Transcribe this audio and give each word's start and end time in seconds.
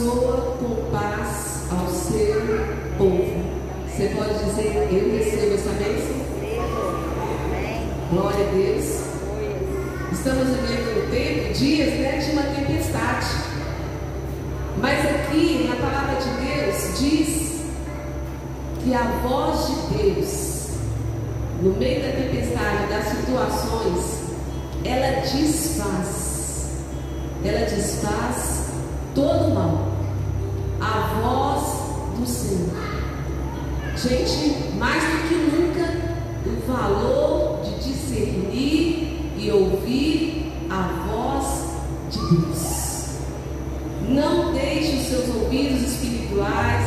abençoa 0.00 0.56
com 0.58 0.90
paz 0.90 1.64
ao 1.70 1.86
seu 1.88 2.40
povo. 2.96 3.50
Você 3.86 4.08
pode 4.16 4.44
dizer, 4.44 4.88
eu 4.90 5.18
recebo 5.18 5.54
essa 5.54 5.70
bênção? 5.72 6.16
Glória 8.10 8.48
a 8.48 8.50
Deus. 8.50 9.00
Estamos 10.10 10.48
vivendo 10.48 11.06
um 11.06 11.10
tempo, 11.10 11.52
dias 11.54 11.94
né, 12.00 12.18
de 12.18 12.30
uma 12.32 12.42
tempestade. 12.42 13.26
Mas 14.80 15.04
aqui 15.04 15.68
na 15.68 15.76
palavra 15.76 16.16
de 16.20 16.30
Deus 16.46 16.98
diz 16.98 17.60
que 18.82 18.94
a 18.94 19.02
voz 19.22 19.66
de 19.66 19.98
Deus, 19.98 20.68
no 21.62 21.72
meio 21.76 22.02
da 22.02 22.12
tempestade, 22.12 22.86
das 22.88 23.04
situações, 23.06 24.20
ela 24.82 25.20
desfaz. 25.20 26.70
Ela 27.44 27.66
desfaz 27.66 28.70
todo 29.14 29.48
o 29.48 29.54
mal 29.54 29.89
a 30.80 31.20
voz 31.20 32.18
do 32.18 32.26
Senhor. 32.26 32.70
Gente, 33.96 34.76
mais 34.78 35.02
do 35.02 35.28
que 35.28 35.34
nunca, 35.34 35.86
o 36.46 36.72
valor 36.72 37.60
de 37.62 37.84
discernir 37.84 39.32
e 39.36 39.50
ouvir 39.50 40.52
a 40.70 41.06
voz 41.06 41.70
de 42.10 42.36
Deus. 42.36 42.80
Não 44.08 44.52
deixe 44.52 44.96
os 44.96 45.06
seus 45.06 45.28
ouvidos 45.36 45.82
espirituais 45.82 46.79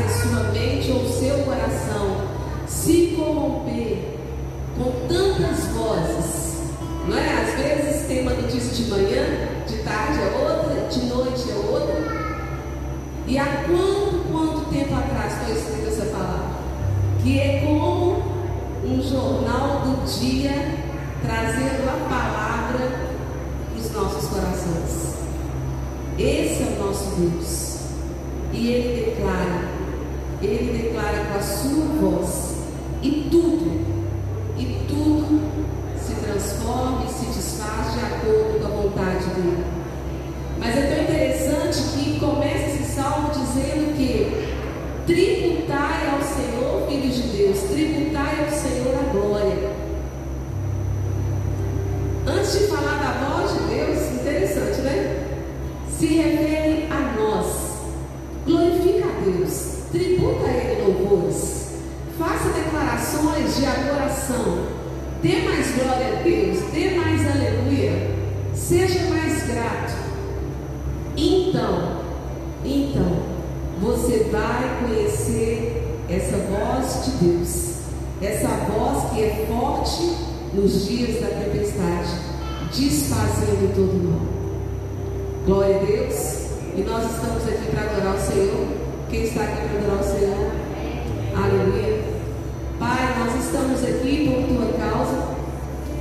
tua 94.48 94.68
causa. 94.74 95.34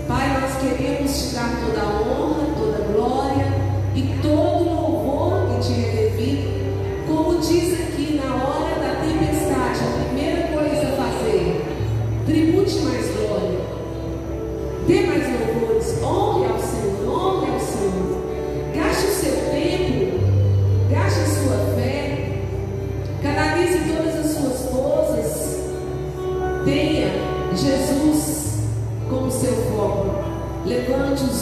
Pai, 0.09 0.41
nós 0.41 0.57
queremos 0.61 1.11
te 1.11 1.35
dar 1.35 1.51
toda 1.65 1.81
a 1.81 2.01
honra, 2.01 2.47
toda 2.59 2.77
a 2.79 2.93
glória 2.93 3.47
e 3.95 4.19
todo 4.21 4.42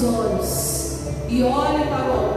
olhos 0.03 0.99
e 1.29 1.43
olhe 1.43 1.85
para 1.87 2.13
o 2.13 2.30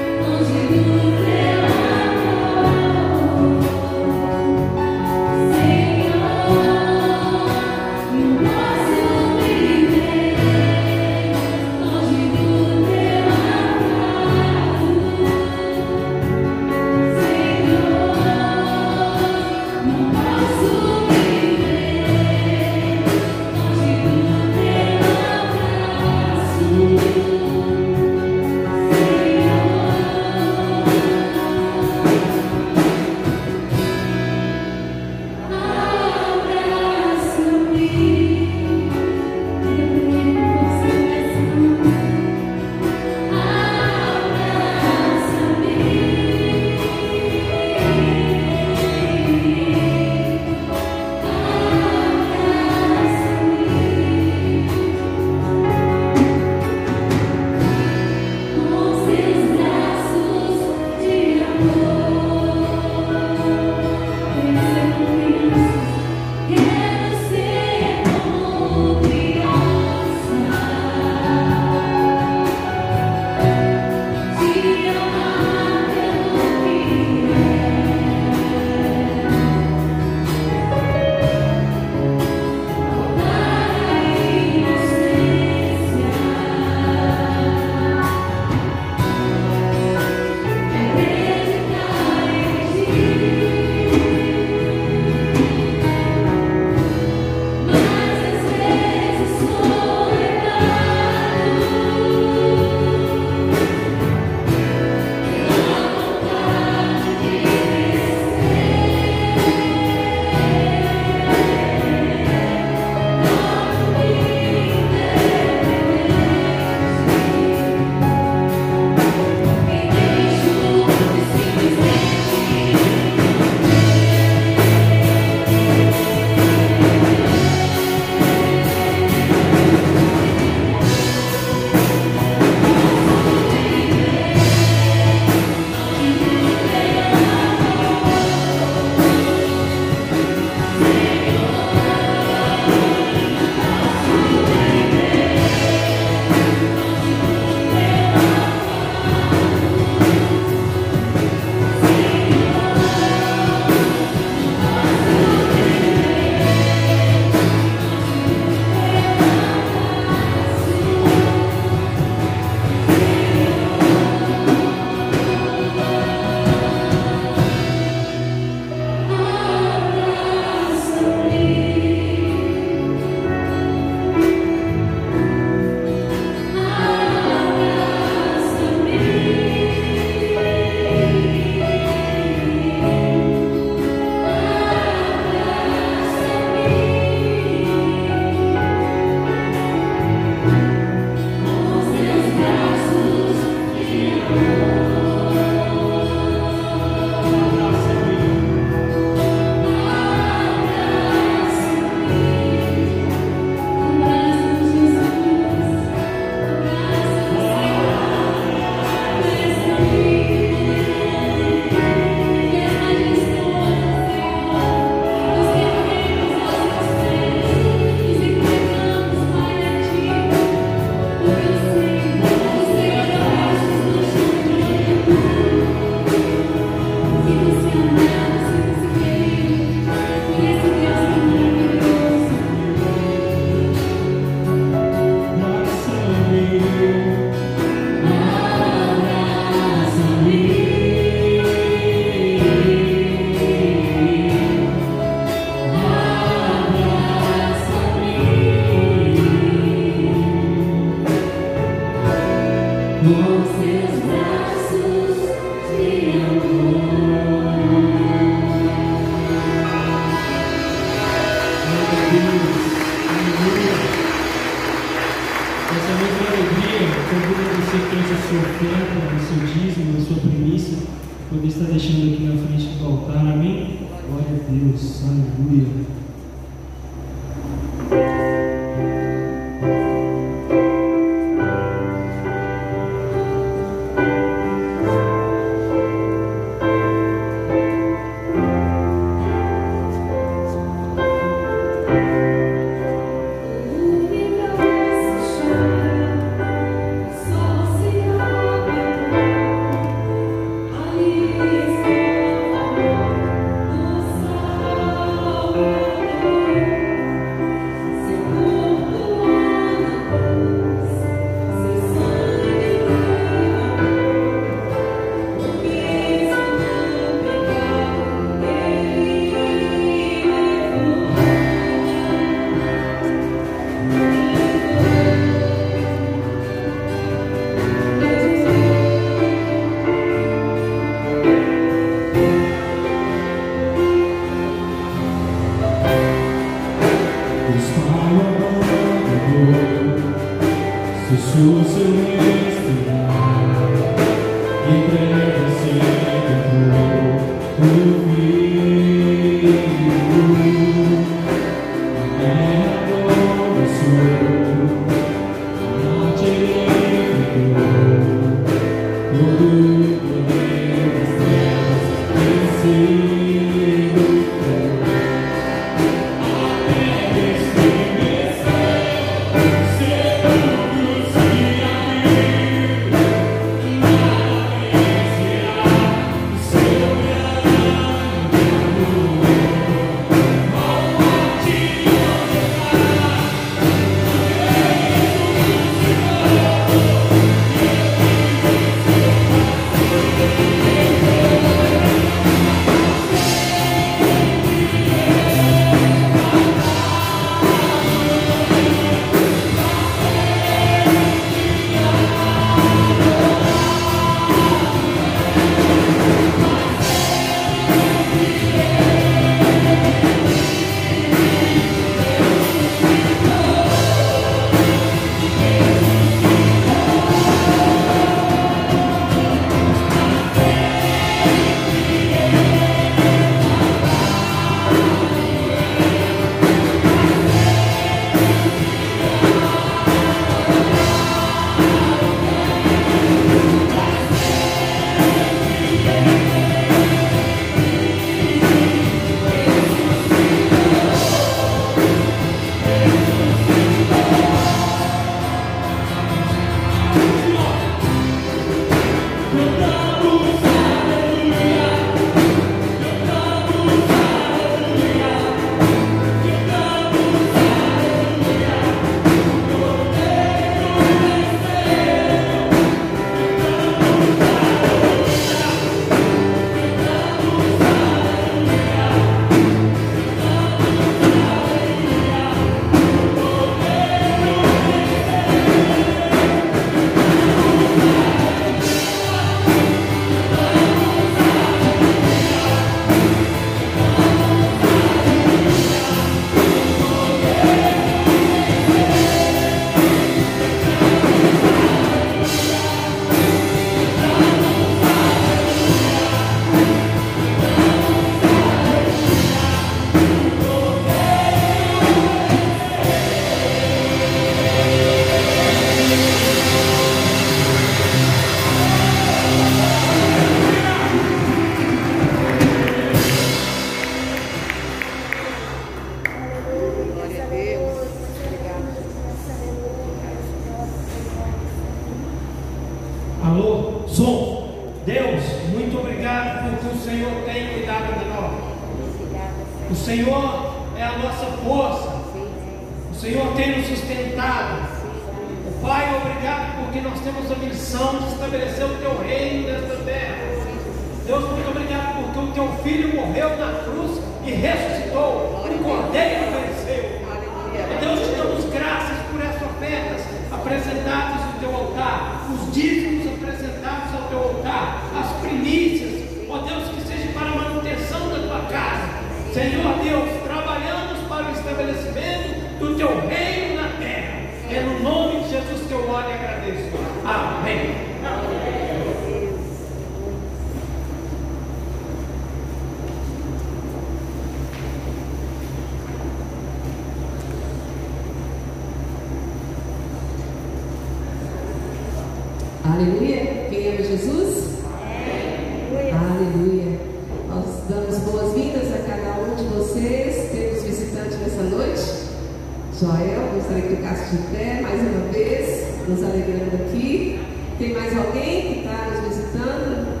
Joel, 592.80 593.28
gostaria 593.34 593.62
que 593.64 593.76
ficasse 593.76 594.16
de 594.16 594.22
pé 594.34 594.62
mais 594.62 594.80
uma 594.80 595.12
vez, 595.12 595.66
nos 595.86 596.02
alegrando 596.02 596.56
aqui. 596.64 597.20
Tem 597.58 597.74
mais 597.74 597.94
alguém 597.94 598.40
que 598.40 598.60
está 598.60 598.88
nos 598.88 599.06
visitando? 599.06 600.00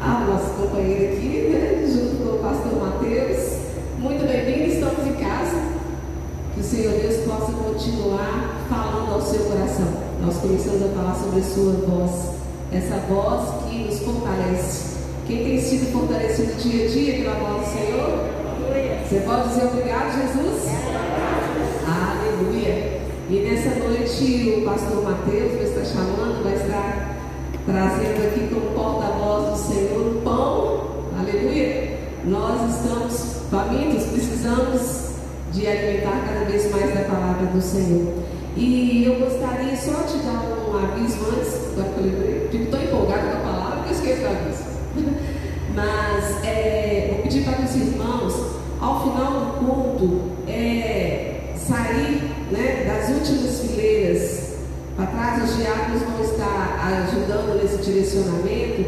Ah, 0.00 0.24
nosso 0.30 0.50
companheiro 0.52 1.14
aqui, 1.14 1.48
né? 1.50 1.84
junto 1.84 2.22
com 2.22 2.36
o 2.36 2.38
pastor 2.38 2.78
Mateus. 2.78 3.58
Muito 3.98 4.24
bem-vindo, 4.24 4.72
estamos 4.72 5.04
em 5.04 5.14
casa. 5.14 5.60
Que 6.54 6.60
o 6.60 6.62
Senhor 6.62 6.92
Deus 6.92 7.26
possa 7.26 7.50
continuar 7.50 8.64
falando 8.68 9.14
ao 9.14 9.22
seu 9.22 9.40
coração. 9.40 9.88
Nós 10.24 10.36
começamos 10.36 10.80
a 10.80 10.88
falar 10.94 11.14
sobre 11.16 11.40
a 11.40 11.42
sua 11.42 11.72
voz, 11.72 12.36
essa 12.70 12.98
voz 13.08 13.64
que 13.68 13.78
nos 13.78 13.98
fortalece. 13.98 14.96
Quem 15.26 15.38
tem 15.38 15.60
sido 15.60 15.90
fortalecido 15.90 16.54
dia 16.62 16.84
a 16.84 16.88
dia 16.88 17.14
pela 17.14 17.34
voz 17.34 17.66
do 17.66 17.72
Senhor? 17.72 18.38
Você 19.08 19.20
pode 19.26 19.48
dizer 19.48 19.64
obrigado, 19.64 20.12
Jesus? 20.20 20.68
Aleluia. 22.38 23.00
E 23.28 23.40
nessa 23.40 23.80
noite 23.80 24.58
o 24.58 24.64
pastor 24.64 25.02
Mateus 25.02 25.54
vai 25.54 25.64
estar 25.64 25.84
chamando, 25.84 26.44
vai 26.44 26.54
estar 26.54 27.16
trazendo 27.66 28.28
aqui 28.28 28.54
como 28.54 28.74
porta-voz 28.76 29.50
do 29.50 29.74
Senhor 29.74 30.06
o 30.06 30.20
pão. 30.22 31.08
Aleluia. 31.18 31.98
Nós 32.24 32.76
estamos 32.76 33.42
famintos, 33.50 34.04
precisamos 34.04 35.14
de 35.52 35.66
alimentar 35.66 36.26
cada 36.28 36.44
vez 36.44 36.70
mais 36.70 36.94
da 36.94 37.00
palavra 37.06 37.46
do 37.46 37.60
Senhor. 37.60 38.14
E 38.56 39.04
eu 39.04 39.18
gostaria 39.18 39.76
só 39.76 40.02
de 40.02 40.18
dar 40.18 40.44
um 40.70 40.78
aviso 40.78 41.18
antes, 41.36 41.72
agora 41.72 41.90
que 41.92 42.04
eu 42.04 42.48
fico 42.52 42.70
tão 42.70 42.80
empolgada 42.80 43.32
com 43.32 43.36
a 43.36 43.52
palavra 43.52 43.82
que 43.82 43.88
eu 43.88 43.94
esqueço 43.94 44.22
o 44.22 44.26
aviso. 44.28 44.64
Mas 45.74 46.44
é, 46.44 47.08
vou 47.14 47.22
pedir 47.24 47.42
para 47.42 47.64
os 47.64 47.74
irmãos, 47.74 48.34
ao 48.80 49.02
final 49.02 49.32
do 49.32 49.66
culto, 49.66 50.20
é, 50.46 51.37
sair 51.68 52.22
né, 52.50 52.84
das 52.86 53.10
últimas 53.10 53.60
fileiras 53.60 54.54
para 54.96 55.06
trás, 55.06 55.50
os 55.50 55.56
diáconos 55.56 56.02
vão 56.02 56.24
estar 56.24 57.04
ajudando 57.04 57.62
nesse 57.62 57.76
direcionamento 57.84 58.84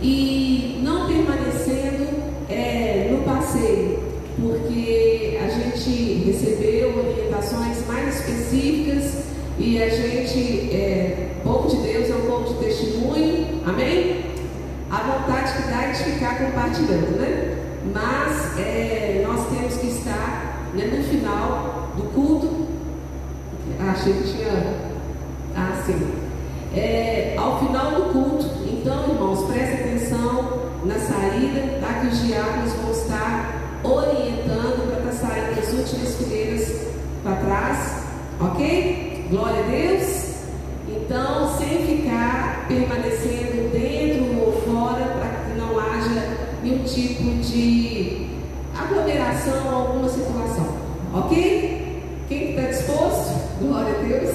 e 0.00 0.80
não 0.82 1.08
permanecendo 1.08 2.06
é, 2.48 3.08
no 3.10 3.24
passeio, 3.24 3.98
porque 4.40 5.38
a 5.42 5.48
gente 5.48 6.24
recebeu 6.24 6.96
orientações 6.96 7.84
mais 7.88 8.20
específicas 8.20 9.24
e 9.58 9.82
a 9.82 9.88
gente, 9.88 10.72
é, 10.72 11.30
povo 11.42 11.68
de 11.68 11.82
Deus 11.82 12.10
é 12.10 12.14
um 12.14 12.30
povo 12.30 12.54
de 12.54 12.64
testemunho, 12.64 13.60
amém? 13.66 14.24
A 14.88 15.02
vontade 15.02 15.62
que 15.62 15.68
dá 15.68 15.82
é 15.82 15.90
de 15.90 16.04
ficar 16.04 16.38
compartilhando, 16.38 17.18
né? 17.18 17.58
Mas 17.92 18.58
é, 18.58 19.24
nós 19.26 19.46
temos 19.48 19.76
que 19.76 19.88
estar 19.88 20.70
né, 20.74 20.86
no 20.86 21.02
final 21.04 21.69
do 22.00 22.08
culto. 22.14 22.48
Ah, 23.78 23.92
achei 23.92 24.12
que 24.14 24.32
tinha. 24.32 24.90
Ah, 25.56 25.82
sim. 25.84 26.12
É, 26.74 27.34
ao 27.36 27.58
final 27.58 27.90
do 27.92 28.12
culto, 28.12 28.46
então, 28.66 29.08
irmãos, 29.08 29.44
prestem 29.44 29.80
atenção 29.80 30.70
na 30.84 30.94
saída, 30.94 31.78
tá? 31.80 32.00
Que 32.00 32.06
os 32.06 32.22
diáconos 32.26 32.72
vão 32.74 32.90
estar 32.92 33.80
orientando 33.82 35.02
para 35.02 35.10
estar 35.10 35.28
saindo 35.28 35.56
das 35.56 35.72
últimas 35.72 36.14
fileiras 36.16 36.86
para 37.22 37.36
trás, 37.36 38.04
ok? 38.40 39.26
Glória 39.30 39.64
a 39.64 39.68
Deus. 39.68 40.30
Então, 40.88 41.56
sem 41.58 41.86
ficar 41.86 42.66
permanecendo 42.68 43.70
dentro 43.72 44.40
ou 44.40 44.52
fora, 44.62 45.04
para 45.04 45.28
que 45.44 45.58
não 45.58 45.78
haja 45.78 46.36
nenhum 46.62 46.84
tipo 46.84 47.42
de 47.42 48.28
aglomeração 48.78 49.66
ou 49.66 49.74
alguma 49.74 50.08
situação, 50.08 50.66
ok? 51.12 51.69
Disposto? 52.80 53.34
Glória 53.60 53.94
a 53.94 54.02
Deus. 54.02 54.30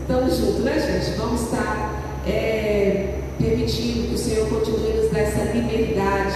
Estamos 0.00 0.36
juntos, 0.36 0.64
né, 0.64 0.80
gente? 0.80 1.16
Vamos 1.16 1.42
estar 1.42 2.02
é, 2.26 3.20
permitindo 3.38 4.08
que 4.08 4.14
o 4.14 4.18
Senhor 4.18 4.48
continue 4.48 4.94
nos 4.94 5.12
dar 5.12 5.20
essa 5.20 5.44
liberdade 5.52 6.34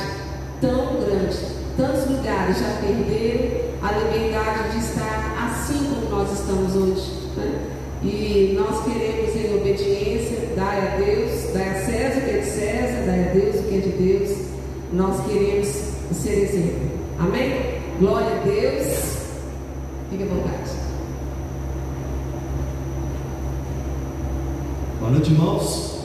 tão 0.60 1.00
grande. 1.00 1.36
Tantos 1.76 2.10
lugares 2.10 2.58
já 2.60 2.78
perderam 2.80 3.50
a 3.82 3.92
liberdade 3.92 4.72
de 4.72 4.78
estar 4.78 5.50
assim 5.50 5.84
como 5.92 6.08
nós 6.10 6.32
estamos 6.32 6.76
hoje. 6.76 7.12
Né? 7.36 7.60
E 8.04 8.56
nós 8.56 8.84
queremos, 8.84 9.34
em 9.34 9.56
obediência, 9.56 10.50
dar 10.54 10.78
a 10.78 10.96
Deus, 10.96 11.52
dar 11.52 11.72
a 11.72 11.84
César 11.84 12.18
o 12.18 12.22
que 12.22 12.30
é 12.30 12.38
de 12.38 12.46
César, 12.46 13.04
dar 13.04 13.30
a 13.30 13.32
Deus 13.34 13.56
o 13.56 13.62
que 13.64 13.74
é 13.74 13.80
de 13.80 13.90
Deus. 13.90 14.38
Nós 14.92 15.26
queremos 15.26 15.66
ser 16.12 16.44
exemplo. 16.44 16.88
Amém? 17.18 17.80
Glória 17.98 18.28
a 18.28 18.44
Deus. 18.44 19.18
Fique 20.08 20.22
à 20.22 20.26
vontade. 20.26 20.77
Boa 25.08 25.20
noite, 25.20 25.32
irmãos. 25.32 26.00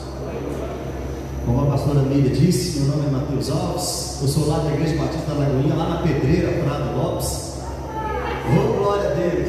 Como 1.44 1.60
a 1.60 1.66
pastora 1.72 2.00
Miriam 2.00 2.32
disse, 2.32 2.80
meu 2.80 2.96
nome 2.96 3.06
é 3.06 3.10
Matheus 3.10 3.50
Alves, 3.50 4.18
eu 4.22 4.28
sou 4.28 4.48
lá 4.48 4.60
da 4.60 4.72
Igreja 4.72 4.96
Batista 4.96 5.34
da 5.34 5.40
Lagoinha, 5.40 5.74
lá 5.74 5.88
na 5.90 5.96
Pedreira, 5.96 6.64
Prado 6.64 6.96
Lopes. 6.96 7.58
Oh, 8.48 8.82
glória 8.82 9.10
a 9.10 9.12
Deus! 9.12 9.48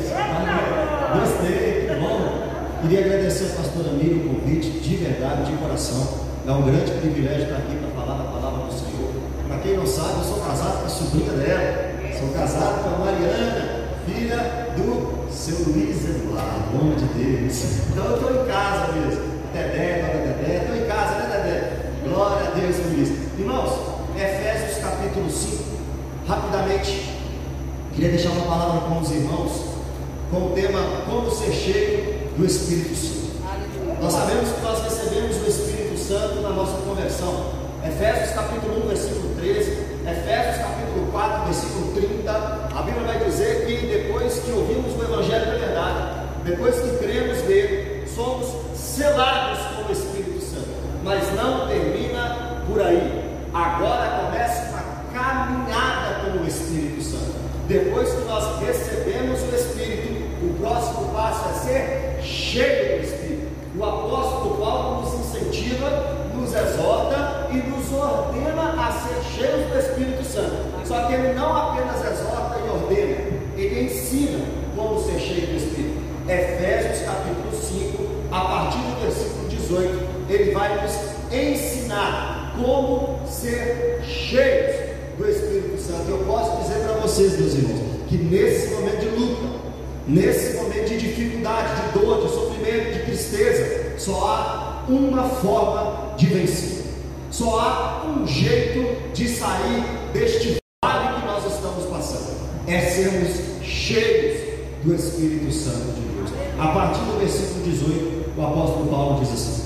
Gostei, 1.16 1.88
que 1.88 1.96
bom. 2.02 2.82
Queria 2.82 3.06
agradecer 3.06 3.54
a 3.54 3.56
pastora 3.56 3.94
Miriam 3.94 4.26
o 4.26 4.36
convite, 4.36 4.72
de 4.72 4.96
verdade, 4.98 5.50
de 5.50 5.58
coração. 5.58 6.06
É 6.46 6.52
um 6.52 6.62
grande 6.64 6.92
privilégio 6.92 7.44
estar 7.44 7.56
aqui 7.56 7.78
para 7.78 8.02
falar 8.02 8.18
da 8.18 8.30
palavra 8.30 8.66
do 8.66 8.74
Senhor. 8.74 9.10
Para 9.48 9.58
quem 9.60 9.78
não 9.78 9.88
sabe, 9.88 10.18
eu 10.18 10.24
sou 10.26 10.40
casado 10.42 10.80
com 10.82 10.86
a 10.86 10.90
sobrinha 10.90 11.32
dela. 11.32 12.20
Sou 12.20 12.28
casado 12.32 12.84
com 12.84 12.90
a 12.90 13.06
Mariana, 13.06 13.86
filha 14.06 14.74
do 14.76 15.32
seu 15.32 15.58
Luiz 15.60 16.04
Eduardo, 16.04 16.78
homem 16.78 16.98
de 16.98 17.06
Deus. 17.06 17.64
Então 17.90 18.04
eu 18.04 18.16
estou 18.16 18.44
em 18.44 18.48
casa 18.48 18.92
mesmo. 18.92 19.35
Dedé, 19.56 20.02
Dona 20.02 20.36
Dedé, 20.36 20.58
estou 20.58 20.76
em 20.76 20.86
casa, 20.86 21.16
né, 21.16 21.26
Dedé? 21.32 22.14
Glória 22.14 22.50
a 22.50 22.60
Deus 22.60 22.76
por 22.76 23.00
isso. 23.00 23.14
Irmãos, 23.40 23.72
Efésios 24.18 24.84
capítulo 24.84 25.32
5, 25.32 25.64
rapidamente, 26.28 27.16
queria 27.94 28.10
deixar 28.10 28.32
uma 28.32 28.48
palavra 28.48 28.82
com 28.82 29.00
os 29.00 29.10
irmãos, 29.12 29.52
com 30.30 30.48
o 30.48 30.50
tema 30.50 30.82
Como 31.06 31.32
ser 31.32 31.54
cheio 31.54 32.32
do 32.36 32.46
Espírito 32.46 32.96
Santo. 32.96 33.16
Nós 34.02 34.12
sabemos 34.12 34.50
que 34.50 34.62
nós 34.62 34.84
recebemos 34.84 35.38
o 35.38 35.48
Espírito 35.48 35.98
Santo 36.00 36.42
na 36.42 36.50
nossa 36.50 36.76
conversão. 36.82 37.54
Efésios 37.88 38.32
capítulo 38.32 38.84
1, 38.84 38.88
versículo 38.90 39.36
13, 39.38 39.72
Efésios 40.06 40.58
capítulo 40.58 41.08
4, 41.14 41.46
versículo 41.46 41.94
30, 41.94 42.32
a 42.32 42.82
Bíblia 42.82 43.08
vai 43.08 43.24
dizer 43.24 43.66
que 43.66 43.88
depois 43.88 44.38
que 44.38 44.52
ouvimos 44.52 45.00
o 45.00 45.02
Evangelho 45.02 45.46
da 45.46 45.58
verdade, 45.66 46.26
depois 46.44 46.76
que 46.76 46.98
cremos 46.98 47.42
nele, 47.48 48.06
somos 48.14 48.66
selados 48.96 49.60
com 49.76 49.90
o 49.90 49.92
Espírito 49.92 50.40
Santo. 50.42 50.70
Mas 51.04 51.34
não 51.36 51.68
termina 51.68 52.64
por 52.68 52.82
aí. 52.82 53.26
Agora 53.54 54.26
começa 54.26 54.70
uma 54.70 54.84
caminhada 55.14 56.22
com 56.22 56.44
o 56.44 56.48
Espírito 56.48 57.02
Santo. 57.02 57.36
Depois 57.68 58.10
que 58.10 58.26
nós 58.26 58.60
recebemos 58.62 59.42
o 59.42 59.56
Espírito, 59.56 60.24
o 60.44 60.54
próximo 60.60 61.10
passo 61.14 61.50
é 61.50 61.54
ser 61.54 62.24
cheio 62.24 63.00
do 63.00 63.04
Espírito. 63.06 63.48
O 63.78 63.84
apóstolo 63.84 64.58
Paulo 64.58 65.02
nos 65.02 65.14
incentiva, 65.16 65.90
nos 66.34 66.54
exorta 66.54 67.48
e 67.52 67.58
nos 67.58 67.92
ordena 67.92 68.76
a 68.82 68.92
ser 68.92 69.22
cheios 69.36 69.68
do 69.70 69.78
Espírito 69.78 70.24
Santo. 70.24 70.56
Só 70.86 71.06
que 71.06 71.14
ele 71.14 71.34
não 71.34 71.56
apenas 71.56 72.00
exorta 72.00 72.60
e 72.60 72.70
ordena, 72.70 73.18
ele 73.58 73.84
ensina 73.86 74.46
como 74.76 75.00
ser 75.00 75.20
cheio 75.20 75.48
do 75.48 75.56
Espírito. 75.58 76.06
Efésios 76.28 77.06
capítulo 77.06 77.52
5, 77.52 78.04
a 78.32 78.40
partir 78.40 78.80
do 78.80 79.00
versículo 79.00 79.48
18, 79.48 80.08
ele 80.28 80.52
vai 80.52 80.82
nos 80.82 80.94
ensinar 81.32 82.56
como 82.58 83.20
ser 83.28 84.02
cheios 84.04 84.76
do 85.20 85.30
Espírito 85.30 85.80
Santo. 85.80 86.10
Eu 86.10 86.18
posso 86.26 86.64
dizer 86.64 86.80
para 86.80 86.94
vocês, 87.00 87.40
meus 87.40 87.54
irmãos, 87.54 87.80
que 88.08 88.18
nesse 88.18 88.74
momento 88.74 89.00
de 89.02 89.10
luta, 89.10 89.60
nesse 90.08 90.58
momento 90.58 90.90
de 90.90 90.98
dificuldade, 90.98 91.82
de 91.82 92.00
dor, 92.00 92.26
de 92.26 92.34
sofrimento, 92.34 92.94
de 92.94 93.00
tristeza, 93.06 94.00
só 94.00 94.26
há 94.28 94.92
uma 94.92 95.30
forma 95.30 96.16
de 96.18 96.26
vencer. 96.26 96.86
Só 97.30 97.60
há 97.60 98.04
um 98.08 98.26
jeito 98.26 99.14
de 99.14 99.28
sair 99.28 99.84
deste 100.12 100.58
vale 100.84 101.20
que 101.20 101.28
nós 101.28 101.46
estamos 101.54 101.86
passando. 101.86 102.36
É 102.66 102.82
sermos 102.82 103.64
cheios 103.64 104.46
do 104.86 104.94
Espírito 104.94 105.52
Santo 105.52 105.94
de 105.94 106.02
Deus. 106.02 106.30
A 106.60 106.68
partir 106.68 107.00
do 107.02 107.20
versículo 107.20 107.64
18, 107.66 108.40
o 108.40 108.46
apóstolo 108.46 108.88
Paulo 108.88 109.20
diz 109.20 109.34
assim: 109.34 109.64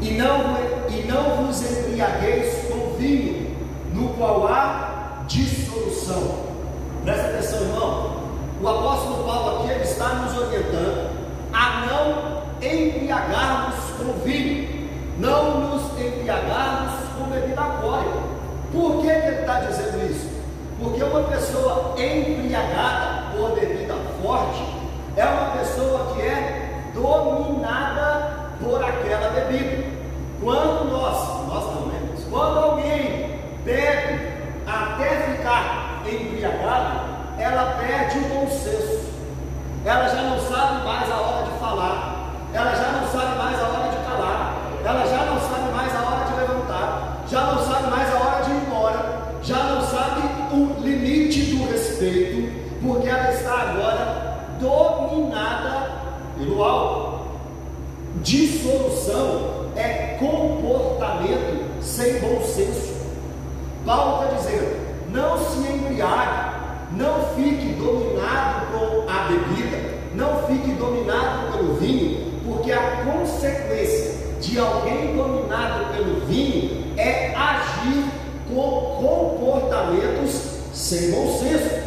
E 0.00 0.12
não, 0.12 0.56
e 0.88 1.06
não 1.06 1.46
vos 1.46 1.60
embriagueis 2.02 2.66
com 2.68 2.96
vinho, 2.96 3.56
no 3.92 4.08
qual 4.14 4.46
há 4.48 5.22
dissolução. 5.28 6.46
Presta 7.04 7.28
atenção, 7.28 7.60
irmão. 7.60 8.22
O 8.60 8.68
apóstolo 8.68 9.24
Paulo 9.24 9.60
aqui 9.60 9.72
ele 9.72 9.84
está 9.84 10.08
nos 10.14 10.36
orientando 10.36 11.10
a 11.52 11.86
não 11.86 12.42
embriagar 12.60 13.72
não 15.18 15.60
nos 15.60 15.82
embriagarmos 16.00 16.94
com 17.16 17.30
bebida 17.30 17.60
alcoólica. 17.60 18.18
Por 18.72 19.02
que, 19.02 19.06
que 19.06 19.26
ele 19.28 19.40
está 19.40 19.60
dizendo 19.60 20.10
isso? 20.10 20.28
Porque 20.80 21.02
uma 21.04 21.22
pessoa 21.24 21.94
embriagada 21.96 23.36
por 23.36 23.52
bebida 23.54 23.94
forte 24.20 24.64
é 25.16 25.24
uma 25.24 25.50
pessoa 25.58 26.14
que 26.14 26.22
é 26.22 26.82
dominada 26.94 28.48
por 28.60 28.82
aquela 28.82 29.30
bebida. 29.30 29.84
Quando 30.40 30.90
nós? 30.90 31.31
Quando 32.32 32.58
alguém 32.60 33.28
bebe 33.62 34.26
até 34.66 35.16
ficar 35.20 36.02
embriagado, 36.10 37.00
ela 37.38 37.76
perde 37.78 38.20
o 38.20 38.22
bom 38.22 38.48
senso. 38.48 39.12
Ela 39.84 40.08
já 40.08 40.22
não 40.22 40.40
sabe 40.40 40.82
mais 40.82 41.10
a 41.10 41.16
hora 41.16 41.44
de 41.44 41.58
falar. 41.58 42.30
Ela 42.54 42.74
já 42.74 42.92
não 42.92 43.06
sabe 43.08 43.36
mais 43.36 43.60
a 43.60 43.68
hora 43.68 43.90
de 43.90 43.96
calar. 44.06 44.54
Ela 44.82 45.06
já 45.06 45.24
não 45.26 45.40
sabe 45.40 45.72
mais 45.76 45.94
a 45.94 46.08
hora 46.08 46.24
de 46.24 46.40
levantar. 46.40 47.22
Já 47.28 47.40
não 47.42 47.58
sabe 47.66 47.90
mais 47.90 48.14
a 48.14 48.18
hora 48.18 48.44
de 48.44 48.50
ir 48.50 48.66
embora. 48.66 49.22
Já 49.42 49.62
não 49.64 49.82
sabe 49.82 50.22
o 50.54 50.80
limite 50.80 51.54
do 51.54 51.70
respeito. 51.70 52.50
Porque 52.80 53.08
ela 53.08 53.30
está 53.30 53.60
agora 53.60 54.56
dominada 54.58 55.90
pelo 56.38 56.64
álcool. 56.64 57.26
Dissolução 58.22 59.70
é 59.76 60.16
comportamento 60.18 61.51
sem 62.02 62.18
bom 62.18 62.42
senso. 62.42 62.94
Paulo 63.86 64.24
está 64.24 64.36
dizendo: 64.36 64.76
não 65.12 65.38
se 65.38 65.58
embriague, 65.72 66.56
não 66.96 67.26
fique 67.36 67.74
dominado 67.74 68.66
com 68.72 69.08
a 69.08 69.28
bebida, 69.28 69.78
não 70.14 70.42
fique 70.48 70.72
dominado 70.72 71.52
pelo 71.52 71.74
vinho, 71.76 72.40
porque 72.44 72.72
a 72.72 73.04
consequência 73.04 74.14
de 74.40 74.58
alguém 74.58 75.16
dominado 75.16 75.94
pelo 75.94 76.26
vinho 76.26 76.92
é 76.96 77.32
agir 77.36 78.04
com 78.52 79.38
comportamentos 79.38 80.58
sem 80.74 81.12
bom 81.12 81.38
senso. 81.38 81.82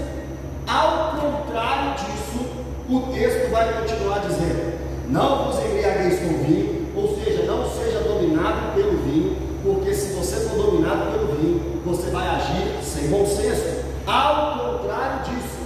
Ao 0.65 1.19
contrário 1.19 1.93
disso, 1.95 2.45
o 2.89 3.01
texto 3.13 3.51
vai 3.51 3.81
continuar 3.81 4.19
dizendo: 4.19 4.79
não 5.09 5.43
vos 5.43 5.65
embriagueis 5.65 6.19
com 6.19 6.43
vinho, 6.45 6.74
6, 13.05 13.09
bom 13.09 13.25
senso, 13.25 13.85
ao 14.07 14.79
contrário 14.79 15.23
disso, 15.25 15.59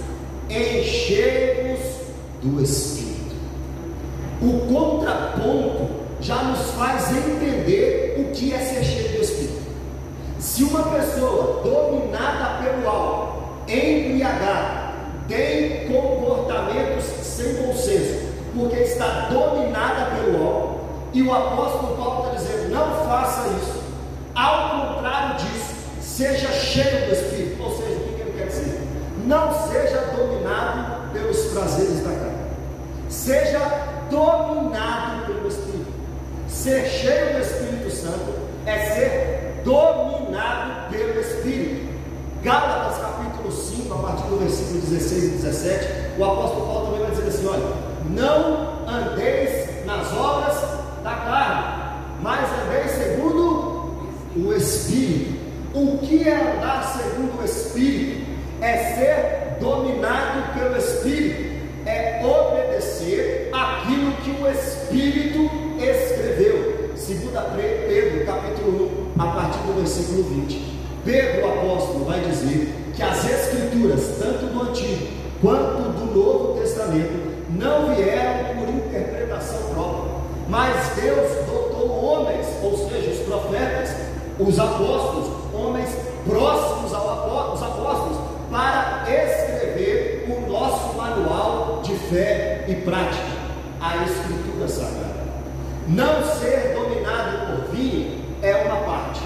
enchemos 0.48 1.80
do 2.42 2.62
Espírito. 2.62 3.36
O 4.42 4.72
contraponto 4.72 5.88
já 6.20 6.42
nos 6.44 6.70
faz 6.72 7.10
entender 7.10 8.16
o 8.18 8.32
que 8.32 8.52
é 8.52 8.58
ser 8.58 8.84
cheio 8.84 9.16
do 9.16 9.22
Espírito. 9.22 9.60
Se 10.38 10.64
uma 10.64 10.82
pessoa 10.84 11.62
dominada 11.62 12.62
pelo 12.62 12.88
álcool, 12.88 13.42
embriagada, 13.68 14.90
tem 15.28 15.88
comportamentos 15.88 17.04
sem 17.04 17.54
consenso, 17.56 18.30
porque 18.54 18.76
está 18.76 19.28
dominada 19.30 20.16
pelo 20.16 20.42
álcool, 20.42 20.80
e 21.12 21.22
o 21.22 21.34
apóstolo 21.34 21.96
Paulo 21.96 22.24
está 22.24 22.36
dizendo: 22.36 22.70
não 22.70 23.04
faça 23.06 23.48
isso. 23.48 23.80
Ao 24.34 24.94
contrário 24.94 25.36
disso, 25.36 25.59
seja 26.20 26.52
cheio 26.52 27.06
do 27.06 27.12
Espírito. 27.12 27.62
Ou 27.62 27.70
seja, 27.70 27.96
o 27.96 28.14
que 28.14 28.20
ele 28.20 28.34
quer 28.36 28.46
dizer? 28.48 28.80
Não 29.26 29.68
seja 29.68 30.00
dominado 30.14 31.12
pelos 31.14 31.38
prazeres 31.46 32.00
da 32.00 32.10
carne, 32.10 32.38
seja 33.08 33.58
dominado 34.10 35.26
pelo 35.26 35.48
Espírito. 35.48 35.90
Ser 36.46 36.84
cheio 36.86 37.34
do 37.34 37.40
Espírito 37.40 37.90
Santo 37.90 38.34
é 38.66 38.78
ser 38.78 39.62
dominado 39.64 40.90
pelo 40.90 41.20
Espírito. 41.20 41.88
Gálatas 42.42 42.98
capítulo 42.98 43.50
5, 43.50 43.94
a 43.94 43.98
partir 43.98 44.28
do 44.28 44.38
versículo 44.38 44.80
16 44.80 45.24
e 45.24 45.28
17, 45.28 45.86
o 46.18 46.24
apóstolo 46.24 46.66
Paulo 46.66 46.86
também 46.86 47.00
vai 47.00 47.10
dizer 47.10 47.28
assim: 47.28 47.46
olha, 47.46 47.76
não 48.10 48.86
andeis 48.86 49.86
nas 49.86 50.12
obras 50.12 50.56
da 51.02 51.14
carne, 51.14 51.94
mas 52.22 52.48
andeis 52.62 52.90
segundo 52.92 53.94
o 54.36 54.52
Espírito. 54.54 55.29
Que 56.10 56.28
é 56.28 56.34
andar 56.34 56.82
segundo 56.98 57.40
o 57.40 57.44
Espírito? 57.44 58.26
É 58.60 58.76
ser 58.96 59.58
dominado 59.60 60.58
pelo 60.58 60.76
Espírito, 60.76 61.64
é 61.86 62.20
obedecer 62.24 63.48
aquilo 63.52 64.10
que 64.14 64.30
o 64.42 64.50
Espírito 64.50 65.48
escreveu. 65.78 66.90
Segunda 66.96 67.42
Pedro, 67.52 68.26
capítulo 68.26 68.90
1, 69.16 69.22
a 69.22 69.26
partir 69.28 69.58
do 69.60 69.74
versículo 69.76 70.24
20. 70.24 70.80
Pedro, 71.04 71.48
apóstolo, 71.48 72.04
vai 72.06 72.18
dizer 72.22 72.74
que 72.92 73.02
as 73.04 73.30
Escrituras, 73.30 74.00
tanto 74.18 74.46
do 74.46 74.62
Antigo 74.68 75.06
quanto 75.40 75.92
do 75.92 76.12
Novo 76.12 76.60
Testamento, 76.60 77.46
não 77.50 77.94
vieram 77.94 78.56
por 78.56 78.68
interpretação 78.68 79.60
própria, 79.74 80.12
mas 80.48 80.74
Deus 80.96 81.46
dotou 81.46 82.04
homens, 82.04 82.48
ou 82.64 82.76
seja, 82.88 83.12
os 83.12 83.18
profetas, 83.20 83.90
os 84.40 84.58
apóstolos, 84.58 85.40
homens 85.54 86.00
próximos 86.28 86.92
aos 86.92 87.62
apóstolos, 87.62 88.18
para 88.50 89.04
escrever 89.08 90.26
o 90.28 90.50
nosso 90.50 90.96
manual 90.96 91.80
de 91.82 91.94
fé 91.94 92.64
e 92.68 92.74
prática, 92.76 93.30
a 93.80 94.04
Escritura 94.04 94.68
Sagrada. 94.68 95.20
Não 95.88 96.22
ser 96.38 96.74
dominado 96.74 97.46
por 97.46 97.74
vinho 97.74 98.20
é 98.42 98.54
uma 98.56 98.76
parte, 98.76 99.20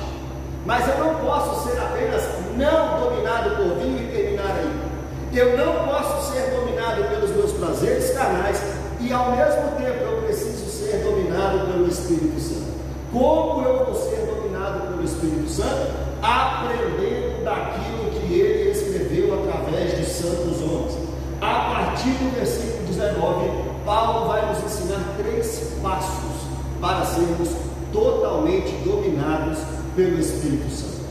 mas 0.66 0.86
eu 0.88 0.98
não 0.98 1.14
posso 1.16 1.68
ser 1.68 1.78
apenas 1.78 2.22
não 2.56 3.00
dominado 3.00 3.56
por 3.56 3.78
vinho 3.78 3.98
e 3.98 4.12
terminar 4.14 4.56
aí. 4.56 4.84
Eu 5.32 5.56
não 5.56 5.86
posso 5.86 6.32
ser 6.32 6.50
dominado 6.50 7.04
pelos 7.04 7.30
meus 7.30 7.52
prazeres 7.52 8.12
carnais 8.12 8.62
e 9.00 9.12
ao 9.12 9.32
mesmo 9.32 9.72
tempo 9.76 10.04
eu 10.04 10.22
preciso 10.22 10.66
ser 10.70 10.98
dominado 10.98 11.66
pelo 11.66 11.88
Espírito 11.88 12.38
Santo. 12.40 12.74
Como 13.12 13.62
eu 13.62 13.84
vou 13.84 13.94
ser 13.94 14.26
dominado 14.26 14.88
pelo 14.88 15.04
Espírito 15.04 15.48
Santo? 15.48 16.04
aprendendo 16.24 17.44
daquilo 17.44 18.10
que 18.10 18.32
ele 18.32 18.70
escreveu 18.70 19.34
através 19.34 19.96
de 19.98 20.04
santos 20.06 20.62
homens. 20.62 20.96
A 21.40 21.74
partir 21.74 22.10
do 22.10 22.34
versículo 22.34 22.86
19, 22.86 23.50
Paulo 23.84 24.28
vai 24.28 24.46
nos 24.48 24.64
ensinar 24.64 25.04
três 25.18 25.74
passos 25.82 26.48
para 26.80 27.04
sermos 27.04 27.50
totalmente 27.92 28.72
dominados 28.84 29.58
pelo 29.94 30.18
Espírito 30.18 30.70
Santo. 30.70 31.04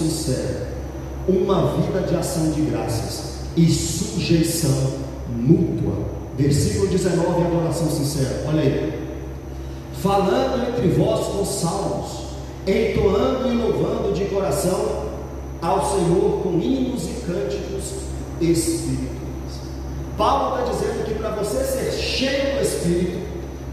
Sincera, 0.00 0.66
uma 1.28 1.76
vida 1.76 2.00
de 2.00 2.16
ação 2.16 2.52
de 2.52 2.62
graças 2.62 3.34
e 3.54 3.68
sujeição 3.68 4.94
mútua. 5.28 6.06
Versículo 6.38 6.86
19, 6.86 7.44
adoração 7.44 7.90
sincera. 7.90 8.44
Olha 8.48 8.62
aí. 8.62 9.10
Falando 10.02 10.70
entre 10.70 10.88
vós 10.88 11.26
com 11.26 11.44
salmos, 11.44 12.28
entoando 12.66 13.52
e 13.52 13.56
louvando 13.56 14.14
de 14.14 14.24
coração 14.24 15.10
ao 15.60 15.84
Senhor 15.84 16.40
com 16.42 16.58
hinos 16.58 17.04
e 17.04 17.20
cânticos 17.26 17.92
espirituais. 18.40 19.10
Paulo 20.16 20.60
está 20.60 20.72
dizendo 20.72 21.04
que 21.04 21.14
para 21.16 21.30
você 21.32 21.62
ser 21.62 21.92
cheio 21.92 22.56
do 22.56 22.62
Espírito, 22.62 23.18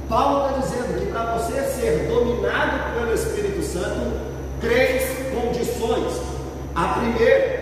Paulo 0.10 0.50
está 0.50 0.60
dizendo 0.60 1.00
que 1.00 1.06
para 1.06 1.38
você 1.38 1.54
ser 1.54 2.10
dominado 2.10 3.00
pelo 3.00 3.14
Espírito 3.14 3.64
Santo, 3.64 4.12
três 4.60 5.07
condições. 5.42 6.22
A 6.76 7.00
primeira, 7.00 7.58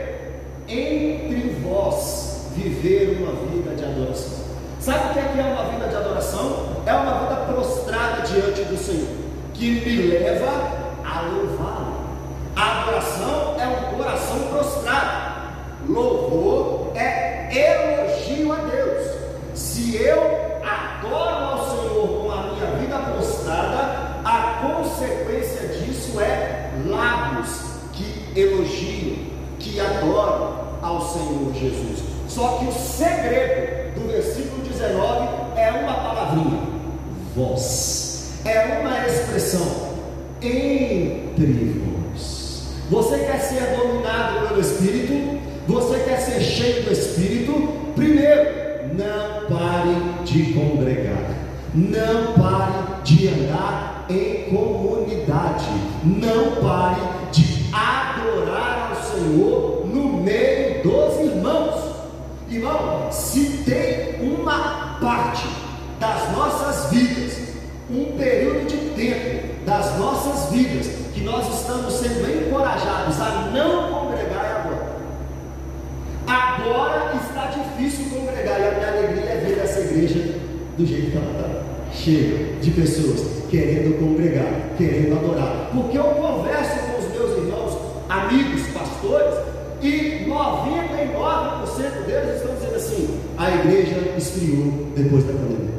entre 0.68 1.56
vós 1.64 2.48
viver 2.56 3.18
uma 3.22 3.34
vida 3.48 3.76
de 3.76 3.84
adoração. 3.84 4.46
Sabe 4.80 5.10
o 5.10 5.14
que 5.14 5.20
é, 5.20 5.42
é 5.42 5.54
uma 5.54 5.72
vida 5.72 5.88
de 5.88 5.96
adoração? 5.96 6.76
É 6.86 6.94
uma 6.94 7.20
vida 7.20 7.36
prostrada 7.52 8.22
diante 8.22 8.62
do 8.64 8.78
Senhor, 8.78 9.08
que 9.54 9.72
me 9.72 10.08
leva 10.08 10.52
a 11.04 11.22
louvá-lo. 11.22 11.96
A 12.56 12.82
adoração 12.82 13.56
é 13.60 13.68
um 13.68 13.98
coração 13.98 14.40
prostrado. 14.50 15.36
Louvor 15.88 16.92
é 16.96 17.50
elogio 17.52 18.54
a 18.54 18.58
Deus. 18.58 19.08
Se 19.54 19.98
eu 19.98 20.22
adoro 20.64 21.46
ao 21.46 21.70
Senhor 21.70 22.08
com 22.08 22.32
a 22.32 22.42
minha 22.44 22.72
vida 22.80 22.98
prostrada, 22.98 24.16
a 24.24 24.62
consequência 24.62 25.68
disso 25.68 26.20
é 26.20 26.55
que 28.36 28.42
elogiam, 28.42 29.16
que 29.58 29.80
adoram 29.80 30.66
ao 30.82 31.02
Senhor 31.02 31.54
Jesus. 31.54 32.04
Só 32.28 32.58
que 32.58 32.66
o 32.66 32.72
segredo 32.74 33.96
do 33.96 34.12
versículo 34.12 34.62
19 34.64 35.28
é 35.56 35.72
uma 35.72 35.94
palavrinha: 35.94 36.60
voz. 37.34 38.34
É 38.44 38.82
uma 38.82 39.08
expressão 39.08 39.66
entre 40.42 41.82
vós. 41.82 42.64
Você 42.92 43.20
quer 43.20 43.40
ser 43.40 43.78
dominado 43.78 44.50
pelo 44.50 44.62
Espírito? 44.62 45.40
Você 45.68 46.00
quer 46.00 46.20
ser 46.20 46.42
cheio 46.42 46.84
do 46.84 46.92
Espírito? 46.92 47.54
Primeiro, 47.96 48.94
não 48.94 49.58
pare 49.58 50.24
de 50.26 50.54
congregar, 50.54 51.32
não 51.74 52.34
pare 52.34 53.04
de 53.04 53.30
andar 53.30 54.06
em 54.10 54.54
comunidade. 54.54 55.66
Não 56.04 56.62
pare 56.62 57.02
de 57.32 57.66
adorar 57.74 58.92
ao 58.92 59.04
Senhor 59.04 59.86
no 59.88 60.22
meio 60.22 60.84
dos 60.84 61.20
irmãos. 61.20 61.96
Irmão, 62.50 63.12
se 63.12 63.64
tem 63.66 64.22
uma 64.22 64.98
parte 65.02 65.48
das 66.00 66.32
nossas 66.32 66.92
vidas, 66.92 67.38
um 67.90 68.18
período 68.18 68.68
de 68.68 68.78
tempo 68.96 69.66
das 69.66 69.98
nossas 69.98 70.52
vidas 70.52 70.88
que 71.14 71.22
nós 71.22 71.60
estamos 71.60 71.94
sendo 71.94 72.48
encorajados 72.48 73.20
a 73.20 73.50
não 73.52 73.92
congregar 73.92 74.46
é 74.46 74.52
agora. 74.62 74.96
Agora 76.28 77.14
está 77.16 77.48
difícil 77.48 78.06
congregar 78.16 78.60
e 78.60 78.68
a 78.68 78.72
minha 78.72 78.88
alegria 78.88 79.30
é 79.32 79.38
ver 79.38 79.60
essa 79.64 79.82
igreja 79.96 80.36
do 80.78 80.86
jeito 80.86 81.12
que 81.12 81.18
ela 81.18 81.32
está. 81.32 81.66
Cheia 81.94 82.56
de 82.62 82.72
pessoas 82.72 83.48
querendo 83.50 83.98
congregar, 84.00 84.74
querendo 84.78 85.18
adorar. 85.18 85.70
Porque 85.74 85.98
eu 85.98 86.04
converso 86.04 86.78
com 86.80 87.00
os 87.00 87.10
meus 87.10 87.38
irmãos, 87.38 87.78
amigos, 88.10 88.68
pastores, 88.74 89.36
e 89.82 90.26
99% 90.28 92.06
deles 92.06 92.36
estão 92.36 92.56
dizendo 92.56 92.76
assim: 92.76 93.20
a 93.38 93.52
igreja 93.52 94.14
esfriou 94.18 94.88
depois 94.96 95.24
da 95.24 95.34
pandemia. 95.34 95.76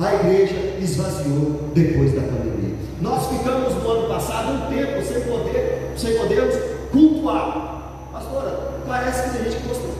A 0.00 0.14
igreja 0.14 0.76
esvaziou 0.80 1.70
depois 1.74 2.14
da 2.14 2.22
pandemia. 2.22 2.74
Nós 3.00 3.26
ficamos 3.26 3.74
no 3.74 3.90
ano 3.90 4.08
passado 4.08 4.52
um 4.52 4.74
tempo 4.74 5.02
sem 5.02 5.20
poder, 5.22 5.92
sem 5.96 6.16
podermos 6.16 6.54
cultuar. 6.90 8.08
Pastora, 8.12 8.72
parece 8.86 9.22
que 9.22 9.36
tem 9.36 9.44
gente 9.44 9.60
que 9.60 9.68
gostou. 9.68 9.92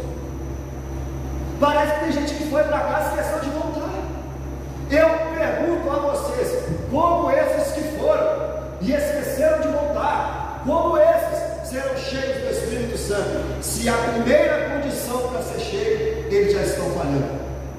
Parece 1.61 1.93
que 1.93 2.01
tem 2.01 2.13
gente 2.13 2.35
que 2.35 2.45
foi 2.49 2.65
para 2.65 2.81
casa 2.81 3.12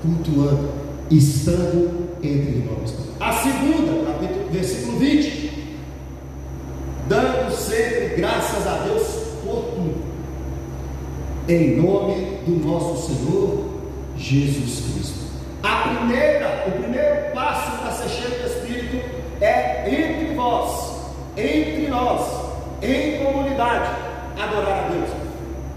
cultuando, 0.03 0.69
estando 1.09 2.09
entre 2.21 2.57
irmãos. 2.57 2.93
A 3.19 3.31
segunda, 3.31 4.11
capítulo, 4.11 4.49
versículo 4.51 4.99
20, 4.99 5.69
dando 7.07 7.51
sempre 7.55 8.15
graças 8.17 8.67
a 8.67 8.83
Deus 8.83 9.03
por 9.43 9.63
tudo, 9.75 10.03
em 11.47 11.81
nome 11.81 12.39
do 12.45 12.67
nosso 12.67 13.07
Senhor 13.07 13.63
Jesus 14.17 14.81
Cristo. 14.93 15.23
A 15.63 15.87
primeira, 15.87 16.65
o 16.67 16.71
primeiro 16.71 17.33
passo 17.33 17.77
para 17.79 17.91
ser 17.93 18.09
cheio 18.09 18.41
do 18.41 18.47
Espírito 18.47 19.05
é 19.39 19.89
entre 19.89 20.35
vós, 20.35 20.97
entre 21.37 21.87
nós, 21.87 22.21
em 22.81 23.23
comunidade, 23.23 23.89
adorar 24.37 24.85
a 24.85 24.89
Deus. 24.89 25.09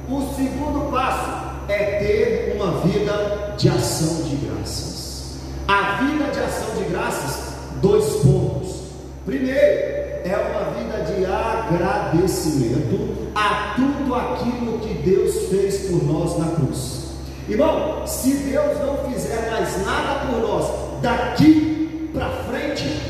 O 0.09 0.35
segundo 0.35 0.91
passo 0.91 1.47
é 1.69 1.99
ter 1.99 2.57
uma 2.57 2.81
vida 2.81 3.36
de 3.57 3.69
ação 3.69 4.23
de 4.25 4.35
graças. 4.37 5.37
A 5.67 6.03
vida 6.03 6.31
de 6.31 6.39
ação 6.41 6.75
de 6.77 6.85
graças, 6.91 7.55
dois 7.81 8.05
pontos. 8.17 8.83
Primeiro, 9.25 9.59
é 9.59 10.37
uma 10.37 10.73
vida 10.73 11.05
de 11.05 11.25
agradecimento 11.25 13.17
a 13.35 13.75
tudo 13.77 14.15
aquilo 14.15 14.79
que 14.79 14.93
Deus 14.95 15.49
fez 15.49 15.89
por 15.89 16.05
nós 16.05 16.39
na 16.39 16.51
cruz. 16.57 17.07
Irmão, 17.49 18.07
se 18.07 18.35
Deus 18.35 18.79
não 18.79 19.11
fizer 19.11 19.51
mais 19.51 19.83
nada 19.85 20.27
por 20.27 20.39
nós 20.41 20.67
daqui 21.01 22.11
para 22.13 22.29
frente, 22.49 23.01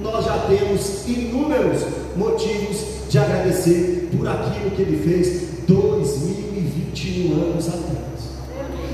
nós 0.00 0.24
já 0.24 0.36
temos 0.48 1.06
inúmeros 1.06 1.82
motivos 2.16 2.78
de 3.08 3.18
agradecer 3.18 4.08
por 4.16 4.26
aquilo 4.26 4.70
que 4.70 4.82
Ele 4.82 4.98
fez 4.98 5.64
2021 5.66 7.34
anos 7.34 7.68
atrás. 7.68 8.02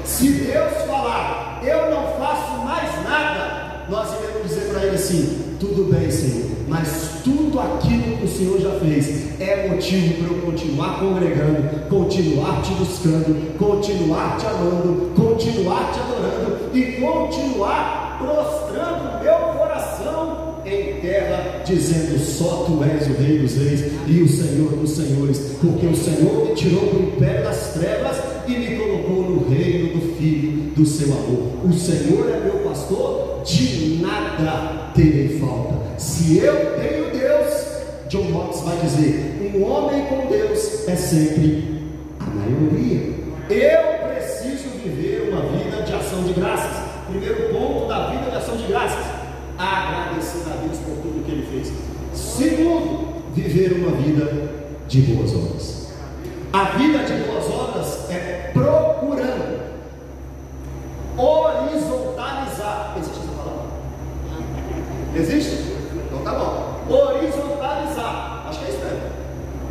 Se 0.04 0.30
Deus 0.30 0.72
falar, 0.86 1.60
eu 1.62 1.90
não 1.90 2.18
faço 2.18 2.64
mais 2.64 3.04
nada, 3.04 3.84
nós 3.88 4.08
iremos 4.18 4.42
dizer 4.48 4.72
para 4.72 4.84
Ele 4.84 4.96
assim: 4.96 5.56
tudo 5.60 5.92
bem, 5.92 6.10
Senhor, 6.10 6.48
mas 6.66 7.20
tudo 7.24 7.60
aquilo 7.60 8.16
que 8.16 8.24
o 8.24 8.28
Senhor 8.28 8.60
já 8.60 8.70
fez 8.80 9.40
é 9.40 9.68
motivo 9.68 10.24
para 10.24 10.36
eu 10.36 10.42
continuar 10.42 11.00
congregando, 11.00 11.88
continuar 11.88 12.62
te 12.62 12.72
buscando, 12.74 13.58
continuar 13.58 14.36
te 14.38 14.46
amando, 14.46 15.12
continuar 15.14 15.92
te 15.92 16.00
adorando 16.00 16.76
e 16.76 17.00
continuar 17.00 18.18
prostrando 18.18 19.22
meu 19.22 19.34
coração 19.58 20.56
em 20.64 21.00
terra, 21.00 21.62
dizendo: 21.64 22.18
Só 22.18 22.64
tu 22.66 22.82
és 22.84 23.06
o 23.08 23.20
Rei 23.20 23.38
dos 23.38 23.54
Reis 23.56 23.92
e 24.06 24.22
o 24.22 24.28
Senhor 24.28 24.70
dos 24.72 24.90
Senhores, 24.90 25.56
porque 25.60 25.86
o 25.86 25.96
Senhor 25.96 26.46
me 26.46 26.54
tirou 26.54 26.86
do 26.86 27.02
império 27.02 27.44
das 27.44 27.72
trevas 27.74 28.37
e 28.48 28.58
me 28.58 28.76
colocou 28.76 29.30
no 29.30 29.48
reino 29.48 29.98
do 29.98 30.16
Filho 30.16 30.58
do 30.78 30.86
seu 30.86 31.12
amor. 31.12 31.64
O 31.64 31.72
Senhor 31.72 32.30
é 32.30 32.40
meu 32.40 32.60
pastor, 32.68 33.42
de 33.44 33.98
nada 34.00 34.92
terei 34.94 35.38
falta. 35.40 35.98
Se 35.98 36.38
eu 36.38 36.78
tenho 36.80 37.10
Deus, 37.10 37.66
John 38.08 38.30
Knox 38.30 38.60
vai 38.60 38.76
dizer: 38.78 39.52
um 39.54 39.62
homem 39.64 40.06
com 40.06 40.26
Deus 40.26 40.88
é 40.88 40.94
sempre 40.94 41.82
a 42.20 42.24
maioria. 42.24 43.18
Eu 43.50 44.08
preciso 44.08 44.68
viver 44.82 45.30
uma 45.32 45.42
vida 45.42 45.82
de 45.82 45.92
ação 45.92 46.22
de 46.22 46.32
graças. 46.32 46.88
Primeiro 47.10 47.52
ponto 47.52 47.88
da 47.88 48.10
vida 48.10 48.30
de 48.30 48.36
ação 48.36 48.56
de 48.56 48.66
graças: 48.68 49.04
agradecer 49.58 50.44
a 50.46 50.56
Deus 50.62 50.78
por 50.78 51.02
tudo 51.02 51.24
que 51.24 51.32
Ele 51.32 51.46
fez. 51.50 51.72
Segundo, 52.14 53.08
viver 53.34 53.72
uma 53.72 53.96
vida 53.96 54.48
de 54.86 55.02
boas 55.02 55.34
obras. 55.34 55.88
A 56.52 56.64
vida 56.76 56.98
de 57.00 57.12
boas 57.24 57.44
obras 57.46 58.10
é 58.10 58.50
procurando 58.52 59.58
horizontalizar. 61.18 62.94
Existe 62.96 63.18
essa 63.18 63.32
palavra? 63.32 63.64
Existe? 65.14 65.76
Então 66.06 66.22
tá 66.22 66.32
bom. 66.32 66.78
Horizontalizar. 66.88 68.46
Acho 68.48 68.60
que 68.60 68.64
é 68.66 68.68
isso 68.68 68.78
mesmo. 68.78 69.00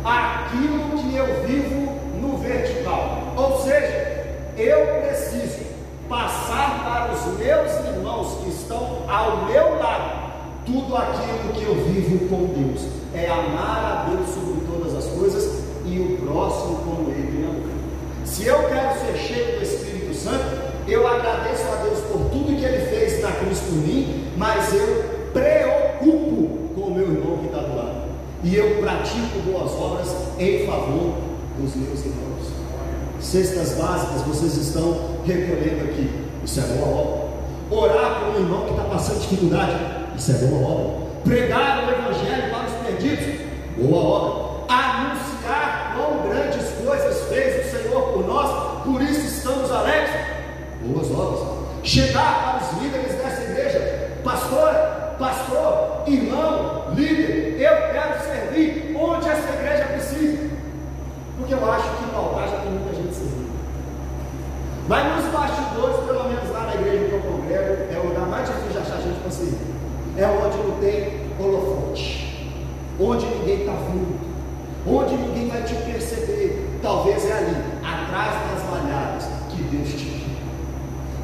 Aquilo 0.04 0.98
que 0.98 1.16
eu 1.16 1.46
vivo 1.46 1.98
no 2.20 2.36
vertical. 2.38 3.32
Ou 3.36 3.58
seja, 3.62 4.26
eu 4.56 5.02
preciso 5.02 5.66
passar 6.08 6.84
para 6.84 7.12
os 7.12 7.38
meus 7.38 7.72
irmãos 7.94 8.38
que 8.42 8.50
estão 8.50 9.02
ao 9.08 9.46
meu 9.46 9.78
lado 9.78 10.28
tudo 10.64 10.96
aquilo 10.96 11.52
que 11.54 11.62
eu 11.64 11.74
vivo 11.74 12.28
com 12.28 12.46
Deus. 12.46 12.86
É 13.14 13.26
amar 13.26 14.06
a 14.06 14.10
Deus 14.10 14.28
sobre 14.28 14.66
todas 14.66 14.94
as 14.94 15.06
coisas 15.12 15.64
e 15.86 15.98
o 15.98 16.18
próximo 16.18 16.76
como 16.84 17.10
ele 17.10 17.30
me 17.32 17.44
ama. 17.44 17.78
Se 18.24 18.44
eu 18.44 18.68
quero 18.68 19.00
ser 19.00 19.16
cheio 19.16 19.58
do 19.58 19.62
Espírito 19.62 20.14
Santo, 20.14 20.68
eu 20.88 21.06
agradeço 21.06 21.64
a 21.64 21.82
Deus 21.82 21.98
por 22.00 22.30
tudo 22.30 22.56
que 22.56 22.64
Ele 22.64 22.86
fez 22.86 23.22
na 23.22 23.30
cruz 23.32 23.60
por 23.60 23.74
mim, 23.74 24.24
mas 24.38 24.72
eu 24.72 25.04
preocupo 25.34 26.74
com 26.74 26.80
o 26.80 26.94
meu 26.94 27.12
irmão 27.12 27.38
que 27.38 27.46
está 27.46 27.58
do 27.58 27.76
lado. 27.76 28.08
E 28.42 28.56
eu 28.56 28.80
pratico 28.80 29.38
boas 29.44 29.70
obras 29.72 30.08
em 30.38 30.66
favor 30.66 31.14
dos 31.58 31.76
meus 31.76 32.06
irmãos. 32.06 32.46
Cestas 33.20 33.72
básicas 33.72 34.22
vocês 34.22 34.56
estão 34.56 35.17
recolhendo 35.28 35.84
aqui. 35.84 36.10
Isso 36.44 36.60
é 36.60 36.62
boa 36.62 36.88
obra. 36.88 37.28
Orar 37.70 38.20
por 38.20 38.28
um 38.28 38.42
irmão 38.42 38.64
que 38.64 38.70
está 38.70 38.84
passando 38.84 39.20
dificuldade. 39.20 39.76
Isso 40.16 40.30
é 40.32 40.34
boa 40.34 40.68
obra. 40.68 41.08
Pregar 41.24 41.84
o 41.84 41.90
Evangelho 41.90 42.50
para 42.50 42.66
os 42.66 42.86
perdidos. 42.86 43.40
Boa 43.76 44.02
obra. 44.02 44.48
Anunciar 44.68 45.96
quão 45.96 46.28
grandes 46.28 46.66
coisas 46.84 47.28
fez 47.28 47.66
o 47.66 47.70
Senhor 47.70 48.02
por 48.12 48.26
nós, 48.26 48.84
por 48.84 49.02
isso 49.02 49.26
estamos 49.26 49.70
alegres. 49.70 50.10
Boas 50.82 51.10
obras. 51.10 51.58
Chegar 51.82 52.60
para 52.60 52.66
os 52.66 52.82
líderes 52.82 53.12
dessa 53.12 53.42
igreja, 53.42 54.10
pastor, 54.24 54.74
pastor, 55.18 56.02
irmão, 56.06 56.92
líder, 56.94 57.60
eu 57.60 57.92
quero 57.92 58.20
servir 58.22 58.96
onde 58.98 59.28
essa 59.28 59.48
igreja 59.54 59.84
precisa. 59.84 60.50
Porque 61.38 61.54
eu 61.54 61.70
acho 61.70 61.88
que 61.96 62.12
no 62.12 62.18
altar 62.18 62.48
já 62.48 62.56
tem 62.58 62.72
muita 62.72 62.94
gente 62.94 63.14
servindo. 63.14 63.48
Mas 64.88 65.16
nos 65.16 65.32
bastidores, 65.32 65.96
pelo 66.06 66.24
menos 66.24 66.50
lá 66.50 66.60
na 66.64 66.74
igreja 66.74 67.04
que 67.04 67.12
eu 67.12 67.20
congrego, 67.20 67.94
é 67.94 68.00
o 68.02 68.08
lugar 68.08 68.26
mais 68.26 68.48
difícil 68.48 68.72
de 68.72 68.78
achar 68.78 69.00
gente 69.02 69.20
para 69.20 69.30
servir. 69.30 69.58
É 70.16 70.26
onde 70.26 70.56
não 70.56 70.78
tem 70.78 71.28
holofote, 71.38 72.54
onde 72.98 73.26
ninguém 73.26 73.60
está 73.60 73.72
vindo, 73.72 74.18
onde 74.86 75.14
ninguém 75.14 75.48
vai 75.48 75.62
te 75.62 75.74
perceber. 75.74 76.78
Talvez 76.82 77.28
é 77.28 77.32
ali, 77.32 77.56
atrás 77.84 78.34
das 78.50 78.70
malhadas, 78.70 79.24
que 79.50 79.62
Deus 79.62 79.88
te 79.90 80.04
quer. 80.06 80.18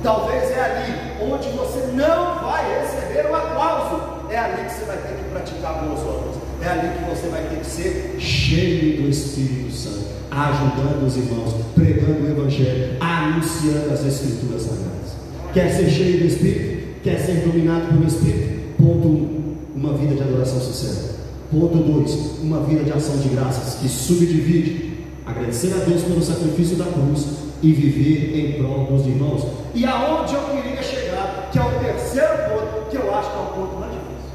Talvez 0.02 0.50
é 0.50 0.60
ali 0.60 1.32
onde 1.32 1.48
você 1.48 1.80
não 1.94 2.44
vai 2.44 2.80
receber 2.80 3.30
o 3.30 3.34
aplauso. 3.34 4.28
É 4.30 4.38
ali 4.38 4.64
que 4.64 4.72
você 4.74 4.84
vai 4.84 4.98
ter 4.98 5.14
que 5.14 5.24
praticar 5.30 5.82
boas 5.82 6.00
obras. 6.00 6.36
É 6.60 6.68
ali 6.68 6.98
que 6.98 7.04
você 7.08 7.28
vai 7.28 7.42
ter 7.44 7.60
que 7.60 7.66
ser 7.66 8.16
cheio 8.18 9.02
do 9.02 9.08
Espírito 9.08 9.72
Santo, 9.72 10.06
ajudando 10.34 11.06
os 11.06 11.16
irmãos, 11.16 11.54
pregando 11.74 12.26
o 12.26 12.30
Evangelho, 12.30 12.96
anunciando 13.00 13.92
as 13.92 14.04
Escrituras 14.04 14.62
Sagradas. 14.62 15.14
Quer 15.52 15.70
ser 15.70 15.88
cheio 15.88 16.18
do 16.18 16.26
Espírito? 16.26 17.02
Quer 17.02 17.18
ser 17.20 17.46
dominado 17.46 17.88
pelo 17.88 18.06
Espírito? 18.06 18.74
Ponto 18.76 19.06
1. 19.06 19.10
Um, 19.10 19.56
uma 19.76 19.92
vida 19.92 20.14
de 20.14 20.22
adoração 20.22 20.60
sincera. 20.60 21.14
Ponto 21.50 21.76
2, 21.76 22.40
uma 22.42 22.60
vida 22.64 22.82
de 22.82 22.92
ação 22.92 23.16
de 23.18 23.28
graças 23.28 23.74
que 23.74 23.88
subdivide 23.88 24.94
agradecer 25.24 25.72
a 25.72 25.84
Deus 25.84 26.02
pelo 26.02 26.22
sacrifício 26.22 26.76
da 26.76 26.84
cruz 26.84 27.26
e 27.62 27.72
viver 27.72 28.36
em 28.36 28.52
prol 28.60 28.86
dos 28.86 29.06
irmãos. 29.06 29.46
E 29.74 29.84
aonde 29.84 30.34
eu 30.34 30.42
queria 30.42 30.82
chegar, 30.82 31.48
que 31.52 31.58
é 31.58 31.62
o 31.62 31.70
terceiro 31.80 32.36
ponto, 32.48 32.90
que 32.90 32.96
eu 32.96 33.14
acho 33.14 33.30
que 33.30 33.36
é 33.36 33.40
o 33.40 33.46
ponto 33.46 33.80
mais 33.80 33.92
difícil. 33.92 34.34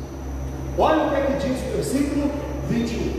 Olha 0.77 1.05
o 1.05 1.09
que 1.09 1.15
é 1.15 1.21
que 1.21 1.47
diz 1.47 1.59
o 1.59 1.75
versículo 1.75 2.31
21. 2.69 3.18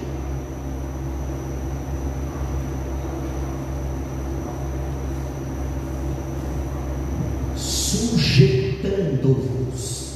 Sujeitando-vos 9.21 10.11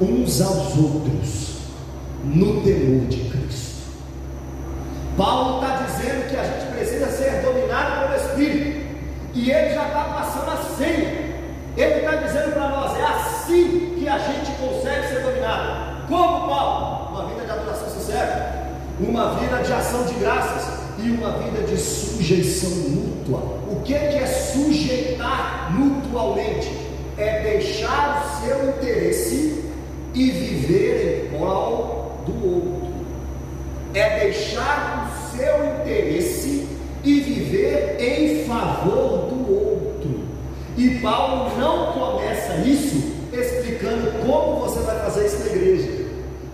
uns 0.00 0.40
aos 0.42 0.76
outros 0.76 1.56
no 2.24 2.60
temor 2.62 3.06
de 3.06 3.30
Cristo. 3.30 3.86
Paulo 5.16 5.62
está 5.62 5.86
dizendo 5.86 6.28
que 6.28 6.36
a 6.36 6.44
gente 6.44 6.72
precisa 6.72 7.06
ser 7.06 7.42
dominado 7.42 8.08
pelo 8.08 8.28
Espírito, 8.28 8.86
e 9.34 9.50
ele 9.50 9.74
já 9.74 9.86
está 9.86 10.04
passando 10.04 10.50
a 10.50 10.76
senha. 10.76 11.26
Ele 11.76 11.94
está 11.94 12.16
dizendo 12.16 12.52
para 12.52 12.68
nós: 12.68 12.98
é 12.98 13.04
assim 13.04 13.94
que 13.98 14.08
a 14.08 14.18
gente 14.18 14.50
consegue 14.58 15.08
ser 15.08 15.20
dominado. 15.20 16.06
Como 16.08 16.48
Paulo? 16.48 17.10
Uma 17.10 17.26
vida 17.28 17.44
de 17.44 17.50
adoração 17.50 17.88
sincera, 17.88 18.72
uma 19.00 19.34
vida 19.36 19.62
de 19.62 19.72
ação 19.72 20.04
de 20.04 20.14
graças 20.14 20.78
e 20.98 21.10
uma 21.10 21.32
vida 21.38 21.66
de 21.66 21.78
sujeição 21.78 22.70
mútua. 22.70 23.40
O 23.70 23.80
que 23.82 23.94
é 23.94 24.26
sujeitar 24.26 25.72
mutualmente? 25.72 26.85
É 27.18 27.40
deixar 27.40 28.22
o 28.22 28.46
seu 28.46 28.68
interesse 28.68 29.64
e 30.12 30.30
viver 30.30 31.30
em 31.32 31.36
prol 31.36 32.20
do 32.26 32.54
outro. 32.54 32.94
É 33.94 34.20
deixar 34.20 35.10
o 35.10 35.36
seu 35.36 35.64
interesse 35.64 36.68
e 37.02 37.20
viver 37.20 37.96
em 37.98 38.44
favor 38.44 39.28
do 39.28 39.52
outro. 39.52 40.20
E 40.76 40.98
Paulo 40.98 41.56
não 41.58 41.92
começa 41.92 42.56
isso 42.56 43.16
explicando 43.32 44.12
como 44.26 44.60
você 44.60 44.80
vai 44.80 44.98
fazer 45.00 45.26
isso 45.26 45.38
na 45.40 45.46
igreja, 45.46 46.06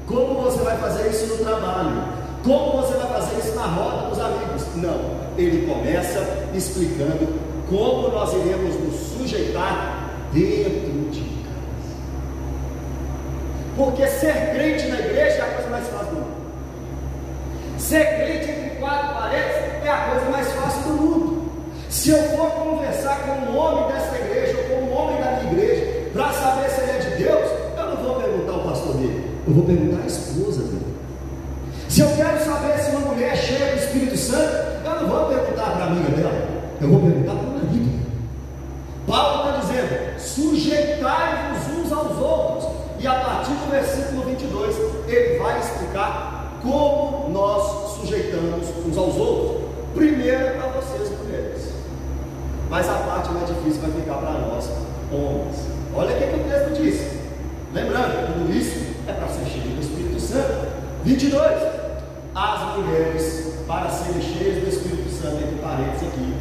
como 0.06 0.42
você 0.42 0.62
vai 0.62 0.76
fazer 0.78 1.08
isso 1.08 1.26
no 1.26 1.44
trabalho, 1.44 2.02
como 2.44 2.82
você 2.82 2.94
vai 2.94 3.06
fazer 3.08 3.38
isso 3.38 3.54
na 3.56 3.66
roda 3.66 4.08
dos 4.08 4.20
amigos. 4.20 4.62
Não, 4.76 5.00
ele 5.36 5.66
começa 5.66 6.48
explicando 6.54 7.28
como 7.68 8.08
nós 8.08 8.32
iremos 8.34 8.74
nos 8.76 8.94
sujeitar 9.18 10.01
dentro 10.32 11.10
de 11.10 11.20
casa. 11.20 11.92
Porque 13.76 14.06
ser 14.06 14.54
crente 14.54 14.86
na 14.88 14.98
igreja 15.00 15.36
é 15.36 15.40
a 15.40 15.54
coisa 15.54 15.70
mais 15.70 15.88
fácil 15.88 16.06
do 16.06 16.14
mundo. 16.14 16.42
Ser 17.78 18.04
crente 18.16 18.50
entre 18.50 18.76
quatro 18.80 19.14
paredes 19.14 19.56
é 19.84 19.88
a 19.88 20.10
coisa 20.10 20.30
mais 20.30 20.52
fácil 20.52 20.82
do 20.82 21.02
mundo. 21.02 21.52
Se 21.88 22.10
eu 22.10 22.22
for 22.36 22.50
conversar 22.52 23.20
com 23.20 23.52
um 23.52 23.56
homem 23.56 23.92
dessa 23.92 24.16
igreja 24.16 24.58
ou 24.58 24.64
com 24.64 24.84
um 24.86 24.96
homem 24.96 25.20
da 25.20 25.30
minha 25.32 25.52
igreja 25.52 26.10
para 26.12 26.32
saber 26.32 26.70
se 26.70 26.80
ele 26.80 26.90
é 26.90 26.98
de 26.98 27.22
Deus, 27.22 27.50
eu 27.76 27.86
não 27.86 27.96
vou 27.96 28.14
perguntar 28.16 28.52
ao 28.52 28.60
pastor 28.60 28.94
dele, 28.94 29.38
eu 29.46 29.54
vou 29.54 29.64
perguntar 29.64 30.02
à 30.02 30.06
esposa 30.06 30.62
dele. 30.62 30.96
Se 31.88 32.00
eu 32.00 32.08
quero 32.16 32.42
saber 32.42 32.78
se 32.78 32.90
uma 32.96 33.12
mulher 33.12 33.32
é 33.32 33.36
cheia 33.36 33.72
do 33.72 33.78
Espírito 33.78 34.16
Santo, 34.16 34.54
eu 34.84 35.02
não 35.02 35.08
vou 35.08 35.26
perguntar 35.26 35.72
para 35.72 35.84
a 35.84 35.86
amiga 35.88 36.16
dela, 36.16 36.48
eu 36.80 36.88
vou 36.88 37.00
perguntar 37.00 37.34
para 37.34 37.48
o 37.48 37.52
marido. 37.52 38.02
Paulo 39.06 39.48
está 39.48 39.60
dizendo: 39.60 40.18
sujeitai-vos 40.18 41.76
uns 41.76 41.92
aos 41.92 42.18
outros. 42.18 42.72
E 42.98 43.06
a 43.06 43.14
partir 43.14 43.50
do 43.50 43.70
versículo 43.70 44.22
22, 44.22 44.76
ele 45.08 45.38
como 46.62 47.28
nós 47.30 47.98
sujeitamos 47.98 48.68
uns 48.86 48.96
aos 48.96 49.16
outros. 49.16 49.62
Primeiro 49.94 50.54
para 50.56 50.68
vocês, 50.80 51.10
mulheres. 51.18 51.72
Mas 52.70 52.88
a 52.88 52.94
parte 52.94 53.30
mais 53.32 53.48
difícil 53.48 53.82
vai 53.82 53.90
ficar 53.90 54.14
para 54.14 54.32
nós, 54.40 54.70
homens. 55.12 55.66
Olha 55.94 56.16
o 56.16 56.18
que, 56.18 56.26
que 56.26 56.40
o 56.40 56.44
texto 56.44 56.82
diz. 56.82 57.22
Lembrando, 57.74 58.26
tudo 58.32 58.56
isso 58.56 58.94
é 59.06 59.12
para 59.12 59.28
ser 59.28 59.44
cheio 59.46 59.74
do 59.74 59.80
Espírito 59.80 60.20
Santo. 60.20 60.68
22. 61.04 61.82
As 62.34 62.76
mulheres, 62.76 63.54
para 63.66 63.90
serem 63.90 64.22
cheias 64.22 64.62
do 64.62 64.68
Espírito 64.68 65.10
Santo, 65.10 65.36
entre 65.36 65.56
parênteses 65.56 66.08
aqui, 66.08 66.34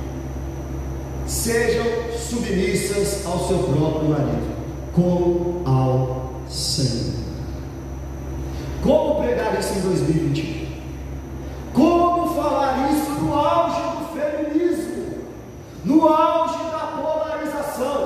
sejam 1.26 1.86
submissas 2.18 3.26
ao 3.26 3.40
seu 3.48 3.58
próprio 3.60 4.10
marido, 4.10 4.56
como 4.94 5.62
ao 5.66 6.32
Senhor. 6.48 7.22
Como 8.82 9.22
pregar 9.22 9.60
isso 9.60 9.78
em 9.78 9.82
2021? 9.82 10.66
Como 11.74 12.34
falar 12.34 12.92
isso 12.92 13.12
no 13.22 13.34
auge 13.34 13.80
do 13.80 14.20
feminismo, 14.20 15.04
no 15.86 16.08
auge 16.08 16.58
da 16.72 17.00
polarização? 17.00 18.06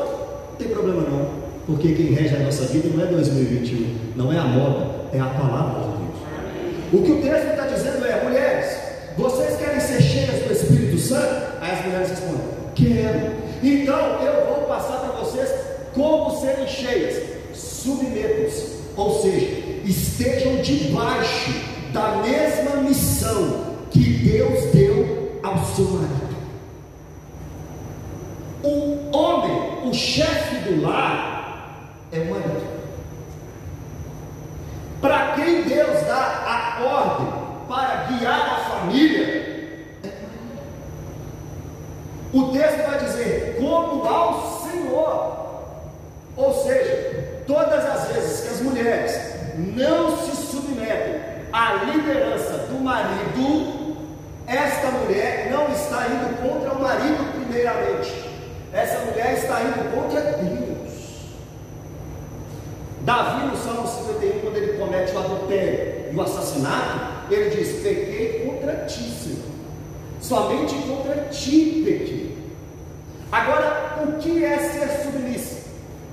Não 0.50 0.56
tem 0.58 0.68
problema 0.68 1.02
não, 1.02 1.30
porque 1.66 1.94
quem 1.94 2.14
rege 2.14 2.36
a 2.36 2.40
nossa 2.40 2.66
vida 2.66 2.90
não 2.94 3.04
é 3.04 3.08
2021, 3.08 3.96
não 4.16 4.34
é 4.34 4.38
a 4.38 4.44
moda, 4.56 4.86
é 5.14 5.20
a 5.20 5.26
palavra 5.26 5.82
de 5.82 5.98
Deus. 5.98 6.94
O 6.94 7.04
que 7.04 7.12
o 7.12 7.22
texto 7.22 7.52
está 7.52 7.66
dizendo 7.68 8.06
é, 8.06 8.24
mulheres, 8.24 8.78
vocês 9.18 9.58
querem 9.58 9.80
ser 9.80 10.02
cheias 10.02 10.44
do 10.46 10.52
Espírito 10.52 10.98
Santo? 10.98 11.62
Aí 11.62 11.72
as 11.72 11.86
mulheres 11.86 12.10
respondem, 12.10 12.56
Quero. 12.76 13.32
Então 13.64 14.22
eu 14.22 14.46
vou 14.46 14.66
passar 14.68 15.00
para 15.00 15.20
vocês 15.20 15.50
como 15.94 16.40
serem 16.42 16.68
cheias. 16.68 17.24
Submetam-se, 17.54 18.82
ou 18.98 19.22
seja, 19.22 19.48
estejam 19.86 20.58
debaixo 20.58 21.52
da 21.94 22.18
mesma 22.18 22.82
missão 22.82 23.76
que 23.90 24.02
Deus 24.02 24.74
deu 24.74 25.40
ao 25.42 25.58
seu 25.66 25.86
marido. 25.86 26.36
O 28.64 29.16
homem, 29.16 29.88
o 29.90 29.94
chefe 29.94 30.70
do 30.70 30.82
lar, 30.82 32.02
é 32.12 32.20
o 32.20 32.26
marido. 32.26 32.76
Para 35.00 35.34
quem 35.36 35.62
Deus 35.64 36.02
dá 36.08 36.78
a 36.80 36.84
ordem 36.84 37.28
para 37.68 38.06
guiar 38.06 38.42
a 38.42 38.70
família, 38.70 39.56
o 42.34 42.52
texto 42.52 42.86
vai 42.90 43.00
dizer, 43.00 43.58
como 43.60 44.06
ao 44.06 44.62
Senhor. 44.64 45.46
Ou 46.36 46.64
seja, 46.64 47.44
todas 47.48 47.86
as 47.86 48.08
vezes 48.10 48.42
que 48.42 48.54
as 48.56 48.62
mulheres 48.62 49.36
não 49.56 50.18
se 50.18 50.36
submetem 50.48 51.22
à 51.54 51.74
liderança 51.86 52.58
do 52.68 52.84
marido, 52.84 53.96
esta 54.46 54.92
mulher 54.92 55.50
não 55.50 55.72
está 55.72 56.08
indo 56.08 56.42
contra 56.42 56.74
o 56.74 56.82
marido, 56.82 57.32
primeiramente. 57.40 58.26
Essa 58.74 59.00
mulher 59.06 59.34
está 59.36 59.62
indo 59.62 59.96
contra 59.96 60.22
Deus. 60.22 60.76
Davi, 63.02 63.46
no 63.46 63.56
Salmo 63.56 63.88
51, 63.88 64.40
quando 64.42 64.58
ele 64.58 64.78
comete 64.78 65.16
o 65.16 65.20
adultério 65.20 66.12
e 66.12 66.16
o 66.16 66.22
assassinato, 66.22 67.34
ele 67.34 67.50
diz: 67.52 67.82
Pequei 67.82 68.46
contra 68.46 68.86
ti, 68.86 69.04
Senhor. 69.04 69.56
Somente 70.20 70.76
contra 70.88 71.26
ti 71.26 71.84
pequei. 71.86 72.38
Agora, 73.32 74.04
o 74.04 74.14
que 74.14 74.44
é 74.44 74.58
ser 74.58 75.04
submissa? 75.04 75.66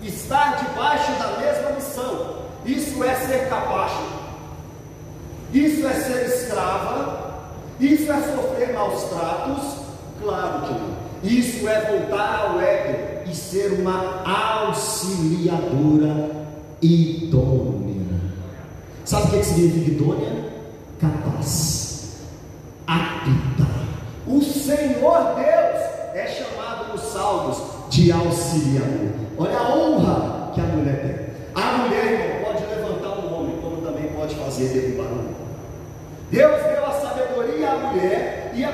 Estar 0.03 0.57
debaixo 0.65 1.13
da 1.13 1.39
mesma 1.39 1.71
missão. 1.71 2.43
Isso 2.67 3.03
é 3.03 3.15
ser 3.15 3.49
capaz. 3.49 3.93
Isso 5.53 5.87
é 5.87 5.93
ser 5.95 6.27
escrava. 6.27 7.33
Isso 7.81 8.13
é 8.13 8.21
sofrer 8.21 8.77
maus 9.49 9.63
tratos? 9.63 9.83
Claro 10.23 10.67
que 10.67 10.73
não. 10.73 11.03
Isso 11.23 11.69
é 11.69 11.81
voltar 11.81 12.47
ao 12.47 12.59
ego 12.61 13.31
e 13.31 13.35
ser 13.35 13.81
uma 13.81 14.23
auxiliadora 14.25 16.31
idônea. 16.81 18.21
Sabe 19.05 19.27
o 19.27 19.31
que 19.31 19.43
significa 19.45 19.91
idônea? 19.91 20.53
Capaz, 21.01 22.21
apta 22.87 23.67
o 24.27 24.41
Senhor 24.41 25.35
Deus 25.35 25.83
é 26.15 26.27
chamado 26.27 26.93
nos 26.93 27.03
Salmos 27.03 27.59
de 27.91 28.11
auxiliador. 28.13 29.11
Olha 29.37 29.59
a 29.59 29.77
honra 29.77 30.53
que 30.55 30.61
a 30.61 30.65
mulher 30.65 31.03
tem. 31.03 31.17
A 31.63 31.79
mulher 31.79 32.43
pode 32.45 32.65
levantar 32.65 33.19
um 33.19 33.35
homem, 33.35 33.57
como 33.61 33.83
também 33.83 34.13
pode 34.13 34.37
fazer 34.37 34.69
derrubar 34.69 35.13
um 35.13 35.19
homem. 35.19 35.35
Deus 36.31 36.63
deu 36.63 36.87
a 36.87 36.93
sabedoria 36.93 37.73
à 37.73 37.79
mulher, 37.79 38.53
e 38.55 38.63
é 38.65 38.71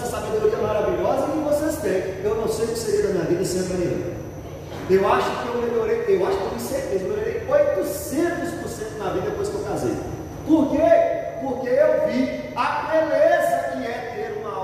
dessa 0.00 0.20
sabedoria 0.20 0.58
maravilhosa 0.58 1.26
que 1.26 1.38
vocês 1.38 1.76
têm. 1.76 2.24
Eu 2.24 2.34
não 2.36 2.48
sei 2.48 2.66
o 2.66 2.68
que 2.68 2.78
seria 2.78 3.02
da 3.08 3.12
minha 3.14 3.24
vida 3.24 3.44
sem 3.44 3.62
a. 3.62 4.16
Eu 4.88 5.12
acho 5.12 5.30
que 5.42 5.48
eu 5.48 5.62
melhorei, 5.62 6.04
eu 6.08 6.26
acho 6.26 6.38
que 6.38 6.44
eu 6.44 6.48
tenho 6.50 6.60
certeza, 6.60 7.04
melhorei 7.04 7.42
800% 7.48 8.98
na 8.98 9.10
vida 9.10 9.30
depois 9.30 9.48
que 9.48 9.54
eu 9.54 9.64
casei. 9.64 9.96
Por 10.46 10.70
quê? 10.70 10.78
Porque 11.42 11.68
eu 11.68 12.06
vi 12.06 12.52
a 12.54 12.88
beleza 12.90 13.72
que 13.72 13.86
é 13.86 14.06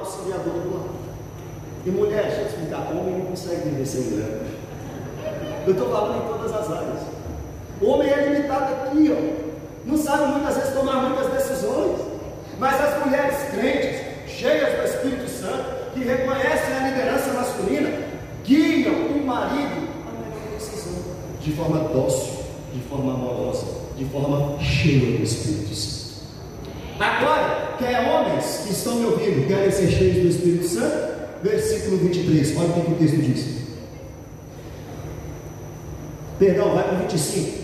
auxiliador 0.02 0.52
do 0.52 0.74
lar. 0.74 0.88
E 1.84 1.90
mulher, 1.90 2.22
deixa 2.24 2.42
eu 2.42 2.46
explicar, 2.46 2.92
homem 2.92 3.18
não 3.18 3.26
consegue 3.26 3.68
viver 3.68 3.86
sem 3.86 4.02
mulher. 4.02 4.42
Eu 5.66 5.72
estou 5.72 5.90
falando 5.90 6.24
em 6.24 6.28
todas 6.28 6.52
as 6.52 6.70
áreas. 6.70 7.00
O 7.80 7.86
homem 7.88 8.10
é 8.10 8.28
limitado 8.28 8.74
aqui, 8.74 9.10
ó. 9.10 9.42
Não 9.84 9.96
sabe 9.96 10.26
muitas 10.26 10.56
vezes 10.56 10.74
tomar 10.74 11.02
muitas 11.02 11.32
decisões. 11.32 12.00
Mas 12.58 12.80
as 12.80 13.04
mulheres 13.04 13.36
crentes, 13.50 14.00
cheias 14.28 14.78
do 14.78 14.84
Espírito 14.84 15.21
que 15.92 16.00
reconhecem 16.00 16.74
a 16.74 16.88
liderança 16.88 17.32
masculina, 17.32 17.90
guiam 18.44 18.94
o 18.94 19.26
marido 19.26 19.88
a 20.06 20.12
melhor 20.12 20.54
decisão, 20.54 20.94
de 21.40 21.52
forma 21.52 21.80
dócil, 21.88 22.44
de 22.74 22.80
forma 22.88 23.14
amorosa, 23.14 23.66
de 23.96 24.04
forma 24.06 24.58
cheia 24.60 25.18
do 25.18 25.22
Espírito 25.22 25.74
Santo. 25.74 26.02
Agora, 26.98 27.74
quer 27.78 28.08
homens 28.08 28.62
que 28.64 28.72
estão 28.72 28.96
me 28.96 29.06
ouvindo, 29.06 29.46
querem 29.46 29.70
ser 29.70 29.90
cheios 29.90 30.22
do 30.22 30.28
Espírito 30.28 30.68
Santo? 30.68 31.12
Versículo 31.42 31.96
23, 31.98 32.56
olha 32.56 32.68
o 32.68 32.72
que 32.72 32.92
o 32.92 32.94
texto 32.94 33.16
diz. 33.16 33.62
Perdão, 36.38 36.74
vai 36.74 36.84
para 36.84 36.94
o 36.94 36.98
25. 36.98 37.62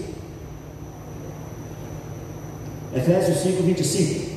Efésios 2.95 3.39
5, 3.39 3.63
25. 3.63 4.31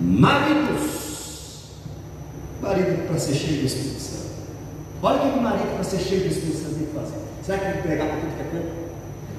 Maridos. 0.00 1.07
Marido 2.60 3.06
para 3.06 3.18
ser 3.18 3.34
cheio 3.34 3.60
do 3.60 3.66
Espírito 3.66 4.00
Santo. 4.00 4.28
Olha 5.02 5.16
o 5.16 5.32
que 5.32 5.38
o 5.38 5.42
marido 5.42 5.74
para 5.74 5.84
ser 5.84 5.98
cheio 5.98 6.22
do 6.22 6.26
Espírito 6.26 6.58
Santo 6.58 6.74
tem 6.74 6.86
que 6.86 6.92
fazer. 6.92 7.18
Será 7.44 7.58
que 7.58 7.64
tem 7.64 7.74
que 7.74 7.82
pregar 7.82 8.08
para 8.08 8.16
tudo 8.16 8.36
que 8.36 8.40
é 8.40 8.44
canto? 8.50 8.88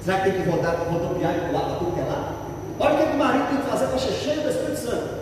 Será 0.05 0.17
que 0.19 0.31
tem 0.31 0.41
que 0.41 0.49
rodar, 0.49 0.75
rodopiar 0.89 1.35
e 1.35 1.39
pular 1.47 1.61
para 1.61 1.75
tudo 1.75 1.93
que 1.93 1.99
é 1.99 2.03
lá? 2.03 2.35
Olha 2.79 2.93
o 2.93 3.07
que 3.07 3.15
o 3.15 3.17
marido 3.17 3.47
tem 3.49 3.57
que 3.57 3.69
fazer 3.69 3.87
para 3.87 3.99
ser 3.99 4.13
cheio 4.13 4.41
do 4.41 4.49
Espírito 4.49 4.79
Santo. 4.79 5.19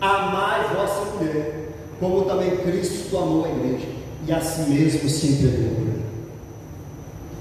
Amai 0.00 0.74
vossa 0.74 1.16
mulher, 1.16 1.70
como 1.98 2.24
também 2.26 2.56
Cristo 2.58 3.16
amou 3.16 3.46
a 3.46 3.48
igreja, 3.48 3.86
e 4.26 4.32
a 4.32 4.40
si 4.40 4.70
mesmo 4.70 5.08
se 5.08 5.26
entregou. 5.28 5.94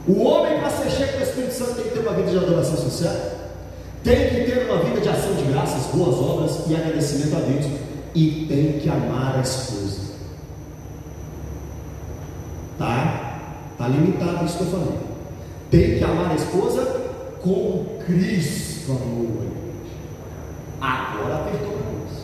O 0.08 0.24
homem, 0.24 0.60
para 0.60 0.70
ser 0.70 0.90
cheio 0.90 1.18
do 1.18 1.24
Espírito 1.24 1.54
Santo, 1.54 1.76
tem 1.76 1.84
que 1.86 1.90
ter 1.92 2.00
uma 2.00 2.14
vida 2.14 2.32
de 2.32 2.38
adoração 2.38 2.78
sincera, 2.78 3.38
tem 4.04 4.30
que 4.30 4.52
ter 4.52 4.70
uma 4.70 4.84
vida 4.84 5.02
de 5.02 5.10
ação 5.10 5.34
de 5.34 5.44
graças, 5.44 5.88
boas 5.94 6.16
obras 6.16 6.60
e 6.68 6.76
agradecimento 6.76 7.36
a 7.36 7.40
Deus, 7.40 7.66
e 8.16 8.46
tem 8.48 8.80
que 8.80 8.90
amar 8.90 9.38
a 9.38 9.42
esposa. 9.42 10.14
Tá? 12.78 13.40
Tá 13.78 13.88
limitado 13.88 14.46
isso 14.46 14.58
que 14.58 14.64
eu 14.64 14.72
falei. 14.72 15.00
Tem 15.72 15.98
que 15.98 16.04
amar 16.04 16.32
a 16.32 16.36
esposa 16.36 17.02
como 17.42 18.00
Cristo 18.06 18.92
amou 18.92 19.42
a 19.42 19.46
igreja. 19.46 19.64
Agora 20.80 21.36
apertou 21.36 21.74
para 21.74 21.92
nós. 21.92 22.24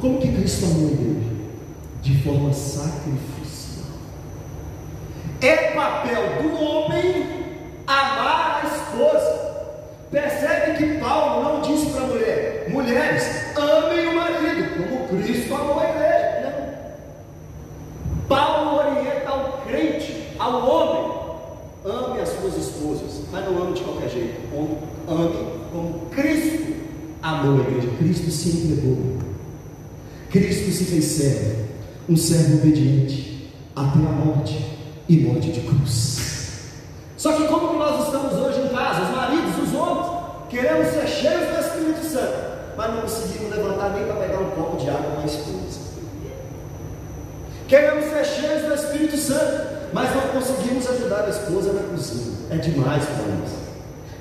Como 0.00 0.18
que 0.20 0.32
Cristo 0.32 0.64
amou 0.66 0.88
a 0.88 0.92
igreja? 0.92 1.38
De 2.02 2.22
forma 2.22 2.52
sacrificial. 2.52 3.86
É 5.40 5.72
papel 5.72 6.42
do 6.42 6.60
homem 6.62 7.26
amar 7.86 8.62
a 8.62 8.66
esposa. 8.66 9.48
Percebe 10.10 10.78
que 10.78 10.98
Paulo 10.98 11.42
não 11.44 11.60
disse 11.60 11.90
para 11.90 12.02
a 12.02 12.06
mulher: 12.06 12.66
mulheres, 12.70 13.56
amem 13.56 14.08
o 14.08 14.16
marido, 14.16 14.88
como 14.88 15.22
Cristo 15.22 15.54
amou 15.54 15.80
a 15.80 15.90
igreja. 15.90 16.40
Não. 16.42 18.26
Paulo 18.28 18.78
orienta 18.78 19.30
ao 19.30 19.58
crente, 19.66 20.34
ao 20.48 20.68
homem: 20.68 21.18
ame 21.84 22.20
as 22.20 22.28
suas 22.28 22.56
esposas, 22.56 23.22
mas 23.30 23.44
não 23.44 23.62
ame 23.62 23.74
de 23.74 23.82
qualquer 23.82 24.08
jeito. 24.08 24.40
Ame 25.08 25.58
como 25.72 26.06
Cristo 26.10 26.74
amou 27.22 27.58
a 27.58 27.68
igreja. 27.68 27.88
Cristo 27.98 28.30
se 28.30 28.48
entregou. 28.50 29.18
Cristo 30.30 30.70
se 30.70 30.84
fez 30.84 31.04
servo, 31.04 31.64
um 32.08 32.16
servo 32.16 32.56
obediente 32.58 33.50
até 33.74 33.98
a 33.98 34.12
morte 34.12 34.76
e 35.08 35.16
morte 35.20 35.50
de 35.52 35.60
cruz. 35.60 36.18
Só 37.16 37.32
que 37.32 37.48
como 37.48 37.78
nós 37.78 38.04
estamos 38.04 38.34
hoje 38.34 38.60
em 38.60 38.68
casa, 38.68 39.02
os 39.04 39.16
maridos, 39.16 39.62
os 39.62 39.74
homens, 39.74 40.06
queremos 40.50 40.88
ser 40.88 41.06
cheios 41.08 41.48
do 41.48 41.60
Espírito 41.60 42.04
Santo, 42.04 42.36
mas 42.76 42.94
não 42.94 43.00
conseguimos 43.02 43.56
levantar 43.56 43.90
nem 43.94 44.04
para 44.04 44.14
pegar 44.16 44.38
um 44.38 44.50
copo 44.50 44.76
de 44.76 44.90
água 44.90 45.12
com 45.16 45.22
a 45.22 45.24
esposa. 45.24 45.88
Queremos 47.66 48.04
ser 48.04 48.24
cheios 48.24 48.62
do 48.62 48.74
Espírito 48.74 49.16
Santo, 49.16 49.77
mas 49.92 50.14
não 50.14 50.22
conseguimos 50.28 50.88
ajudar 50.88 51.24
a 51.24 51.30
esposa 51.30 51.72
na 51.72 51.82
cozinha. 51.82 52.36
É 52.50 52.56
demais 52.56 53.04
para 53.04 53.26
nós. 53.34 53.50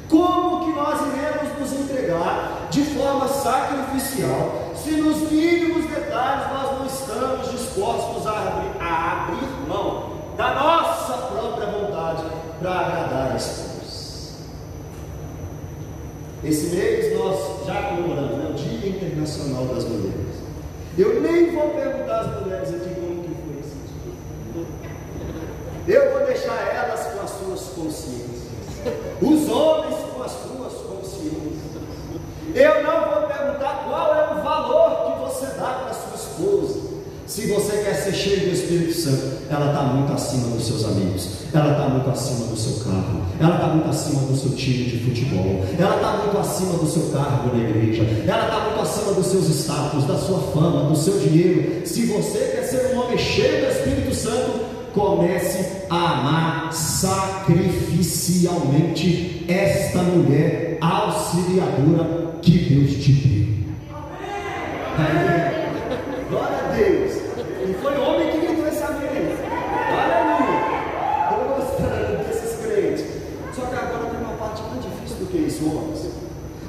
Como 0.09 0.65
que 0.65 0.72
nós 0.80 0.99
iremos 1.01 1.59
nos 1.59 1.80
entregar 1.82 2.68
de 2.70 2.84
forma 2.84 3.28
sacrificial 3.28 4.74
se 4.76 4.91
nos 4.91 5.30
mínimos 5.32 5.86
detalhes 5.89 6.47
nós 6.51 6.80
não 6.80 6.86
estamos 6.86 7.51
dispostos 7.51 8.26
a 8.26 8.32
abrir, 8.32 8.82
a 8.82 9.24
abrir 9.24 9.68
mão 9.68 10.18
da 10.38 10.53
nossa 10.53 11.13
própria 11.13 11.68
vontade 11.68 12.24
para 12.59 12.72
agradar 12.72 13.32
a 13.34 13.36
esposa. 13.36 13.68
Esse 16.43 16.76
mês 16.76 17.18
nós 17.18 17.65
já 17.65 17.82
comemoramos 17.89 18.38
né, 18.38 18.49
o 18.51 18.53
Dia 18.53 18.89
Internacional 18.89 19.65
das 19.65 19.84
Mulheres. 19.84 20.38
Eu 20.97 21.22
nem 21.22 21.53
vou 21.53 21.70
perguntar 21.72 22.22
às 22.22 22.41
mulheres 22.41 22.70
aqui 22.70 22.95
como 22.95 23.24
que 23.24 23.30
foi 23.30 23.59
esse 23.59 23.76
dia. 23.91 24.65
Eu 25.88 26.11
vou 26.11 26.25
deixar 26.25 26.67
elas 26.75 26.99
com 27.13 27.21
as 27.23 27.29
suas 27.29 27.73
consciências. 27.73 28.47
Os 29.21 29.49
homens 29.49 29.95
com 30.13 30.21
as 30.21 30.31
suas 30.31 30.73
consciências. 30.83 31.47
Eu 32.53 32.83
não 32.83 33.09
vou 33.09 33.27
perguntar 33.29 33.85
qual 33.88 34.13
é 34.13 34.33
o 34.33 34.43
valor 34.43 35.13
que 35.13 35.19
você 35.23 35.45
dá 35.57 35.85
para 35.85 35.93
sua 35.93 36.15
esposa. 36.15 36.88
Se 37.25 37.47
você 37.47 37.83
quer 37.83 37.93
ser 37.93 38.13
cheio 38.13 38.39
do 38.41 38.53
Espírito 38.53 38.93
Santo, 38.93 39.43
ela 39.49 39.67
está 39.67 39.83
muito 39.83 40.11
acima 40.11 40.47
dos 40.55 40.65
seus 40.65 40.83
amigos, 40.85 41.29
ela 41.53 41.71
está 41.71 41.88
muito 41.88 42.09
acima 42.09 42.47
do 42.47 42.57
seu 42.57 42.83
carro, 42.83 43.21
ela 43.39 43.55
está 43.55 43.67
muito 43.67 43.89
acima 43.89 44.21
do 44.21 44.35
seu 44.35 44.51
time 44.51 44.85
de 44.85 44.99
futebol, 44.99 45.65
ela 45.77 45.95
está 45.95 46.11
muito 46.23 46.38
acima 46.38 46.73
do 46.73 46.88
seu 46.88 47.03
cargo 47.11 47.55
na 47.55 47.63
igreja, 47.63 48.03
ela 48.29 48.43
está 48.45 48.59
muito 48.61 48.81
acima 48.81 49.13
dos 49.13 49.27
seus 49.27 49.49
status, 49.49 50.05
da 50.05 50.17
sua 50.17 50.39
fama, 50.53 50.89
do 50.89 50.95
seu 50.95 51.19
dinheiro. 51.19 51.85
Se 51.85 52.05
você 52.05 52.39
quer 52.39 52.63
ser 52.63 52.95
um 52.95 53.01
homem 53.01 53.17
cheio 53.17 53.65
do 53.65 53.71
Espírito 53.71 54.15
Santo, 54.15 54.76
comece 54.98 55.84
a 55.91 55.95
amar 55.95 56.74
sacrificialmente 56.74 59.45
esta 59.48 60.00
mulher 60.00 60.80
auxiliadora 60.82 62.39
que 62.41 62.58
Deus 62.58 63.04
te 63.04 63.12
deu. 63.12 63.45
Amém. 64.98 66.26
Glória 66.32 66.58
a 66.58 66.72
Deus. 66.74 67.14
E 67.64 67.76
foi 67.80 67.95
homem 68.00 68.32
que 68.32 68.39
gritou 68.39 68.68
esse 68.68 68.82
amém. 68.82 69.38
Aleluia. 69.93 70.66
Estou 71.30 71.56
gostando 71.56 72.24
desses 72.24 72.58
crentes. 72.66 73.06
Só 73.56 73.62
que 73.68 73.76
agora 73.76 74.10
tem 74.10 74.20
uma 74.20 74.34
parte 74.34 74.64
mais 74.64 74.82
difícil 74.84 75.18
do 75.18 75.28
que 75.28 75.38
isso, 75.38 75.70
homens. 75.70 76.08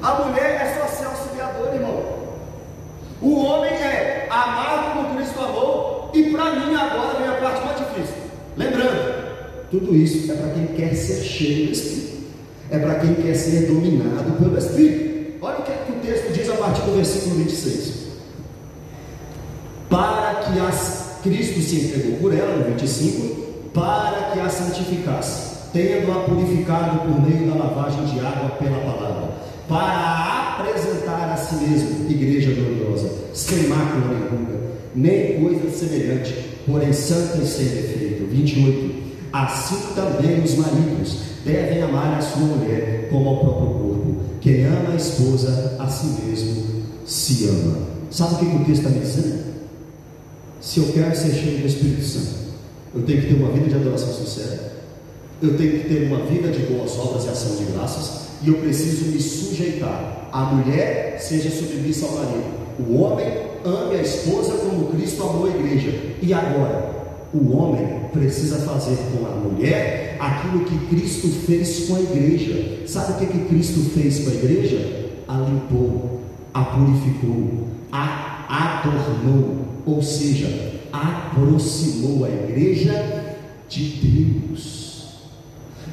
A 0.03 0.13
mulher 0.23 0.61
é 0.61 0.75
só 0.79 0.85
ser 0.87 1.05
auxiliadora, 1.05 1.73
irmão. 1.73 2.03
O 3.21 3.43
homem 3.43 3.71
é 3.71 4.27
amar 4.29 4.93
como 4.93 5.15
Cristo 5.15 5.39
amou. 5.39 6.11
E 6.13 6.31
para 6.31 6.51
mim 6.51 6.75
agora 6.75 7.17
vem 7.17 7.27
a 7.27 7.33
parte 7.33 7.65
mais 7.65 7.77
difícil. 7.77 8.18
Lembrando, 8.59 9.67
tudo 9.71 9.95
isso 9.95 10.31
é 10.31 10.35
para 10.35 10.49
quem 10.49 10.67
quer 10.67 10.93
ser 10.93 11.23
cheio 11.23 11.65
do 11.65 11.71
Espírito. 11.71 12.19
É 12.69 12.77
para 12.77 12.95
quem 12.99 13.15
quer 13.15 13.33
ser 13.33 13.65
dominado 13.65 14.37
pelo 14.37 14.55
Espírito. 14.55 15.37
Olha 15.41 15.57
o 15.57 15.63
que, 15.63 15.71
é 15.71 15.83
que 15.87 15.91
o 15.91 15.95
texto 15.95 16.31
diz 16.31 16.49
a 16.49 16.53
partir 16.53 16.81
do 16.81 16.95
versículo 16.95 17.35
26 17.37 17.99
para 19.89 20.35
que 20.35 20.59
as 20.59 21.19
Cristo 21.23 21.59
se 21.59 21.75
entregou 21.75 22.19
por 22.19 22.33
ela, 22.33 22.55
no 22.55 22.65
25, 22.65 23.69
para 23.73 24.31
que 24.31 24.39
a 24.39 24.47
santificasse, 24.47 25.69
tendo-a 25.73 26.23
purificado 26.23 26.99
por 26.99 27.21
meio 27.21 27.51
da 27.51 27.57
lavagem 27.57 28.05
de 28.05 28.19
água 28.19 28.51
pela 28.51 28.79
palavra, 28.79 29.29
para 29.67 30.57
apresentar 30.59 31.33
a 31.33 31.35
si 31.35 31.55
mesmo 31.55 32.09
igreja 32.09 32.53
gloriosa, 32.53 33.11
sem 33.33 33.67
mácula 33.67 34.13
nem 34.13 34.29
ruga, 34.29 34.59
nem 34.95 35.41
coisa 35.41 35.69
semelhante, 35.69 36.33
porém 36.65 36.93
santa 36.93 37.39
e 37.39 37.45
sem 37.45 37.65
defeito. 37.65 37.98
28. 38.29 39.09
Assim 39.31 39.75
também 39.95 40.43
os 40.43 40.55
maridos 40.55 41.17
devem 41.45 41.83
amar 41.83 42.17
a 42.17 42.21
sua 42.21 42.41
mulher 42.41 43.07
como 43.11 43.29
ao 43.29 43.37
próprio 43.39 43.67
corpo. 43.67 44.15
Quem 44.41 44.65
ama 44.65 44.93
a 44.93 44.95
esposa, 44.95 45.75
a 45.79 45.87
si 45.87 46.21
mesmo 46.23 46.83
se 47.05 47.47
ama. 47.47 47.77
Sabe 48.09 48.35
o 48.35 48.37
que 48.37 48.45
o 48.45 48.65
texto 48.65 48.85
está 48.85 48.89
me 48.89 48.99
dizendo? 48.99 49.49
Se 50.61 50.79
eu 50.79 50.85
quero 50.93 51.15
ser 51.15 51.33
cheio 51.33 51.59
do 51.59 51.67
Espírito 51.67 52.03
Santo, 52.03 52.39
eu 52.95 53.03
tenho 53.03 53.21
que 53.21 53.27
ter 53.27 53.35
uma 53.35 53.51
vida 53.51 53.69
de 53.69 53.75
adoração 53.75 54.13
sincera, 54.13 54.73
eu 55.41 55.55
tenho 55.55 55.71
que 55.79 55.89
ter 55.89 56.03
uma 56.07 56.25
vida 56.25 56.49
de 56.49 56.59
boas 56.63 56.97
obras 56.97 57.25
e 57.25 57.29
ação 57.29 57.55
de 57.55 57.71
graças, 57.71 58.29
e 58.43 58.49
eu 58.49 58.55
preciso 58.55 59.05
me 59.05 59.19
sujeitar. 59.21 60.29
A 60.31 60.45
mulher 60.45 61.17
seja 61.19 61.49
submissa 61.49 62.05
ao 62.05 62.13
marido, 62.13 62.59
o 62.79 63.01
homem 63.01 63.27
ame 63.65 63.95
a 63.95 64.01
esposa 64.01 64.53
como 64.53 64.87
Cristo 64.87 65.23
amou 65.23 65.45
a 65.45 65.49
igreja. 65.49 65.91
E 66.21 66.33
agora, 66.33 66.88
o 67.33 67.55
homem 67.55 68.09
precisa 68.11 68.57
fazer 68.59 68.97
com 69.11 69.25
a 69.25 69.29
mulher 69.31 70.17
aquilo 70.19 70.65
que 70.65 70.87
Cristo 70.87 71.27
fez 71.45 71.87
com 71.87 71.95
a 71.95 72.01
igreja. 72.01 72.87
Sabe 72.87 73.13
o 73.13 73.15
que, 73.17 73.25
que 73.27 73.45
Cristo 73.45 73.81
fez 73.91 74.19
com 74.19 74.31
a 74.31 74.33
igreja? 74.33 75.09
A 75.27 75.37
limpou, 75.37 76.21
a 76.53 76.63
purificou, 76.63 77.67
a 77.91 78.81
adornou, 78.81 79.65
ou 79.85 80.01
seja, 80.01 80.79
aproximou 80.91 82.25
a 82.25 82.29
igreja 82.29 83.35
de 83.67 83.83
Deus. 83.83 84.89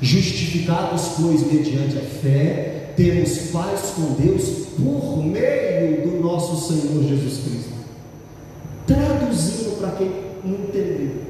Justificados, 0.01 1.13
pois, 1.21 1.51
mediante 1.53 1.99
a 1.99 2.01
fé, 2.01 2.93
temos 2.97 3.39
paz 3.51 3.95
com 3.95 4.15
Deus 4.15 4.67
por 4.77 5.25
meio 5.25 6.03
do 6.03 6.21
nosso 6.23 6.67
Senhor 6.67 7.03
Jesus 7.03 7.41
Cristo. 7.45 7.77
Traduzindo 8.87 9.79
para 9.79 9.91
quem 9.93 10.11
não 10.47 10.55
entendeu. 10.55 11.27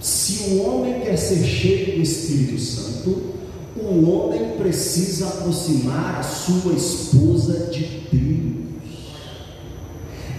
Se 0.00 0.50
o 0.50 0.62
homem 0.62 1.00
quer 1.00 1.16
ser 1.16 1.42
cheio 1.44 1.96
do 1.96 2.02
Espírito 2.02 2.60
Santo, 2.60 3.36
o 3.76 4.10
homem 4.10 4.56
precisa 4.58 5.28
aproximar 5.28 6.18
a 6.18 6.22
sua 6.22 6.72
esposa 6.72 7.70
de 7.70 7.84
Deus. 8.12 8.66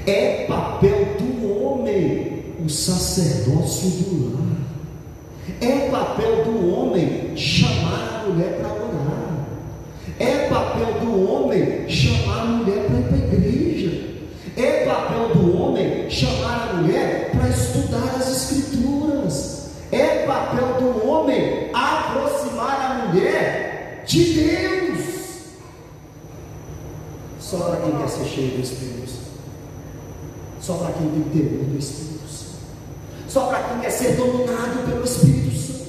É 0.06 0.46
papel 0.48 1.16
do 1.18 1.64
homem 1.64 2.38
o 2.64 2.70
sacerdócio 2.70 3.90
do 3.90 4.34
lar. 4.34 4.58
É 5.62 5.90
papel 5.90 6.46
do 6.46 6.74
homem 6.74 7.36
chamar 7.36 8.24
a 8.26 8.30
mulher 8.30 8.60
para 8.60 8.74
orar. 8.74 9.48
É 10.20 10.48
papel 10.50 11.00
do 11.02 11.32
homem 11.32 11.88
chamar 11.88 12.42
a 12.42 12.46
mulher 12.46 12.86
para 12.86 12.98
ir 12.98 13.04
para 13.04 13.16
a 13.16 13.40
igreja. 13.40 14.08
É 14.56 14.86
papel 14.86 15.36
do 15.36 15.58
homem 15.58 16.10
chamar 16.10 16.70
a 16.70 16.74
mulher 16.82 17.17
estudar 17.50 18.16
as 18.18 18.30
escrituras. 18.30 19.68
É 19.92 20.26
papel 20.26 20.82
do 20.82 21.08
homem 21.08 21.70
aproximar 21.74 22.92
a 22.92 23.06
mulher 23.06 24.04
de 24.06 24.34
Deus. 24.34 25.06
Só 27.40 27.58
para 27.58 27.78
quem 27.78 27.92
quer 27.92 28.10
ser 28.10 28.26
cheio 28.26 28.52
do 28.58 28.62
Espírito 28.62 29.10
Santo. 29.10 29.28
Só 30.60 30.74
para 30.74 30.94
quem 30.94 31.10
tem 31.10 31.24
temor 31.24 31.66
do 31.66 31.78
Espírito 31.78 32.28
Santo. 32.28 32.58
Só 33.30 33.46
para 33.48 33.64
quem 33.64 33.80
quer 33.80 33.90
ser 33.90 34.16
dominado 34.18 34.86
pelo 34.86 35.04
Espírito 35.04 35.56
Santo. 35.56 35.88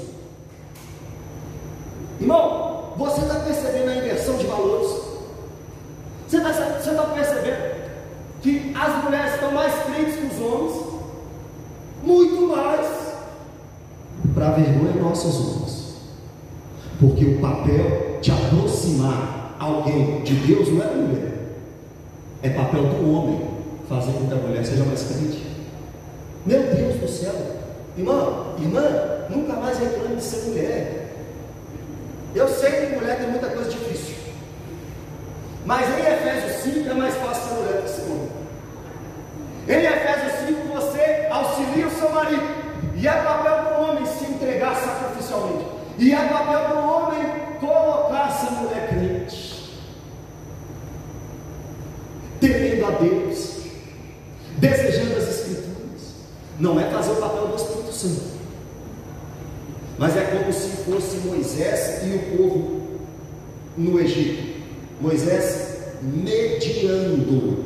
Irmão, 2.20 2.94
você 2.96 3.20
está 3.22 3.34
percebendo 3.40 3.90
a 3.90 3.96
inversão 3.96 4.36
de 4.36 4.46
valores? 4.46 5.02
Você 6.28 6.36
está 6.36 6.52
tá 6.52 7.02
percebendo 7.14 7.78
que 8.42 8.74
as 8.76 9.04
mulheres 9.04 9.34
estão 9.34 9.50
mais 9.52 9.74
crentes 9.84 10.14
que 10.16 10.26
os 10.26 10.40
homens? 10.40 10.87
Muito 12.08 12.48
mais. 12.48 12.86
Para 14.34 14.52
vergonha 14.52 14.94
nossas 14.94 15.34
homens. 15.34 15.94
Porque 16.98 17.24
o 17.26 17.38
papel 17.38 18.18
de 18.22 18.30
aproximar 18.30 19.56
alguém 19.60 20.22
de 20.22 20.34
Deus 20.36 20.72
não 20.72 20.82
é 20.82 20.94
mulher. 20.94 21.32
É 22.42 22.48
papel 22.48 22.84
do 22.84 23.12
homem 23.12 23.40
fazer 23.90 24.12
com 24.12 24.26
que 24.26 24.32
a 24.32 24.36
mulher 24.36 24.64
seja 24.64 24.84
mais 24.84 25.02
crente. 25.02 25.46
Meu 26.46 26.62
Deus 26.62 26.96
do 26.96 27.08
céu. 27.08 27.34
Irmã, 27.98 28.54
irmã, 28.58 28.82
nunca 29.28 29.52
mais 29.54 29.78
reclame 29.78 30.16
de 30.16 30.22
ser 30.22 30.48
mulher. 30.48 31.14
Eu 32.34 32.48
sei 32.48 32.70
que 32.70 32.96
mulher 32.96 33.18
tem 33.18 33.30
muita 33.30 33.48
coisa 33.48 33.68
difícil. 33.68 34.14
Mas 35.66 35.86
em 35.90 36.00
Efésios 36.00 36.74
5 36.74 36.88
é 36.88 36.94
mais 36.94 37.14
fácil 37.16 37.48
ser 37.48 37.54
mulher 37.54 37.76
do 37.76 37.82
que 37.82 37.90
ser 37.90 38.02
homem. 38.10 38.28
Em 39.68 39.84
Efésios 39.84 40.48
5 40.48 40.67
você 40.67 40.67
auxilia 41.30 41.86
o 41.86 41.90
seu 41.90 42.10
marido. 42.10 42.68
E 42.94 43.06
é 43.06 43.12
papel 43.12 43.64
do 43.64 43.82
homem 43.82 44.06
se 44.06 44.24
entregar 44.24 44.74
sacrificialmente. 44.74 45.66
E 45.98 46.12
é 46.12 46.28
papel 46.28 46.68
do 46.68 46.78
homem 46.78 47.22
colocar 47.60 48.28
essa 48.28 48.50
mulher 48.52 48.88
crente. 48.88 49.80
Temendo 52.40 52.86
a 52.86 52.90
Deus. 52.90 53.58
Desejando 54.58 55.16
as 55.16 55.28
escrituras. 55.28 56.14
Não 56.58 56.80
é 56.80 56.90
fazer 56.90 57.12
o 57.12 57.16
papel 57.16 57.48
do 57.48 57.56
Espírito 57.56 57.92
Santo. 57.92 58.38
Mas 59.98 60.16
é 60.16 60.22
como 60.22 60.52
se 60.52 60.68
fosse 60.84 61.16
Moisés 61.26 62.02
e 62.04 62.14
o 62.14 62.36
povo 62.36 62.80
no 63.76 64.00
Egito. 64.00 64.58
Moisés 65.00 65.78
mediando 66.02 67.64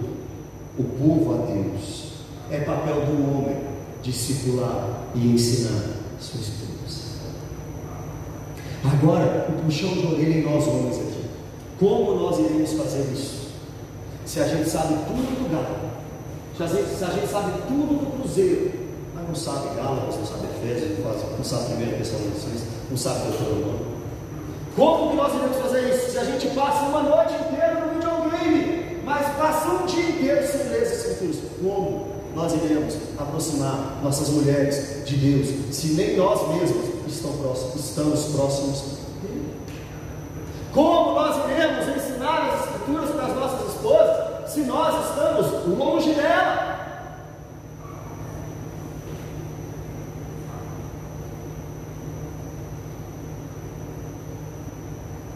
o 0.78 0.84
povo 0.84 1.34
a 1.34 1.46
Deus. 1.46 2.01
É 2.52 2.60
papel 2.60 3.06
do 3.06 3.38
homem 3.38 3.56
discipular 4.02 5.04
e 5.14 5.32
ensinar 5.32 5.84
sua 6.20 6.38
esposa. 6.38 6.62
Agora, 8.84 9.46
o 9.48 9.64
puxão 9.64 9.88
de 9.94 10.06
orelha 10.06 10.38
em 10.40 10.42
nós 10.42 10.66
homens 10.68 10.96
aqui. 10.96 11.24
Como 11.78 12.14
nós 12.14 12.38
iremos 12.38 12.72
fazer 12.74 13.10
isso? 13.10 13.52
Se 14.26 14.40
a 14.40 14.48
gente 14.48 14.68
sabe 14.68 14.94
tudo 15.06 15.42
do 15.42 15.50
galo, 15.50 15.92
se 16.54 16.62
a 16.62 16.66
gente, 16.66 16.94
se 16.94 17.04
a 17.04 17.08
gente 17.08 17.26
sabe 17.26 17.52
tudo 17.66 17.98
do 17.98 18.18
cruzeiro, 18.18 18.70
mas 19.14 19.26
não 19.26 19.34
sabe 19.34 19.74
Gálatas, 19.74 20.16
não 20.16 20.26
sabe 20.26 20.46
Efésios, 20.56 20.98
não 20.98 21.44
sabe 21.44 21.64
primeira 21.66 21.96
Tessalonicenses, 21.96 22.64
não 22.90 22.96
sabe 22.98 23.30
Deuteronômio. 23.30 23.86
Como 24.76 25.10
que 25.10 25.16
nós 25.16 25.34
iremos 25.34 25.56
fazer 25.56 25.88
isso? 25.88 26.10
Se 26.10 26.18
a 26.18 26.24
gente 26.24 26.48
passa 26.48 26.84
uma 26.84 27.02
noite 27.02 27.32
inteira 27.32 27.80
no 27.80 27.94
videogame, 27.94 29.00
mas 29.04 29.26
passa 29.36 29.70
um 29.70 29.86
dia 29.86 30.10
inteiro 30.10 30.46
sem 30.46 30.68
ler 30.68 30.82
as 30.82 30.92
escrituras, 30.92 31.36
como 31.62 32.11
nós 32.34 32.52
iremos 32.54 32.94
aproximar 33.18 34.00
nossas 34.02 34.30
mulheres 34.30 35.04
de 35.04 35.16
Deus, 35.16 35.74
se 35.74 35.88
nem 35.94 36.16
nós 36.16 36.48
mesmos 36.48 36.92
estamos 37.06 38.24
próximos, 38.34 38.82
dele? 39.22 39.54
Como 40.72 41.14
nós 41.14 41.50
iremos 41.50 41.96
ensinar 41.96 42.50
as 42.50 42.64
escrituras 42.64 43.10
para 43.10 43.26
as 43.26 43.34
nossas 43.36 43.74
esposas, 43.74 44.50
se 44.50 44.60
nós 44.60 45.08
estamos 45.08 45.78
longe 45.78 46.14
dela? 46.14 46.72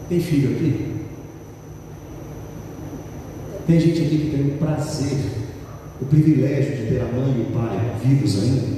Tem 0.09 0.21
filho 0.21 0.55
aqui? 0.55 1.05
Tem 3.67 3.79
gente 3.79 4.01
aqui 4.01 4.17
que 4.17 4.31
tem 4.31 4.55
o 4.55 4.57
prazer, 4.57 5.46
o 6.01 6.05
privilégio 6.05 6.77
de 6.77 6.89
ter 6.89 7.01
a 7.01 7.05
mãe 7.05 7.35
e 7.37 7.41
o 7.41 7.53
pai 7.53 7.95
vivos 8.03 8.41
ainda? 8.41 8.77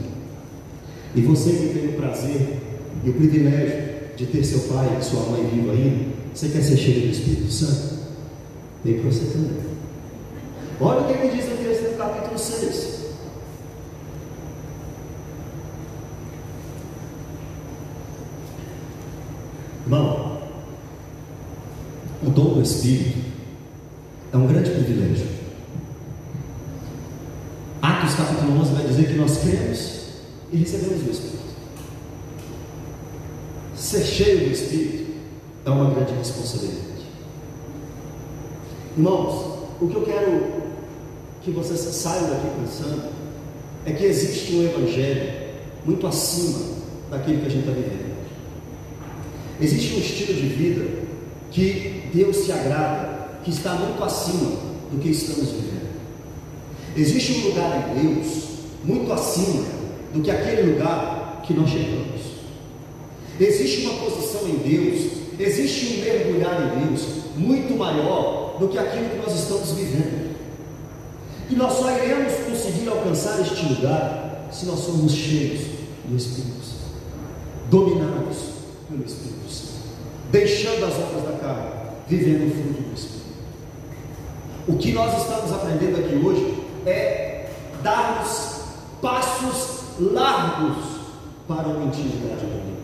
E 1.15 1.21
você 1.21 1.51
que 1.51 1.79
tem 1.79 1.89
o 1.89 1.93
prazer 1.93 2.57
e 3.03 3.09
o 3.09 3.13
privilégio 3.13 3.89
de 4.15 4.25
ter 4.25 4.43
seu 4.43 4.59
pai 4.73 4.97
e 4.99 5.03
sua 5.03 5.23
mãe 5.29 5.49
vivo 5.49 5.71
ainda, 5.71 6.05
você 6.33 6.49
quer 6.49 6.61
ser 6.61 6.77
cheio 6.77 7.07
do 7.07 7.11
Espírito 7.11 7.51
Santo? 7.51 7.99
Tem 8.83 8.99
para 8.99 9.11
você 9.11 9.25
também. 9.25 9.69
Olha 10.79 11.01
o 11.01 11.05
que 11.05 11.13
ele 11.13 11.35
diz 11.35 11.45
aqui 11.51 11.91
no 11.91 11.97
capítulo 11.97 12.39
6. 12.39 12.99
Irmão, 19.85 20.41
o 22.23 22.29
dom 22.29 22.53
do 22.53 22.61
Espírito 22.61 23.17
é 24.31 24.37
um 24.37 24.47
grande 24.47 24.69
privilégio. 24.69 25.38
Atos 28.09 28.25
capítulo 28.25 28.59
11 28.61 28.73
vai 28.73 28.87
dizer 28.87 29.07
que 29.07 29.13
nós 29.13 29.37
cremos 29.37 29.99
e 30.51 30.57
recebemos 30.57 31.07
o 31.07 31.11
Espírito. 31.11 31.39
Ser 33.75 34.03
cheio 34.03 34.47
do 34.47 34.51
Espírito 34.51 35.13
é 35.63 35.69
uma 35.69 35.91
grande 35.91 36.13
responsabilidade. 36.13 37.05
Irmãos, 38.97 39.67
o 39.79 39.87
que 39.87 39.95
eu 39.95 40.01
quero 40.01 40.43
que 41.43 41.51
vocês 41.51 41.79
saiam 41.79 42.31
daqui 42.31 42.47
pensando 42.59 43.11
é 43.85 43.91
que 43.93 44.03
existe 44.05 44.55
um 44.55 44.63
Evangelho 44.63 45.31
muito 45.85 46.07
acima 46.07 46.59
daquele 47.11 47.41
que 47.41 47.45
a 47.45 47.49
gente 47.49 47.59
está 47.59 47.73
vivendo. 47.73 48.15
Existe 49.61 49.93
um 49.93 49.99
estilo 49.99 50.33
de 50.33 50.47
vida 50.47 50.85
que 51.51 52.09
Deus 52.11 52.37
se 52.37 52.51
agrada, 52.51 53.39
que 53.43 53.51
está 53.51 53.75
muito 53.75 54.03
acima 54.03 54.49
do 54.91 54.99
que 54.99 55.09
estamos 55.09 55.51
vivendo. 55.51 55.78
Existe 56.99 57.31
um 57.31 57.47
lugar 57.47 57.95
em 57.95 58.15
Deus 58.15 58.43
muito 58.83 59.13
acima 59.13 59.63
do 60.13 60.21
que 60.21 60.29
aquele 60.29 60.73
lugar 60.73 61.41
que 61.45 61.53
nós 61.53 61.69
chegamos. 61.69 62.19
Existe 63.39 63.85
uma 63.85 64.03
posição 64.03 64.41
em 64.49 64.57
Deus, 64.57 65.11
existe 65.39 65.93
um 65.93 66.03
mergulhar 66.03 66.61
em 66.61 66.87
Deus 66.87 67.01
muito 67.37 67.77
maior 67.77 68.57
do 68.59 68.67
que 68.67 68.77
aquilo 68.77 69.11
que 69.11 69.15
nós 69.15 69.33
estamos 69.33 69.71
vivendo. 69.71 70.35
E 71.49 71.55
nós 71.55 71.71
só 71.71 71.89
iremos 71.89 72.33
conseguir 72.33 72.89
alcançar 72.89 73.39
este 73.39 73.65
lugar 73.73 74.49
se 74.51 74.65
nós 74.65 74.83
formos 74.83 75.13
cheios 75.13 75.61
do 76.03 76.17
Espírito 76.17 76.65
Santo, 76.65 76.95
dominados 77.69 78.37
pelo 78.89 79.05
Espírito 79.05 79.49
Santo, 79.49 79.73
deixando 80.33 80.83
as 80.83 80.95
obras 80.95 81.23
da 81.23 81.37
carne, 81.39 81.71
vivendo 82.09 82.45
o 82.45 82.51
fruto 82.51 82.89
do 82.89 82.93
Espírito. 82.93 83.19
O 84.67 84.75
que 84.75 84.91
nós 84.91 85.17
estamos 85.17 85.49
aprendendo 85.53 85.97
aqui 85.97 86.15
hoje 86.15 86.58
é 86.89 87.51
darmos 87.81 88.61
passos 89.01 89.79
largos 89.99 90.77
para 91.47 91.67
uma 91.67 91.85
intimidade 91.85 92.41
com 92.41 92.47
Deus. 92.47 92.79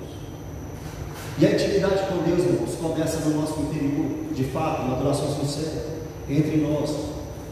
E 1.37 1.45
a 1.45 1.51
intimidade 1.51 2.07
com 2.07 2.23
Deus, 2.23 2.39
irmãos, 2.39 2.75
começa 2.81 3.19
no 3.29 3.41
nosso 3.41 3.59
interior, 3.61 4.33
de 4.33 4.43
fato, 4.45 4.83
uma 4.83 4.95
adoração 4.95 5.27
sincera 5.39 5.85
entre 6.29 6.57
nós, 6.57 6.91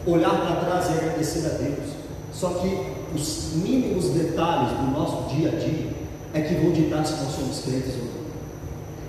olhar 0.08 0.32
para 0.32 0.56
trás 0.66 0.89
e 0.89 0.93
agradecer 0.93 1.45
a 1.45 1.49
Deus. 1.49 1.93
Só 2.34 2.49
que 2.49 2.93
os 3.14 3.54
mínimos 3.56 4.10
detalhes 4.10 4.72
do 4.78 4.91
nosso 4.91 5.36
dia 5.36 5.49
a 5.49 5.56
dia 5.56 5.93
é 6.34 6.41
que 6.41 6.56
vão 6.56 6.72
ditar 6.72 7.06
se 7.06 7.14
nós 7.24 7.36
somos 7.36 7.60
crentes 7.60 7.93
ou 7.93 8.06
não. 8.06 8.24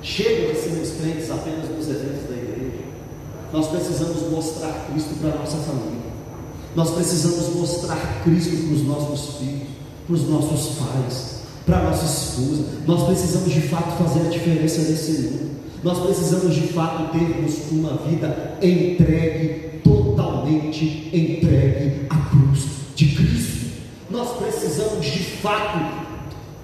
Chega 0.03 0.53
de 0.53 0.61
sermos 0.61 0.91
crentes 1.01 1.31
apenas 1.31 1.69
nos 1.71 1.89
eventos 1.89 2.29
da 2.29 2.37
igreja. 2.37 2.85
Nós 3.53 3.69
precisamos 3.69 4.31
mostrar 4.31 4.87
Cristo 4.91 5.15
para 5.21 5.31
a 5.31 5.39
nossa 5.39 5.57
família. 5.57 6.04
Nós 6.75 6.91
precisamos 6.91 7.55
mostrar 7.55 8.23
Cristo 8.25 8.57
para 8.67 8.75
os 8.75 8.83
nossos 8.83 9.37
filhos, 9.37 9.69
para 10.07 10.15
os 10.15 10.29
nossos 10.29 10.77
pais, 10.77 11.35
para 11.65 11.79
a 11.79 11.83
nossa 11.85 12.05
esposa. 12.05 12.65
Nós 12.87 13.05
precisamos 13.05 13.53
de 13.53 13.61
fato 13.63 14.03
fazer 14.03 14.27
a 14.27 14.31
diferença 14.31 14.83
nesse 14.83 15.13
mundo. 15.23 15.51
Nós 15.85 15.99
precisamos 16.01 16.55
de 16.55 16.69
fato 16.69 17.13
termos 17.13 17.71
uma 17.71 17.97
vida 18.09 18.59
entregue, 18.61 19.81
totalmente 19.85 21.11
entregue 21.13 22.07
à 22.11 22.17
cruz 22.31 22.67
de 22.97 23.07
Cristo. 23.15 23.65
Nós 24.11 24.31
precisamos 24.39 25.05
de 25.05 25.19
fato, 25.19 25.79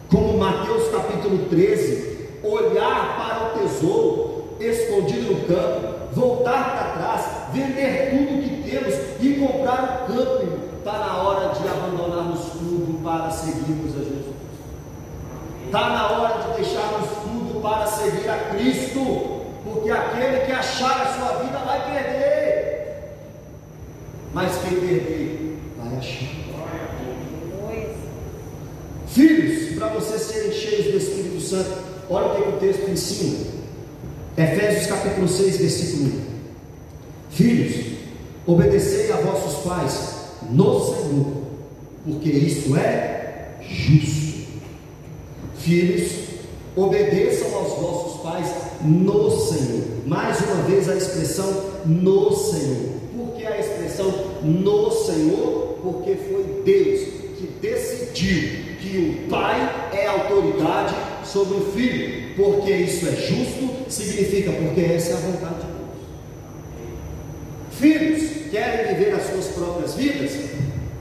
como 0.09 0.39
Mateus 0.39 0.89
capítulo 0.91 1.47
13, 1.51 2.19
olhar 2.43 3.17
para 3.17 3.63
o 3.63 3.69
tesouro 3.69 4.45
escondido 4.59 5.35
no 5.35 5.41
campo, 5.47 6.15
voltar 6.15 6.65
para 6.73 7.03
trás, 7.03 7.53
vender 7.53 8.11
tudo 8.11 8.43
que 8.43 8.71
temos 8.71 8.95
e 9.21 9.35
comprar 9.35 9.97
o. 9.97 10.00
Está 10.91 11.07
na 11.07 11.22
hora 11.22 11.55
de 11.55 11.68
abandonarmos 11.68 12.41
tudo 12.47 13.01
para 13.05 13.30
seguirmos 13.30 13.95
a 13.95 13.99
Jesus. 14.01 14.34
Está 15.66 15.88
na 15.88 16.11
hora 16.11 16.43
de 16.43 16.57
deixarmos 16.57 17.09
tudo 17.22 17.61
para 17.62 17.86
seguir 17.86 18.28
a 18.28 18.51
Cristo, 18.51 18.99
porque 19.62 19.88
aquele 19.88 20.47
que 20.47 20.51
achar 20.51 21.01
a 21.03 21.14
sua 21.14 21.45
vida 21.45 21.59
vai 21.59 21.93
perder, 21.93 23.05
mas 24.34 24.59
quem 24.62 24.80
perder 24.80 25.59
vai 25.78 25.97
achar. 25.97 26.28
Filhos, 29.07 29.78
para 29.78 29.88
vocês 29.91 30.22
serem 30.22 30.53
cheios 30.53 30.86
do 30.86 30.99
Espírito 30.99 31.41
Santo, 31.41 31.70
olha 32.11 32.26
o 32.26 32.34
que 32.34 32.49
o 32.49 32.53
texto 32.59 32.91
ensina. 32.91 33.47
Efésios 34.36 34.86
capítulo 34.88 35.28
6, 35.28 35.57
versículo 35.57 36.07
1. 36.07 36.22
Filhos, 37.30 37.99
obedecei 38.45 39.12
a 39.12 39.16
vossos 39.18 39.64
pais 39.64 40.20
no 40.51 40.80
Senhor, 40.80 41.26
porque 42.05 42.30
isso 42.30 42.76
é 42.76 43.57
justo. 43.62 44.30
Filhos, 45.59 46.12
obedeçam 46.74 47.55
aos 47.55 47.72
vossos 47.74 48.22
pais 48.22 48.49
no 48.82 49.30
Senhor. 49.30 49.82
Mais 50.07 50.41
uma 50.41 50.62
vez 50.62 50.88
a 50.88 50.97
expressão 50.97 51.53
no 51.84 52.32
Senhor. 52.32 53.01
Por 53.16 53.34
que 53.36 53.47
a 53.47 53.59
expressão 53.59 54.11
no 54.43 54.91
Senhor? 54.91 55.78
Porque 55.82 56.14
foi 56.14 56.62
Deus 56.64 57.01
que 57.38 57.47
decidiu 57.61 58.70
que 58.80 58.99
o 58.99 59.30
pai 59.30 59.91
é 59.93 60.07
autoridade 60.07 60.95
sobre 61.24 61.59
o 61.59 61.72
filho, 61.72 62.34
porque 62.36 62.72
isso 62.72 63.07
é 63.07 63.12
justo, 63.12 63.70
significa 63.88 64.53
porque 64.53 64.80
essa 64.80 65.11
é 65.11 65.14
a 65.14 65.16
vontade 65.16 65.55
de 65.55 65.66
Deus. 65.66 65.80
Filhos 67.72 68.39
querem 68.51 68.95
viver 68.95 69.15
as 69.15 69.31
suas 69.31 69.47
próprias 69.55 69.95
vidas, 69.95 70.33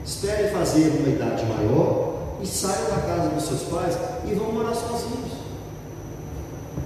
esperem 0.04 0.50
fazer 0.50 0.88
uma 0.88 1.08
idade 1.08 1.44
maior 1.44 2.14
e 2.42 2.46
saiam 2.46 2.90
da 2.90 3.02
casa 3.02 3.28
dos 3.30 3.44
seus 3.44 3.62
pais 3.62 3.98
e 4.24 4.34
vão 4.34 4.52
morar 4.52 4.74
sozinhos. 4.74 5.32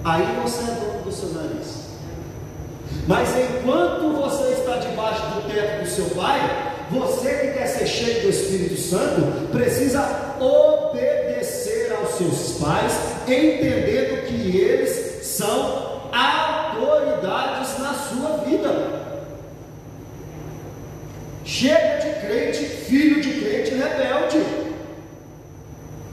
Aí 0.03 0.23
você 0.43 0.59
é 0.63 0.75
dono 0.75 1.03
do 1.03 1.11
seu 1.11 1.29
nariz. 1.29 1.85
Mas 3.07 3.29
enquanto 3.37 4.13
você 4.13 4.53
está 4.53 4.77
debaixo 4.77 5.21
do 5.27 5.47
teto 5.47 5.83
do 5.83 5.89
seu 5.89 6.05
pai, 6.15 6.39
você 6.91 7.29
que 7.29 7.57
quer 7.57 7.67
ser 7.67 7.87
cheio 7.87 8.21
do 8.23 8.29
Espírito 8.29 8.79
Santo, 8.79 9.49
precisa 9.51 10.35
obedecer 10.39 11.95
aos 11.99 12.15
seus 12.15 12.59
pais, 12.59 12.93
entendendo 13.27 14.25
que 14.27 14.57
eles 14.57 15.25
são 15.25 16.01
autoridades 16.11 17.79
na 17.79 17.93
sua 17.93 18.37
vida. 18.37 18.44
Chega 21.57 21.99
de 21.99 22.09
crente, 22.19 22.65
filho 22.65 23.21
de 23.21 23.29
crente 23.39 23.75
rebelde. 23.75 24.43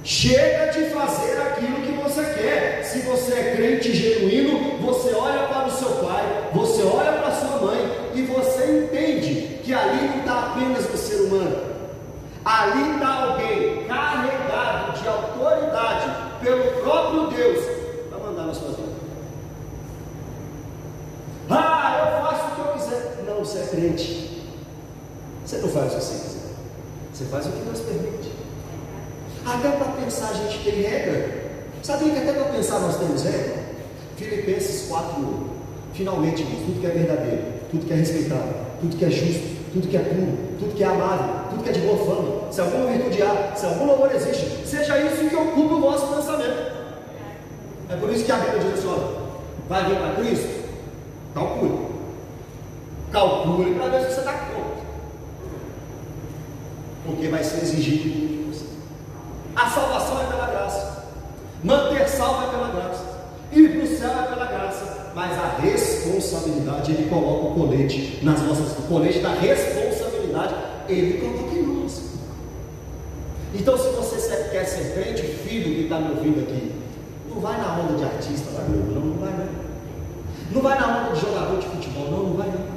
Chega 0.04 0.70
de 0.70 0.90
fazer 0.90 1.36
aquilo 1.40 1.82
que 1.82 1.90
você 2.00 2.22
quer. 2.22 2.84
Se 2.84 3.00
você 3.00 3.32
é 3.32 3.56
crente 3.56 3.92
genuíno, 3.92 4.78
você 4.78 5.12
olha 5.12 5.48
para 5.48 5.66
o 5.66 5.70
seu 5.72 5.88
pai, 5.96 6.48
você 6.54 6.84
olha 6.84 7.14
para 7.14 7.26
a 7.26 7.34
sua 7.34 7.56
mãe 7.56 8.12
e 8.14 8.22
você 8.22 8.84
entende 8.84 9.58
que 9.64 9.74
ali 9.74 10.06
não 10.10 10.18
está 10.20 10.52
apenas 10.52 10.88
o 10.88 10.96
ser 10.96 11.22
humano, 11.22 11.56
ali 12.44 12.94
está 12.94 13.08
alguém 13.24 13.84
carregado 13.88 14.92
de 14.96 15.08
autoridade 15.08 16.10
pelo 16.40 16.70
próprio 16.82 17.26
Deus 17.36 17.64
para 18.10 18.18
mandar 18.20 18.44
na 18.44 18.54
sua 18.54 18.68
vida. 18.68 18.92
Ah, 21.50 21.98
eu 21.98 22.24
faço 22.24 22.46
o 22.46 22.54
que 22.54 22.60
eu 22.60 22.72
quiser. 22.74 23.24
Não, 23.26 23.38
você 23.40 23.58
é 23.58 23.66
crente. 23.66 24.31
Você 25.52 25.58
não 25.58 25.68
faz 25.68 25.92
o 25.92 25.96
que 25.96 26.02
você 26.02 26.14
quiser. 26.14 26.40
Você 27.12 27.24
faz 27.26 27.46
o 27.46 27.50
que 27.50 27.60
Deus 27.62 27.80
permite. 27.80 28.32
Até 29.44 29.70
para 29.72 29.92
pensar 29.92 30.30
a 30.30 30.32
gente 30.32 30.64
tem 30.64 30.80
regra. 30.80 31.42
Sabia 31.82 32.10
que 32.10 32.18
até 32.20 32.32
para 32.32 32.44
pensar 32.52 32.80
nós 32.80 32.96
temos 32.96 33.22
regra? 33.22 33.62
Filipenses 34.16 34.88
4, 34.88 35.50
Finalmente, 35.92 36.42
tudo 36.42 36.80
que 36.80 36.86
é 36.86 36.88
verdadeiro, 36.88 37.42
tudo 37.70 37.84
que 37.84 37.92
é 37.92 37.96
respeitável, 37.96 38.54
tudo 38.80 38.96
que 38.96 39.04
é 39.04 39.10
justo, 39.10 39.42
tudo 39.74 39.88
que 39.88 39.96
é 39.98 40.00
puro, 40.00 40.38
tudo 40.58 40.74
que 40.74 40.82
é 40.82 40.86
amável, 40.86 41.50
tudo 41.50 41.62
que 41.62 41.68
é 41.68 41.72
de 41.72 41.80
boa 41.80 41.98
fama, 41.98 42.50
se 42.50 42.60
alguma 42.62 42.86
virtude 42.86 43.22
há, 43.22 43.52
se 43.54 43.66
algum 43.66 43.84
louvor 43.84 44.10
existe, 44.14 44.66
seja 44.66 44.98
isso 45.02 45.28
que 45.28 45.36
ocupe 45.36 45.74
o 45.74 45.80
vosso 45.82 46.06
pensamento. 46.14 46.72
É 47.90 47.96
por 47.96 48.10
isso 48.10 48.24
que 48.24 48.32
a 48.32 48.36
Bíblia 48.36 48.62
diz 48.62 48.78
assim: 48.78 48.88
olha, 48.88 49.18
vai 49.68 49.84
vir 49.84 49.96
para 49.96 50.14
Cristo? 50.14 50.64
Calcule. 51.34 51.78
Calcule 53.12 53.74
para 53.74 53.88
ver 53.88 54.00
se 54.00 54.14
você 54.14 54.20
está 54.20 54.32
conta. 54.32 54.81
Porque 57.04 57.28
vai 57.28 57.42
ser 57.42 57.62
exigido 57.62 58.02
de 58.02 58.44
você. 58.44 58.64
A 59.56 59.68
salvação 59.68 60.22
é 60.22 60.26
pela 60.26 60.46
graça. 60.46 61.04
Manter 61.64 62.08
salvo 62.08 62.46
é 62.46 62.50
pela 62.50 62.68
graça. 62.68 63.04
Ir 63.52 63.76
para 63.76 63.84
o 63.84 63.86
céu 63.86 64.10
é 64.10 64.22
pela 64.26 64.46
graça 64.46 65.02
mas 65.14 65.38
a 65.38 65.58
responsabilidade, 65.60 66.92
ele 66.92 67.08
coloca 67.08 67.48
o 67.48 67.54
colete 67.54 68.18
nas 68.22 68.40
nossas, 68.42 68.78
o 68.78 68.82
colete 68.82 69.18
da 69.18 69.34
responsabilidade, 69.34 70.54
ele 70.88 71.20
coloca 71.20 71.54
em 71.54 71.62
nós. 71.62 72.02
Então, 73.54 73.76
se 73.76 73.88
você 73.90 74.48
quer 74.50 74.64
ser 74.64 74.94
crente, 74.94 75.22
filho 75.22 75.74
que 75.74 75.82
está 75.82 75.98
me 75.98 76.10
ouvindo 76.12 76.40
aqui, 76.40 76.72
não 77.28 77.40
vai 77.40 77.58
na 77.58 77.78
onda 77.78 77.98
de 77.98 78.04
artista 78.04 78.50
não, 78.62 79.00
não 79.00 79.18
vai 79.18 79.32
não. 79.32 79.62
Não 80.52 80.62
vai 80.62 80.78
na 80.78 80.98
onda 80.98 81.14
de 81.14 81.20
jogador 81.20 81.58
de 81.58 81.66
futebol, 81.66 82.10
não, 82.10 82.22
não 82.24 82.36
vai 82.36 82.48
não. 82.48 82.71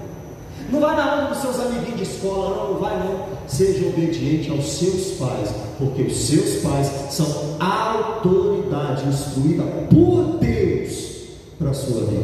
Não 0.69 0.79
vai 0.79 0.95
na 0.95 1.15
onda 1.15 1.33
dos 1.33 1.41
seus 1.41 1.59
amiguinhos 1.59 1.97
de 1.97 2.03
escola, 2.03 2.55
não, 2.55 2.73
não 2.73 2.79
vai 2.79 2.97
não. 2.97 3.25
Seja 3.47 3.87
obediente 3.87 4.49
aos 4.49 4.65
seus 4.65 5.17
pais, 5.19 5.53
porque 5.77 6.01
os 6.03 6.17
seus 6.17 6.63
pais 6.63 6.87
são 7.11 7.57
autoridade 7.59 9.07
instruída 9.07 9.63
por 9.89 10.37
Deus 10.39 11.27
para 11.59 11.69
a 11.69 11.73
sua 11.73 12.05
vida. 12.05 12.23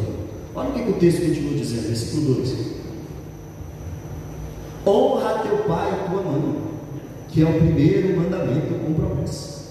Olha 0.54 0.68
o 0.70 0.72
que, 0.72 0.90
o 0.90 0.94
texto 0.94 1.20
continua 1.20 1.54
dizendo, 1.54 1.86
versículo 1.86 2.34
2: 2.34 2.56
Honra 4.86 5.38
teu 5.38 5.58
pai 5.58 5.92
e 5.92 6.10
tua 6.10 6.22
mãe, 6.22 6.54
que 7.28 7.42
é 7.42 7.44
o 7.44 7.58
primeiro 7.58 8.20
mandamento 8.20 8.74
com 8.84 8.94
promessa. 8.94 9.62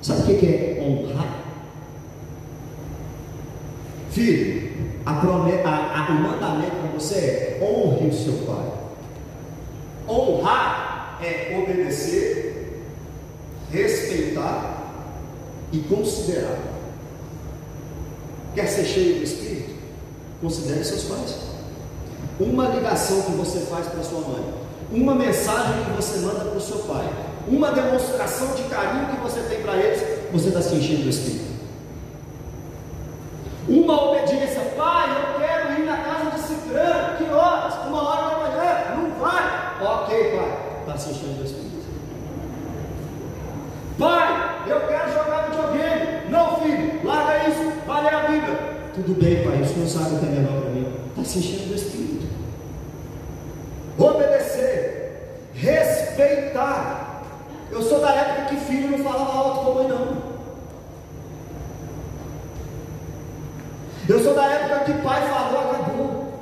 Sabe 0.00 0.32
o 0.32 0.38
que 0.38 0.46
é 0.46 0.86
honrar? 0.86 1.44
Filho, 4.10 4.63
a 5.06 5.12
a, 5.12 5.16
a, 5.16 6.10
o 6.10 6.14
mandamento 6.14 6.76
para 6.76 6.90
você 6.98 7.14
é 7.14 7.60
honre 7.62 8.08
o 8.08 8.12
seu 8.12 8.32
pai. 8.46 8.72
Honrar 10.08 11.18
é 11.22 11.58
obedecer, 11.62 12.82
respeitar 13.70 14.82
e 15.72 15.78
considerar. 15.80 16.58
Quer 18.54 18.66
ser 18.66 18.84
cheio 18.84 19.18
do 19.18 19.24
Espírito? 19.24 19.74
Considere 20.40 20.84
seus 20.84 21.04
pais. 21.04 21.36
Uma 22.38 22.68
ligação 22.68 23.22
que 23.22 23.32
você 23.32 23.60
faz 23.60 23.86
para 23.86 24.02
sua 24.02 24.20
mãe, 24.20 24.44
uma 24.92 25.14
mensagem 25.14 25.84
que 25.84 25.90
você 25.90 26.18
manda 26.18 26.44
para 26.44 26.56
o 26.56 26.60
seu 26.60 26.78
pai, 26.78 27.08
uma 27.46 27.72
demonstração 27.72 28.54
de 28.54 28.62
carinho 28.64 29.14
que 29.14 29.20
você 29.22 29.40
tem 29.40 29.60
para 29.60 29.76
eles, 29.76 30.02
você 30.32 30.48
está 30.48 30.62
se 30.62 30.74
enchendo 30.74 31.02
do 31.02 31.10
Espírito. 31.10 31.43
Uma 33.66 34.10
obediência, 34.10 34.60
pai, 34.76 35.08
eu 35.10 35.40
quero 35.40 35.80
ir 35.80 35.86
na 35.86 35.96
casa 35.96 36.30
de 36.32 36.40
Cicrano, 36.40 37.16
que 37.16 37.24
horas? 37.32 37.74
Uma 37.86 38.08
hora 38.08 38.30
da 38.30 38.38
manhã, 38.38 38.96
não 38.96 39.10
vai. 39.18 39.64
Ok, 39.80 40.36
pai, 40.36 40.58
está 40.80 40.98
se 40.98 41.10
enchendo 41.10 41.38
do 41.38 41.44
Espírito. 41.44 41.74
Pai, 43.98 44.60
eu 44.66 44.80
quero 44.86 45.12
jogar 45.12 45.48
videogame. 45.50 46.30
Não, 46.30 46.56
filho, 46.56 47.00
larga 47.04 47.48
isso, 47.48 47.72
vai 47.86 48.02
ler 48.02 48.14
a 48.14 48.20
Bíblia. 48.28 48.58
Tudo 48.94 49.14
bem, 49.14 49.42
pai, 49.44 49.62
isso 49.62 49.78
não 49.78 49.86
sabe 49.86 50.16
o 50.16 50.18
que 50.18 50.26
é 50.26 50.28
melhor 50.28 50.60
para 50.60 50.70
mim. 50.70 50.94
Está 51.10 51.24
se 51.24 51.38
enchendo 51.38 51.68
do 51.68 51.74
Espírito. 51.74 52.26
Obedecer, 53.98 55.48
respeitar. 55.54 57.22
Eu 57.70 57.80
sou 57.82 58.00
da 58.00 58.10
época 58.10 58.48
que 58.48 58.56
filho 58.56 58.90
não 58.90 59.04
falava 59.04 59.32
alto 59.32 59.64
com 59.64 59.74
mãe, 59.74 59.88
não. 59.88 60.23
Eu 64.08 64.22
sou 64.22 64.34
da 64.34 64.44
época 64.44 64.84
que 64.84 65.02
pai 65.02 65.28
falou, 65.28 65.70
acabou. 65.70 66.34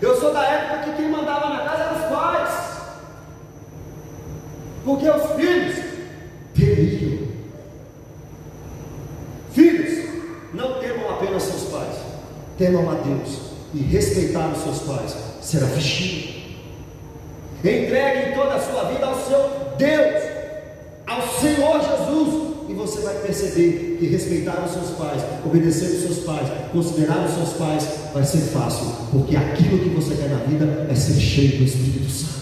Eu 0.00 0.20
sou 0.20 0.32
da 0.32 0.44
época 0.44 0.84
que 0.84 0.96
quem 0.96 1.10
mandava 1.10 1.48
na 1.50 1.64
casa 1.64 1.82
eram 1.84 1.96
os 1.96 2.16
pais. 2.16 2.78
Porque 4.84 5.08
os 5.08 5.32
filhos 5.32 5.76
temiam. 6.54 7.28
Filhos, 9.52 10.08
não 10.54 10.80
temam 10.80 11.10
apenas 11.10 11.42
seus 11.42 11.64
pais, 11.64 11.96
temam 12.56 12.90
a 12.90 12.94
Deus 12.94 13.48
e 13.74 13.78
respeitar 13.78 14.48
os 14.48 14.62
seus 14.62 14.78
pais 14.80 15.16
será 15.42 15.66
vestido. 15.66 16.38
Entregue 17.60 18.34
toda 18.34 18.54
a 18.54 18.60
sua 18.60 18.84
vida 18.84 19.06
ao 19.06 19.14
seu 19.16 19.74
Deus, 19.76 20.22
ao 21.06 21.22
Senhor 21.22 21.80
Jesus, 21.80 22.47
você 22.78 23.00
vai 23.00 23.14
perceber 23.16 23.96
que 23.98 24.06
respeitar 24.06 24.64
os 24.64 24.72
seus 24.72 24.96
pais, 24.96 25.22
obedecer 25.44 25.90
os 25.90 26.02
seus 26.02 26.18
pais, 26.24 26.48
considerar 26.72 27.26
os 27.26 27.34
seus 27.34 27.52
pais, 27.54 27.88
vai 28.14 28.24
ser 28.24 28.38
fácil, 28.38 28.86
porque 29.10 29.36
aquilo 29.36 29.80
que 29.80 29.88
você 29.90 30.14
quer 30.14 30.30
na 30.30 30.38
vida 30.44 30.86
é 30.88 30.94
ser 30.94 31.20
cheio 31.20 31.58
do 31.58 31.64
Espírito 31.64 32.08
Santo. 32.08 32.38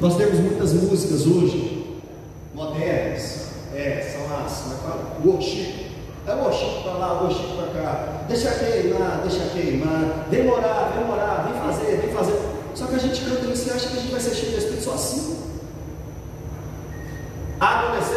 Nós 0.00 0.16
temos 0.16 0.40
muitas 0.40 0.72
músicas 0.72 1.26
hoje, 1.26 2.00
modernas, 2.54 3.48
é, 3.74 4.12
são 4.12 4.36
as, 4.38 4.60
como 4.60 4.74
é 4.74 4.76
que 4.76 4.82
fala? 4.82 5.16
Worship. 5.24 5.88
É 6.26 6.34
worship 6.34 6.82
para 6.82 6.92
lá, 6.92 7.22
worship 7.22 7.56
para 7.56 7.80
cá. 7.80 8.24
Deixa 8.28 8.50
queimar, 8.50 9.22
deixa 9.22 9.44
queimar. 9.50 10.26
Vem 10.30 10.44
morar, 10.44 10.92
vem 10.94 11.06
morar, 11.06 11.50
vem 11.50 11.60
fazer, 11.60 11.96
vem 11.96 12.10
fazer. 12.10 12.38
Só 12.74 12.86
que 12.86 12.94
a 12.94 12.98
gente 12.98 13.20
canta 13.22 13.50
isso 13.50 13.68
e 13.68 13.72
acha 13.72 13.88
que 13.88 13.96
a 13.96 14.00
gente 14.00 14.12
vai 14.12 14.20
ser 14.20 14.34
cheio 14.34 14.52
do 14.52 14.58
Espírito 14.58 14.84
só 14.84 14.94
assim. 14.94 15.47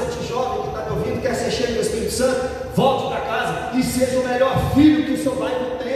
Adolescente 0.01 0.27
jovem 0.27 0.61
que 0.63 0.67
está 0.69 0.89
me 0.89 0.97
ouvindo, 0.97 1.21
quer 1.21 1.35
ser 1.35 1.51
cheio 1.51 1.75
do 1.75 1.81
Espírito 1.81 2.11
Santo, 2.11 2.75
volte 2.75 3.07
para 3.09 3.21
casa 3.21 3.77
e 3.77 3.83
seja 3.83 4.19
o 4.19 4.27
melhor 4.27 4.73
filho 4.73 5.05
que 5.05 5.13
o 5.13 5.23
seu 5.23 5.33
pai 5.33 5.53
não 5.61 5.77
tem. 5.77 5.91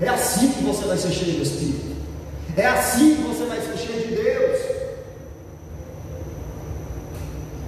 É 0.00 0.08
assim 0.08 0.48
que 0.52 0.62
você 0.62 0.84
vai 0.86 0.96
ser 0.96 1.10
cheio 1.10 1.36
do 1.38 1.42
Espírito. 1.42 1.96
É 2.56 2.66
assim 2.66 3.16
que 3.16 3.22
você 3.22 3.44
vai 3.44 3.60
ser 3.60 3.76
cheio 3.76 4.08
de 4.08 4.14
Deus. 4.14 4.60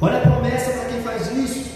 Olha 0.01 0.19
a 0.19 0.21
promessa 0.21 0.71
para 0.71 0.85
quem 0.85 1.01
faz 1.03 1.33
isso. 1.33 1.67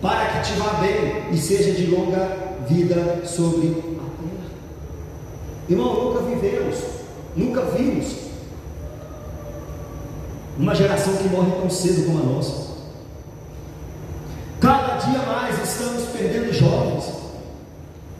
Para 0.00 0.26
que 0.26 0.52
te 0.52 0.58
vá 0.58 0.74
bem 0.74 1.32
e 1.32 1.36
seja 1.36 1.72
de 1.72 1.86
longa 1.86 2.36
vida 2.68 3.22
sobre 3.26 3.68
a 3.68 3.72
terra. 3.72 4.46
Irmão, 5.68 6.04
nunca 6.04 6.20
vivemos, 6.22 6.76
nunca 7.34 7.62
vimos 7.62 8.26
uma 10.58 10.74
geração 10.74 11.16
que 11.16 11.28
morre 11.28 11.50
tão 11.60 11.68
cedo 11.68 12.06
como 12.06 12.18
a 12.18 12.34
nossa. 12.34 12.66
Cada 14.60 14.96
dia 14.96 15.18
mais 15.20 15.62
estamos 15.62 16.04
perdendo 16.10 16.52
jovens. 16.52 17.04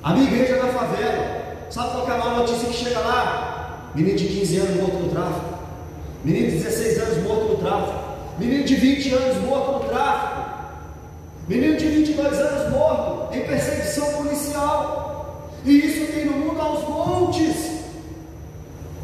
A 0.07 0.12
minha 0.12 0.30
igreja 0.30 0.62
da 0.62 0.68
favela, 0.68 1.42
sabe 1.68 1.90
qual 1.90 2.09
é 2.09 2.12
a 2.12 2.18
maior 2.18 2.36
notícia 2.38 2.68
que 2.68 2.76
chega 2.76 3.00
lá? 3.00 3.90
Menino 3.92 4.16
de 4.16 4.24
15 4.24 4.57
anos 4.59 4.76
morto 4.76 4.98
no 4.98 5.11
tráfico. 5.11 5.46
Menino 6.22 6.46
de 6.46 6.57
16 6.59 6.98
anos 7.00 7.24
morto 7.24 7.44
no 7.46 7.57
tráfico. 7.57 7.98
Menino 8.38 8.62
de 8.62 8.76
20 8.76 9.14
anos 9.14 9.36
morto 9.38 9.72
no 9.72 9.80
tráfico. 9.88 10.42
Menino 11.48 11.76
de 11.76 11.86
22 11.86 12.38
anos 12.38 12.70
morto 12.70 13.34
em 13.34 13.40
perseguição 13.46 14.12
policial. 14.12 15.50
E 15.64 15.76
isso 15.76 16.12
tem 16.12 16.26
no 16.26 16.34
mundo 16.34 16.61
aos 16.61 16.88
montes. 16.88 17.80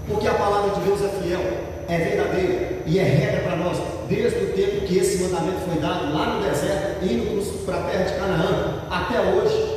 Porque 0.06 0.28
a 0.28 0.34
palavra 0.34 0.70
de 0.70 0.80
Deus 0.82 1.00
é 1.02 1.08
fiel, 1.20 1.40
é 1.88 1.98
verdadeira 1.98 2.82
e 2.86 3.00
é 3.00 3.02
regra 3.02 3.40
para 3.40 3.56
nós, 3.56 3.76
desde 4.08 4.38
o 4.38 4.52
tempo 4.52 4.86
que 4.86 4.98
esse 4.98 5.20
mandamento 5.20 5.62
foi 5.68 5.80
dado 5.80 6.14
lá 6.14 6.36
no 6.36 6.48
deserto, 6.48 7.04
indo 7.04 7.64
para 7.66 7.76
a 7.76 7.82
terra 7.90 8.04
de 8.04 8.14
Canaã, 8.14 8.84
até 8.88 9.20
hoje. 9.20 9.71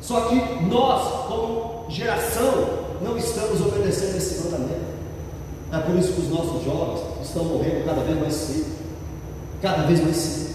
Só 0.00 0.20
que 0.22 0.64
nós, 0.64 1.26
como 1.26 1.86
geração, 1.90 2.86
não 3.02 3.16
estamos 3.16 3.60
obedecendo 3.60 4.16
esse 4.16 4.44
mandamento. 4.44 4.88
É 5.72 5.78
por 5.78 5.96
isso 5.96 6.12
que 6.12 6.20
os 6.22 6.28
nossos 6.30 6.64
jovens 6.64 7.00
estão 7.22 7.44
morrendo 7.44 7.84
cada 7.84 8.02
vez 8.02 8.18
mais 8.18 8.34
cedo. 8.34 8.78
Cada 9.60 9.82
vez 9.86 10.00
mais 10.02 10.16
cedo. 10.16 10.48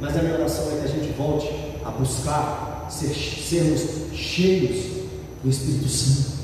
Mas 0.00 0.16
a 0.16 0.22
minha 0.22 0.34
oração 0.34 0.64
é 0.72 0.80
que 0.80 0.84
a 0.84 0.88
gente 0.88 1.12
volte 1.14 1.50
a 1.84 1.90
buscar 1.90 2.86
ser, 2.90 3.14
sermos 3.14 4.12
cheios 4.12 5.06
do 5.42 5.50
Espírito 5.50 5.88
Santo. 5.88 6.34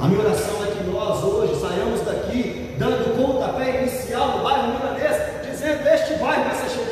A 0.00 0.08
minha 0.08 0.20
oração 0.20 0.64
é 0.64 0.70
que 0.70 0.84
nós 0.90 1.22
hoje 1.22 1.60
saiamos 1.60 2.00
daqui 2.00 2.74
dando 2.78 3.14
pontapé 3.16 3.82
inicial 3.82 4.38
no 4.38 4.44
bairro 4.44 4.68
milanês, 4.68 5.16
dizendo: 5.44 5.86
Este 5.86 6.14
bairro 6.14 6.44
vai 6.44 6.54
ser 6.54 6.70
cheio. 6.70 6.89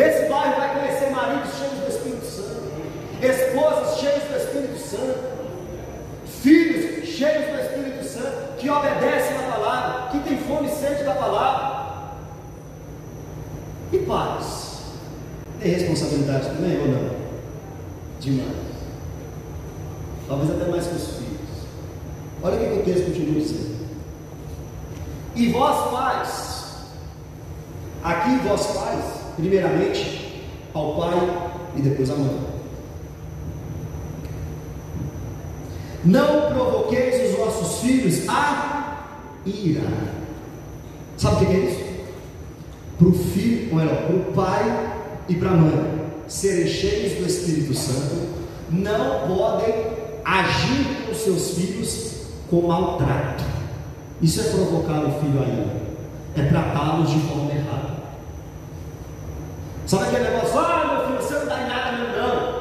Esse 0.00 0.30
bairro 0.30 0.56
vai 0.56 0.80
conhecer 0.80 1.10
maridos 1.10 1.50
cheios 1.58 1.74
do 1.74 1.88
Espírito 1.90 2.24
Santo, 2.24 2.72
esposas 3.20 3.98
cheias 3.98 4.22
do 4.22 4.36
Espírito 4.38 4.78
Santo, 4.78 5.18
filhos 6.26 7.06
cheios 7.06 7.44
do 7.44 7.60
Espírito 7.60 8.04
Santo, 8.04 8.56
que 8.56 8.70
obedecem 8.70 9.36
a 9.36 9.52
palavra, 9.52 10.08
que 10.08 10.20
têm 10.20 10.38
fome 10.38 10.68
e 10.68 10.70
sede 10.70 11.04
da 11.04 11.14
palavra. 11.14 11.80
E 13.92 13.98
pais? 13.98 14.80
Tem 15.60 15.72
responsabilidade 15.72 16.46
também 16.46 16.80
ou 16.80 16.88
não? 16.88 17.10
Demais. 18.20 18.56
Talvez 20.26 20.50
até 20.50 20.70
mais 20.70 20.86
que 20.86 20.94
os 20.94 21.08
filhos. 21.08 21.30
Olha 22.42 22.56
o 22.56 22.58
que 22.58 22.80
o 22.80 22.84
texto 22.84 23.04
continua 23.04 23.38
dizendo. 23.38 23.86
E 25.34 25.52
vós 25.52 25.90
pais, 25.90 26.74
aqui 28.02 28.36
vós 28.38 28.66
pais, 28.68 29.19
primeiramente 29.40 30.42
ao 30.72 30.96
pai 30.96 31.18
e 31.76 31.82
depois 31.82 32.10
à 32.10 32.16
mãe. 32.16 32.40
Não 36.04 36.52
provoqueis 36.52 37.30
os 37.30 37.38
vossos 37.38 37.80
filhos 37.80 38.28
a 38.28 39.06
ira. 39.44 39.82
Sabe 41.16 41.44
o 41.44 41.48
que 41.48 41.52
é 41.52 41.58
isso? 41.58 41.90
para 43.00 43.08
o 43.08 43.14
filho, 43.14 43.70
ou 43.70 43.78
melhor, 43.78 43.96
para 44.02 44.14
o 44.14 44.20
pai 44.34 44.92
e 45.26 45.34
para 45.34 45.50
a 45.50 45.54
mãe 45.54 46.00
serem 46.28 46.66
cheios 46.66 47.18
do 47.18 47.26
Espírito 47.26 47.74
Santo, 47.74 48.28
não 48.70 49.26
podem 49.26 49.74
agir 50.22 51.06
com 51.06 51.14
seus 51.14 51.52
filhos 51.52 52.26
com 52.50 52.68
maltrato. 52.68 53.42
Isso 54.20 54.40
é 54.42 54.44
provocar 54.44 55.00
o 55.00 55.18
filho 55.18 55.42
a 55.42 55.46
ira, 55.46 55.76
é 56.36 56.42
tratá-los 56.50 57.08
de 57.08 57.20
forma 57.20 57.49
errada. 59.90 59.96
Sabe 59.96 60.04
aquele 60.04 60.30
negócio? 60.30 60.58
Ah, 60.58 60.86
meu 60.86 61.06
filho, 61.06 61.22
você 61.22 61.34
não 61.34 61.46
dá 61.46 61.60
em 61.60 61.68
nada 61.68 61.92
meu 61.92 62.22
não. 62.22 62.60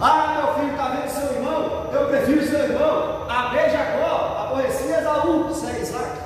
Ah, 0.00 0.34
meu 0.36 0.54
filho, 0.54 0.70
está 0.72 0.88
vendo 0.88 1.08
seu 1.08 1.36
irmão? 1.36 1.90
Eu 1.92 2.06
prefiro 2.08 2.44
seu 2.46 2.58
irmão. 2.58 3.26
A 3.28 3.48
B 3.48 3.70
Jacó, 3.70 4.46
aborreci 4.46 4.90
Esaú. 4.90 5.54
Segue 5.54 5.82
Isaac. 5.82 6.18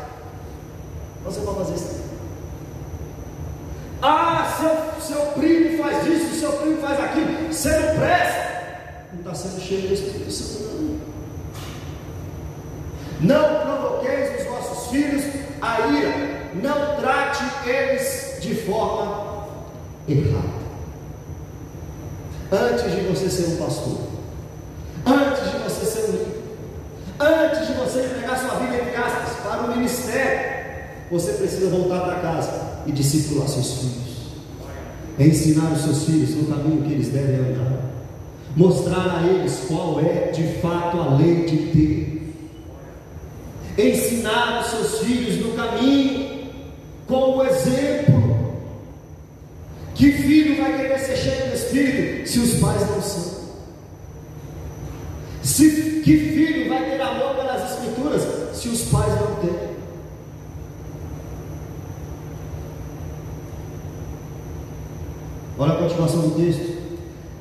Você 1.25 1.41
pode 1.41 1.59
fazer 1.59 1.75
isso. 1.75 1.97
Ah, 4.03 4.47
seu, 4.59 5.01
seu 5.01 5.27
primo 5.33 5.83
faz 5.83 6.07
isso, 6.07 6.41
seu 6.41 6.53
primo 6.53 6.81
faz 6.81 7.01
aquilo. 7.01 7.53
Você 7.53 7.71
não 7.71 7.97
presta. 7.99 8.47
Não 9.13 9.21
está 9.21 9.35
sendo 9.35 9.61
cheio 9.61 9.89
do 9.89 9.95
Espírito 9.95 10.31
Santo, 10.31 10.65
não. 10.75 11.01
Não 13.21 13.61
provoqueis 13.61 14.41
os 14.41 14.47
vossos 14.47 14.91
filhos 14.91 15.25
a 15.61 15.81
ira. 15.89 16.37
Não 16.55 16.97
trate 16.97 17.45
eles 17.69 18.39
de 18.41 18.55
forma 18.55 19.47
errada. 20.09 20.67
Antes 22.53 22.93
de 22.93 23.01
você 23.27 23.43
ser 23.43 23.55
um 23.55 23.57
pastor, 23.57 23.99
antes 25.05 25.51
de 25.51 25.59
você 25.59 25.85
ser 25.85 26.09
um 26.09 26.13
líder, 26.13 26.43
antes 27.19 27.67
de 27.67 27.73
você 27.75 28.01
entregar 28.01 28.39
sua 28.39 28.59
vida 28.61 28.77
em 28.77 28.95
aspas 28.95 29.37
para 29.43 29.63
o 29.63 29.77
ministério, 29.77 30.57
você 31.11 31.33
precisa 31.33 31.71
voltar 31.71 32.01
para 32.01 32.21
casa 32.21 32.83
e 32.87 32.93
discipular 32.93 33.49
seus 33.49 33.73
filhos. 33.79 34.07
ensinar 35.19 35.73
os 35.73 35.83
seus 35.83 36.05
filhos 36.05 36.31
no 36.37 36.55
caminho 36.55 36.83
que 36.83 36.93
eles 36.93 37.09
devem 37.09 37.37
andar. 37.37 37.81
Mostrar 38.55 39.19
a 39.19 39.27
eles 39.27 39.65
qual 39.67 40.01
é 40.01 40.31
de 40.31 40.61
fato 40.61 41.01
a 41.01 41.15
lei 41.17 41.47
de 41.47 41.57
Deus. 41.57 42.17
Ensinar 43.79 44.61
os 44.61 44.71
seus 44.71 45.01
filhos 45.01 45.45
no 45.45 45.53
caminho 45.55 46.51
com 47.07 47.39
o 47.39 47.45
exemplo. 47.45 48.26
Que 49.97 50.13
filho 50.13 50.63
vai 50.63 50.77
querer 50.77 50.99
ser 50.99 51.17
cheio 51.17 51.49
do 51.49 51.55
Espírito 51.55 52.29
se 52.29 52.39
os 52.39 52.61
pais 52.61 52.83
não 52.91 53.01
são? 53.01 53.37
Se, 55.43 56.03
que 56.05 56.19
filho 56.19 56.69
vai 56.69 56.85
ter 56.85 57.01
amor 57.01 57.35
pelas 57.35 57.73
Escrituras 57.73 58.23
se 58.55 58.69
os 58.69 58.83
pais 58.91 59.15
não 59.15 59.37
têm? 59.37 59.77
Olha 65.59 65.73
a 65.73 65.77
continuação 65.77 66.29
do 66.29 66.37
texto. 66.37 66.77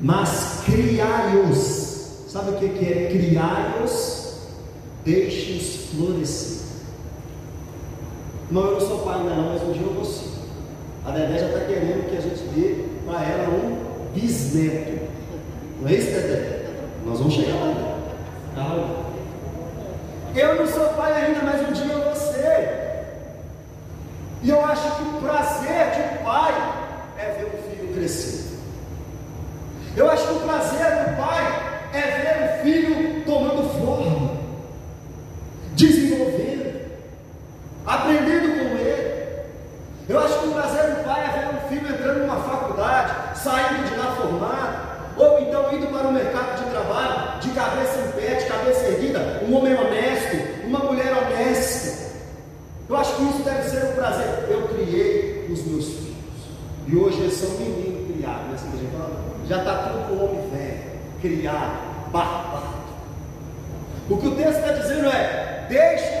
Mas 0.00 0.62
criai-os. 0.64 2.26
Sabe 2.28 2.52
o 2.52 2.58
que 2.58 2.66
é 2.66 3.08
criai-os? 3.10 4.38
Deixe-os 5.04 5.90
florescer. 5.90 6.66
Não, 8.50 8.62
eu 8.62 8.72
não 8.72 8.80
sou 8.80 8.98
pai 9.00 9.20
ainda 9.20 9.34
não, 9.34 9.52
mas 9.52 9.62
um 9.62 9.72
dia 9.72 9.82
eu 9.82 9.92
vou 9.92 10.04
sim. 10.04 10.35
A 11.06 11.10
Dedé 11.12 11.38
já 11.38 11.46
está 11.46 11.60
querendo 11.60 12.10
que 12.10 12.16
a 12.16 12.20
gente 12.20 12.42
dê 12.48 12.84
para 13.06 13.22
ela 13.22 13.48
um 13.48 14.12
bisneto. 14.12 14.98
Não 15.80 15.88
é 15.88 15.94
isso, 15.94 16.10
Dedé? 16.10 16.66
Nós 17.04 17.18
vamos 17.18 17.34
chegar 17.34 17.54
lá. 17.54 17.66
Né? 17.66 17.96
Calma. 18.56 19.06
Eu 20.34 20.56
não 20.56 20.66
sou 20.66 20.88
pai 20.90 21.12
ainda, 21.12 21.40
mas 21.42 21.68
um 21.68 21.72
dia 21.72 21.92
eu 21.92 22.04
vou 22.04 22.14
ser. 22.14 22.86
E 24.42 24.50
eu 24.50 24.64
acho 24.64 24.96
que 24.96 25.02
o 25.02 25.20
prazer 25.20 25.90
de 25.92 26.20
um 26.20 26.24
pai 26.24 26.54
é 27.18 27.30
ver 27.38 27.46
um 27.46 27.70
filho 27.70 27.94
crescer. 27.94 28.58
Eu 29.96 30.10
acho 30.10 30.26
que 30.26 30.34
o 30.34 30.40
prazer 30.40 30.86
do 30.86 31.16
pai 31.16 31.88
é 31.94 32.00
ver 32.00 32.44
o 32.44 32.62
filho 32.62 33.24
tomando 33.24 33.68
forma, 33.80 34.32
desenvolvendo, 35.74 36.90
aprendendo 37.86 38.58
com 38.58 38.76
ele. 38.76 39.06
Eu 40.06 40.20
acho 40.20 40.38
que 40.38 40.48
o 40.48 40.52
prazer 40.52 40.96
do 40.96 41.04
pai 41.04 41.24
é 41.24 41.28
ver 41.30 41.56
um 41.56 41.68
filho 41.68 41.94
entrando 41.94 42.20
numa 42.20 42.40
faculdade, 42.40 43.38
saindo 43.38 43.88
de 43.88 43.96
lá 43.96 44.15
formado, 44.28 44.96
ou 45.16 45.38
então 45.40 45.74
indo 45.74 45.86
para 45.86 46.08
o 46.08 46.12
mercado 46.12 46.64
de 46.64 46.70
trabalho, 46.70 47.40
de 47.40 47.50
cabeça 47.50 47.98
em 48.00 48.20
pé, 48.20 48.34
de 48.34 48.46
cabeça 48.46 48.86
erguida, 48.86 49.42
um 49.48 49.56
homem 49.56 49.74
honesto, 49.74 50.66
uma 50.66 50.80
mulher 50.80 51.12
honesta. 51.12 52.06
Eu 52.88 52.96
acho 52.96 53.16
que 53.16 53.22
isso 53.22 53.42
deve 53.42 53.68
ser 53.68 53.84
um 53.84 53.94
prazer. 53.94 54.46
Eu 54.48 54.68
criei 54.68 55.48
os 55.50 55.64
meus 55.64 55.86
filhos. 55.86 56.16
E 56.86 56.96
hoje 56.96 57.18
eles 57.20 57.34
são 57.34 57.50
meninos 57.58 58.14
criados, 58.14 58.46
né? 58.46 58.54
Assim 58.54 59.48
Já 59.48 59.58
está 59.58 59.74
tudo 59.74 60.08
com 60.08 60.24
homem 60.24 60.50
velho, 60.50 60.82
criado, 61.20 62.10
barbado. 62.12 62.76
O 64.08 64.16
que 64.18 64.28
o 64.28 64.36
texto 64.36 64.58
está 64.58 64.72
dizendo 64.72 65.08
é: 65.08 65.66
deixem 65.68 66.15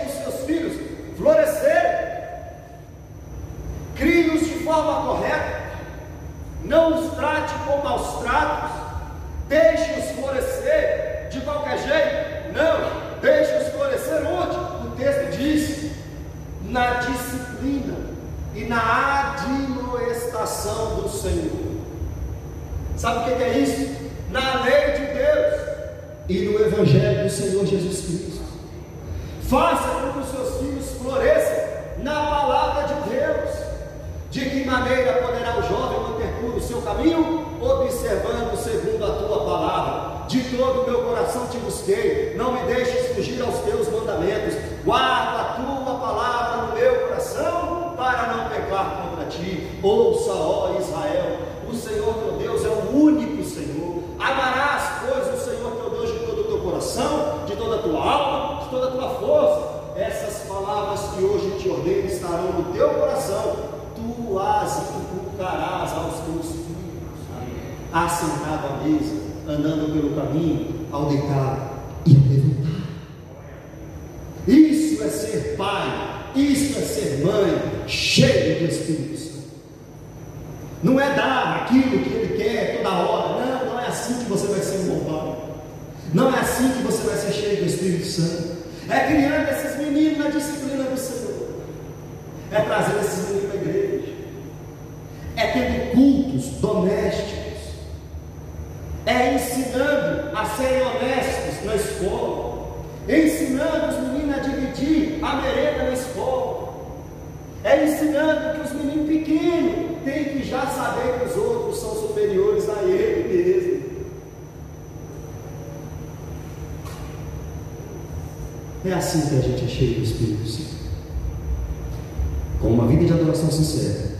adoração 123.26 123.50
sincera, 123.50 124.10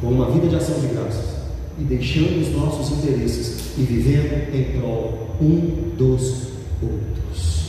com 0.00 0.08
uma 0.08 0.30
vida 0.30 0.48
de 0.48 0.56
ação 0.56 0.80
de 0.80 0.86
graças, 0.88 1.36
e 1.78 1.82
deixando 1.82 2.40
os 2.40 2.52
nossos 2.52 2.98
interesses 2.98 3.74
e 3.76 3.82
vivendo 3.82 4.54
em 4.54 4.78
prol 4.78 5.28
um 5.40 5.94
dos 5.96 6.48
outros. 6.82 7.68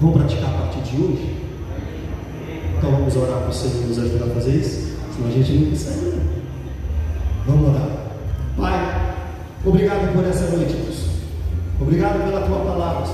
Vamos 0.00 0.16
praticar 0.16 0.54
a 0.54 0.58
partir 0.58 0.80
de 0.82 1.02
hoje? 1.02 1.36
Então 2.76 2.90
vamos 2.92 3.16
orar 3.16 3.40
para 3.40 3.50
o 3.50 3.52
Senhor 3.52 3.86
nos 3.86 3.98
ajudar 3.98 4.26
a 4.26 4.34
fazer 4.34 4.56
isso? 4.56 4.96
Senão 5.14 5.28
a 5.28 5.32
gente 5.32 5.52
não 5.52 5.70
consegue. 5.70 6.00
Não. 7.46 7.54
Vamos 7.54 7.68
orar. 7.70 7.88
Pai, 8.56 9.16
obrigado 9.64 10.12
por 10.14 10.24
essa 10.24 10.56
noite, 10.56 10.72
Deus. 10.72 11.08
Obrigado 11.80 12.24
pela 12.24 12.46
tua 12.46 12.58
palavra. 12.58 13.08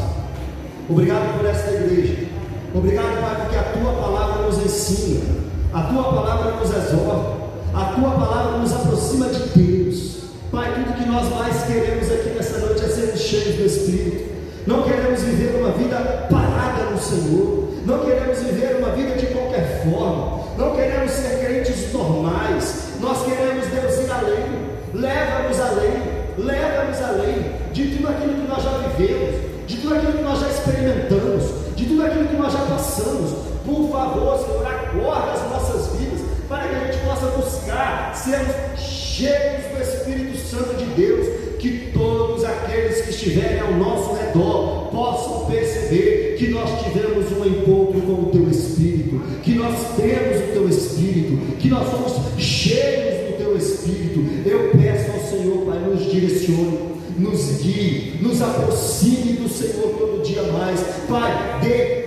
Obrigado 0.88 1.38
por 1.38 1.46
esta 1.46 1.70
igreja. 1.70 2.26
Obrigado, 2.74 3.20
Pai, 3.20 3.36
porque 3.42 3.56
a 3.56 3.62
tua 3.62 3.92
palavra 3.92 4.33
ensina, 4.64 5.24
a 5.72 5.82
tua 5.82 6.04
palavra 6.04 6.52
nos 6.52 6.70
exorta, 6.70 7.44
a 7.74 7.84
tua 7.94 8.10
palavra 8.10 8.58
nos 8.58 8.72
aproxima 8.72 9.28
de 9.28 9.40
Deus. 9.58 10.14
Pai, 10.50 10.72
tudo 10.74 10.96
que 10.96 11.08
nós 11.08 11.28
mais 11.30 11.64
queremos 11.64 12.10
aqui 12.10 12.30
nessa 12.30 12.58
noite 12.58 12.84
é 12.84 12.88
ser 12.88 13.16
cheios 13.16 13.56
do 13.56 13.66
Espírito. 13.66 14.34
Não 14.66 14.82
queremos 14.82 15.20
viver 15.20 15.60
uma 15.60 15.72
vida 15.72 16.28
parada 16.30 16.90
no 16.90 16.98
Senhor. 16.98 17.74
Não 17.84 17.98
queremos 18.04 18.38
viver 18.38 18.76
uma 18.76 18.90
vida 18.90 19.16
de 19.16 19.26
qualquer 19.26 19.84
forma. 19.84 20.44
Não 20.56 20.74
queremos 20.74 21.10
ser 21.10 21.44
crentes 21.44 21.92
normais. 21.92 22.92
Nós 23.00 23.24
queremos 23.24 23.66
Deus 23.66 23.98
ir 23.98 24.10
além. 24.10 24.64
Leva-nos 24.94 25.60
além. 25.60 26.24
Leva-nos 26.38 27.02
além 27.02 27.64
de 27.72 27.96
tudo 27.96 28.08
aquilo 28.08 28.34
que 28.34 28.48
nós 28.48 28.62
já 28.62 28.70
vivemos, 28.78 29.34
de 29.66 29.76
tudo 29.78 29.94
aquilo 29.94 30.12
que 30.12 30.22
nós 30.22 30.40
já 30.40 30.48
experimentamos, 30.48 31.63
de 31.84 31.90
tudo 31.90 32.02
aquilo 32.04 32.28
que 32.28 32.36
nós 32.36 32.52
já 32.52 32.60
passamos. 32.60 33.30
Por 33.64 33.90
favor, 33.90 34.38
Senhor, 34.38 34.66
acorda 34.66 35.32
as 35.32 35.50
nossas 35.50 35.98
vidas 35.98 36.20
para 36.48 36.68
que 36.68 36.74
a 36.74 36.78
gente 36.86 37.04
possa 37.04 37.26
buscar 37.26 38.14
sermos 38.14 38.80
cheios 38.80 39.64
do 39.72 39.82
Espírito 39.82 40.38
Santo 40.38 40.74
de 40.76 40.84
Deus 40.86 41.28
que 41.58 41.90
todos 41.92 42.44
aqueles 42.44 43.02
que 43.02 43.10
estiverem 43.10 43.60
ao 43.60 43.72
nosso 43.72 44.14
redor 44.14 44.88
possam 44.90 45.46
perceber 45.46 46.36
que 46.38 46.48
nós 46.48 46.68
tivemos 46.82 47.32
um 47.32 47.44
encontro 47.46 48.00
com 48.02 48.12
o 48.12 48.30
Teu 48.30 48.48
Espírito, 48.50 49.20
que 49.42 49.54
nós 49.54 49.74
temos 49.96 50.48
o 50.48 50.52
Teu 50.52 50.68
Espírito, 50.68 51.56
que 51.58 51.68
nós 51.68 51.90
somos 51.90 52.12
cheios 52.38 53.30
do 53.30 53.38
Teu 53.38 53.56
Espírito. 53.56 54.20
Eu 54.46 54.70
peço 54.72 55.10
ao 55.12 55.20
Senhor, 55.20 55.64
Pai, 55.64 55.78
nos 55.78 56.10
direcione, 56.10 56.93
nos 57.18 57.62
guie, 57.62 58.18
nos 58.20 58.42
aproxime 58.42 59.34
do 59.34 59.48
Senhor 59.48 59.94
todo 59.98 60.22
dia 60.22 60.42
mais. 60.44 60.80
Pai, 61.08 61.60
dê 61.62 62.04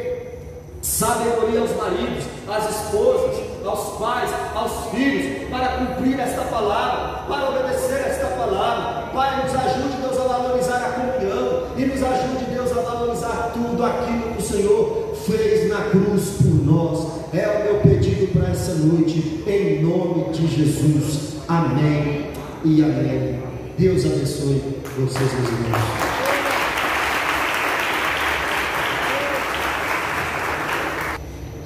sabedoria 0.81 1.61
aos 1.61 1.75
maridos, 1.75 2.25
às 2.47 2.69
esposas, 2.69 3.37
aos 3.65 3.99
pais, 3.99 4.29
aos 4.55 4.91
filhos, 4.91 5.49
para 5.49 5.67
cumprir 5.77 6.19
esta 6.19 6.41
palavra, 6.43 7.23
para 7.27 7.49
obedecer 7.49 8.05
esta 8.07 8.27
palavra. 8.27 9.11
Pai, 9.13 9.43
nos 9.43 9.55
ajude, 9.55 9.97
Deus, 10.01 10.17
a 10.19 10.23
valorizar 10.23 10.77
a 10.77 10.91
comunhão 10.91 11.63
e 11.77 11.85
nos 11.85 12.03
ajude, 12.03 12.45
Deus, 12.53 12.71
a 12.71 12.81
valorizar 12.81 13.51
tudo 13.53 13.83
aquilo 13.83 14.33
que 14.33 14.41
o 14.41 14.45
Senhor 14.45 15.15
fez 15.25 15.69
na 15.69 15.81
cruz 15.89 16.37
por 16.41 16.65
nós. 16.65 17.07
É 17.33 17.47
o 17.47 17.63
meu 17.63 17.81
pedido 17.81 18.27
para 18.33 18.51
essa 18.51 18.73
noite, 18.75 19.43
em 19.45 19.83
nome 19.83 20.31
de 20.31 20.47
Jesus. 20.47 21.33
Amém 21.47 22.31
e 22.63 22.81
amém. 22.81 23.39
Deus 23.77 24.05
abençoe 24.05 24.76
vocês, 24.97 25.31
meus 25.33 25.49
irmãos. 25.51 26.17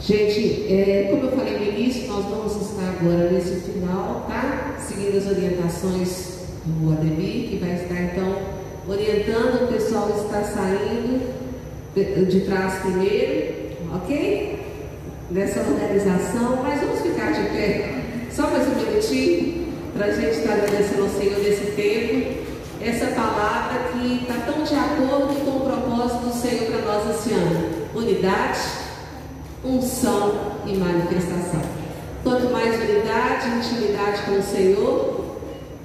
Gente, 0.01 0.73
é, 0.73 1.07
como 1.09 1.25
eu 1.25 1.31
falei 1.31 1.57
no 1.59 1.79
início, 1.79 2.07
nós 2.07 2.25
vamos 2.25 2.55
estar 2.57 2.89
agora 2.89 3.31
nesse 3.31 3.61
final, 3.71 4.25
tá? 4.27 4.75
Seguindo 4.77 5.17
as 5.17 5.27
orientações 5.27 6.41
do 6.65 6.91
Ademir, 6.91 7.49
que 7.49 7.59
vai 7.61 7.75
estar 7.75 8.01
então 8.01 8.37
orientando 8.87 9.63
o 9.63 9.67
pessoal 9.67 10.07
que 10.07 10.19
está 10.19 10.43
saindo 10.43 11.33
de, 11.95 12.25
de 12.25 12.41
trás 12.41 12.81
primeiro, 12.81 13.77
ok? 13.95 14.59
Nessa 15.29 15.61
organização, 15.61 16.61
mas 16.63 16.81
vamos 16.81 16.99
ficar 16.99 17.31
de 17.31 17.49
pé 17.49 18.01
só 18.29 18.47
mais 18.47 18.67
um 18.67 18.75
minutinho 18.75 19.67
para 19.95 20.07
a 20.07 20.11
gente 20.11 20.39
estar 20.39 20.53
agradecendo 20.53 21.03
ao 21.03 21.09
Senhor 21.09 21.39
nesse 21.39 21.71
tempo, 21.71 22.20
que 24.01 24.23
está 24.23 24.33
tão 24.51 24.63
de 24.63 24.73
acordo 24.73 25.45
com 25.45 25.57
o 25.57 25.59
propósito 25.61 26.25
do 26.25 26.33
Senhor 26.33 26.71
para 26.71 26.81
nós 26.81 27.15
esse 27.15 27.33
ano: 27.33 27.87
unidade 27.93 28.59
unção 29.63 30.33
e 30.65 30.75
manifestação. 30.75 31.61
Quanto 32.23 32.51
mais 32.51 32.75
unidade 32.75 33.47
e 33.47 33.57
intimidade 33.59 34.21
com 34.23 34.39
o 34.39 34.43
Senhor, 34.43 35.25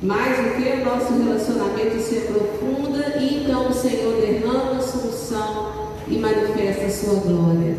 mais 0.02 0.38
o 0.38 0.50
que 0.54 0.68
o 0.68 0.84
nosso 0.84 1.12
relacionamento 1.12 2.00
se 2.00 2.18
aprofunda 2.18 3.18
e 3.18 3.42
então 3.42 3.68
o 3.68 3.74
Senhor 3.74 4.20
derrama 4.20 4.78
a 4.78 4.82
sua 4.82 5.10
unção 5.10 5.72
e 6.08 6.18
manifesta 6.18 6.86
a 6.86 6.90
sua 6.90 7.20
glória. 7.20 7.76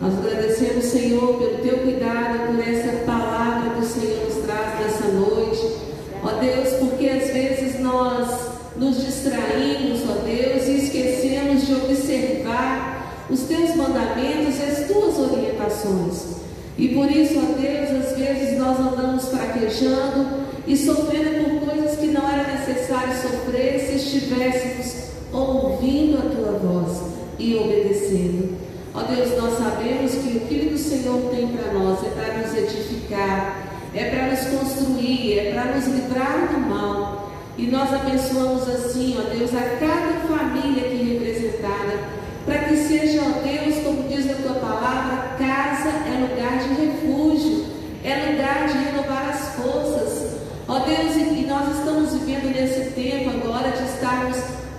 Nós 0.00 0.12
agradecemos, 0.18 0.84
Senhor, 0.84 1.38
pelo 1.38 1.58
teu 1.58 1.78
cuidado, 1.78 2.46
por 2.46 2.68
essa 2.68 3.04
palavra 3.06 3.70
que 3.70 3.80
o 3.80 3.88
Senhor 3.88 4.24
nos 4.26 4.44
traz 4.44 4.78
nessa 4.80 5.08
noite. 5.08 5.76
Ó 6.22 6.32
Deus, 6.40 6.68
porque 6.80 7.08
às 7.08 7.30
vezes 7.30 7.80
nós 7.80 8.55
nos 8.78 9.04
distraímos, 9.04 10.00
ó 10.08 10.24
Deus, 10.24 10.66
e 10.66 10.84
esquecemos 10.84 11.66
de 11.66 11.74
observar 11.74 13.26
os 13.30 13.40
teus 13.40 13.74
mandamentos 13.74 14.58
e 14.58 14.62
as 14.62 14.86
tuas 14.86 15.18
orientações. 15.18 16.36
E 16.78 16.88
por 16.88 17.10
isso, 17.10 17.38
ó 17.38 17.60
Deus, 17.60 18.06
às 18.06 18.18
vezes 18.18 18.58
nós 18.58 18.78
andamos 18.78 19.28
fraquejando 19.28 20.46
e 20.66 20.76
sofrendo 20.76 21.60
por 21.60 21.70
coisas 21.70 21.98
que 21.98 22.06
não 22.08 22.28
era 22.28 22.52
necessário 22.52 23.14
sofrer 23.14 23.80
se 23.80 23.96
estivéssemos 23.96 25.06
ouvindo 25.32 26.18
a 26.18 26.30
tua 26.30 26.58
voz 26.58 27.02
e 27.38 27.54
obedecendo. 27.54 28.56
Ó 28.94 29.02
Deus, 29.02 29.36
nós 29.38 29.58
sabemos 29.58 30.12
que 30.12 30.38
aquilo 30.38 30.68
que 30.68 30.74
o 30.74 30.78
Senhor 30.78 31.30
tem 31.30 31.48
para 31.48 31.72
nós 31.72 31.98
é 32.04 32.08
para 32.10 32.38
nos 32.38 32.56
edificar, 32.56 33.68
é 33.94 34.10
para 34.10 34.28
nos 34.28 34.40
construir, 34.46 35.38
é 35.38 35.52
para 35.52 35.76
nos 35.76 35.86
livrar 35.86 36.48
do 36.52 36.60
mal. 36.60 37.15
E 37.58 37.66
nós 37.68 37.92
abençoamos 37.92 38.68
assim, 38.68 39.16
ó 39.18 39.34
Deus, 39.34 39.50
a 39.54 39.62
cada 39.78 40.20
família 40.28 40.86
aqui 40.86 41.14
representada 41.14 42.16
para 42.44 42.58
que 42.60 42.76
seja, 42.76 43.22
ó 43.22 43.40
Deus, 43.42 43.82
como 43.82 44.08
diz 44.08 44.30
a 44.30 44.34
tua 44.34 44.54
palavra, 44.54 45.36
casa 45.36 45.88
é 45.88 46.18
lugar 46.20 46.58
de 46.58 46.68
refúgio, 46.80 47.66
é 48.04 48.30
lugar 48.30 48.68
de 48.68 48.78
renovar 48.78 49.30
as 49.30 49.56
forças. 49.56 50.36
Ó 50.68 50.78
Deus, 50.80 51.16
e 51.16 51.46
nós 51.46 51.78
estamos 51.78 52.12
vivendo 52.12 52.54
nesse 52.54 52.90
tempo 52.90 53.30
agora 53.30 53.70
de 53.70 53.84
estarmos 53.84 54.36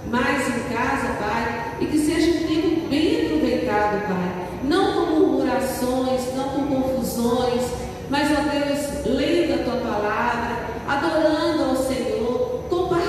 mais 0.10 0.48
em 0.48 0.74
casa, 0.74 1.14
Pai, 1.20 1.74
e 1.82 1.86
que 1.88 1.98
seja 1.98 2.32
um 2.32 2.48
tempo 2.48 2.88
bem 2.90 3.26
aproveitado, 3.26 4.08
Pai. 4.08 4.48
Não 4.64 4.94
com 4.94 5.12
murmurações, 5.14 6.22
não 6.36 6.49
com 6.49 6.68
confusões, 6.68 7.64
mas, 8.10 8.30
ó 8.32 8.41
Deus, 8.49 9.06
lendo 9.06 9.56
a 9.56 9.64
tua 9.64 9.82
palavra, 9.82 10.68
adorando 10.88 11.64
ao 11.64 11.76
Senhor, 11.76 11.97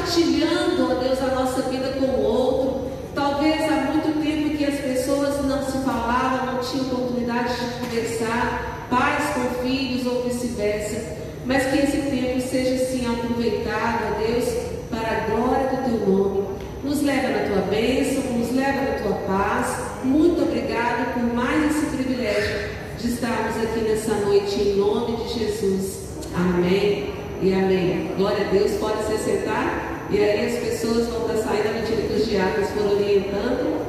compartilhando, 0.08 0.90
ó 0.90 0.94
Deus, 0.94 1.18
a 1.20 1.34
nossa 1.34 1.62
vida 1.62 1.88
com 1.98 2.06
o 2.06 2.22
outro. 2.22 2.88
Talvez 3.14 3.62
há 3.64 3.92
muito 3.92 4.22
tempo 4.22 4.56
que 4.56 4.64
as 4.64 4.80
pessoas 4.80 5.44
não 5.44 5.62
se 5.62 5.78
falavam, 5.84 6.54
não 6.54 6.60
tinham 6.60 6.86
oportunidade 6.86 7.54
de 7.54 7.78
conversar, 7.78 8.86
pais 8.88 9.24
com 9.34 9.62
filhos 9.62 10.06
ou 10.06 10.24
vice-versa. 10.24 11.18
Mas 11.44 11.64
que 11.66 11.78
esse 11.78 11.98
tempo 12.10 12.40
seja 12.40 12.82
assim 12.82 13.06
aproveitado, 13.06 14.14
ó 14.14 14.26
Deus, 14.26 14.44
para 14.90 15.08
a 15.08 15.20
glória 15.28 15.68
do 15.68 15.84
teu 15.84 16.08
nome. 16.08 16.48
Nos 16.82 17.02
leva 17.02 17.28
na 17.28 17.48
tua 17.48 17.62
bênção, 17.62 18.32
nos 18.32 18.54
leva 18.54 18.80
na 18.80 18.98
tua 19.02 19.14
paz. 19.26 20.04
Muito 20.04 20.42
obrigado 20.42 21.12
por 21.14 21.34
mais 21.34 21.76
esse 21.76 21.86
privilégio 21.96 22.70
de 22.98 23.08
estarmos 23.08 23.56
aqui 23.62 23.80
nessa 23.80 24.14
noite 24.14 24.58
em 24.58 24.76
nome 24.76 25.16
de 25.16 25.38
Jesus. 25.38 26.08
Amém 26.34 27.12
e 27.42 27.52
amém. 27.52 28.12
Glória 28.16 28.46
a 28.46 28.50
Deus, 28.50 28.72
pode 28.72 29.02
se 29.04 29.18
sentar. 29.18 29.87
E 30.10 30.18
aí 30.18 30.46
as 30.46 30.58
pessoas 30.64 31.06
vão 31.08 31.26
estar 31.26 31.50
saindo 31.50 31.68
à 31.68 31.72
medida 31.72 32.02
que 32.02 32.14
os 32.14 32.26
diáconos 32.26 32.70
foram 32.70 32.92
orientando. 32.92 33.86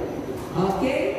Ok? 0.58 1.19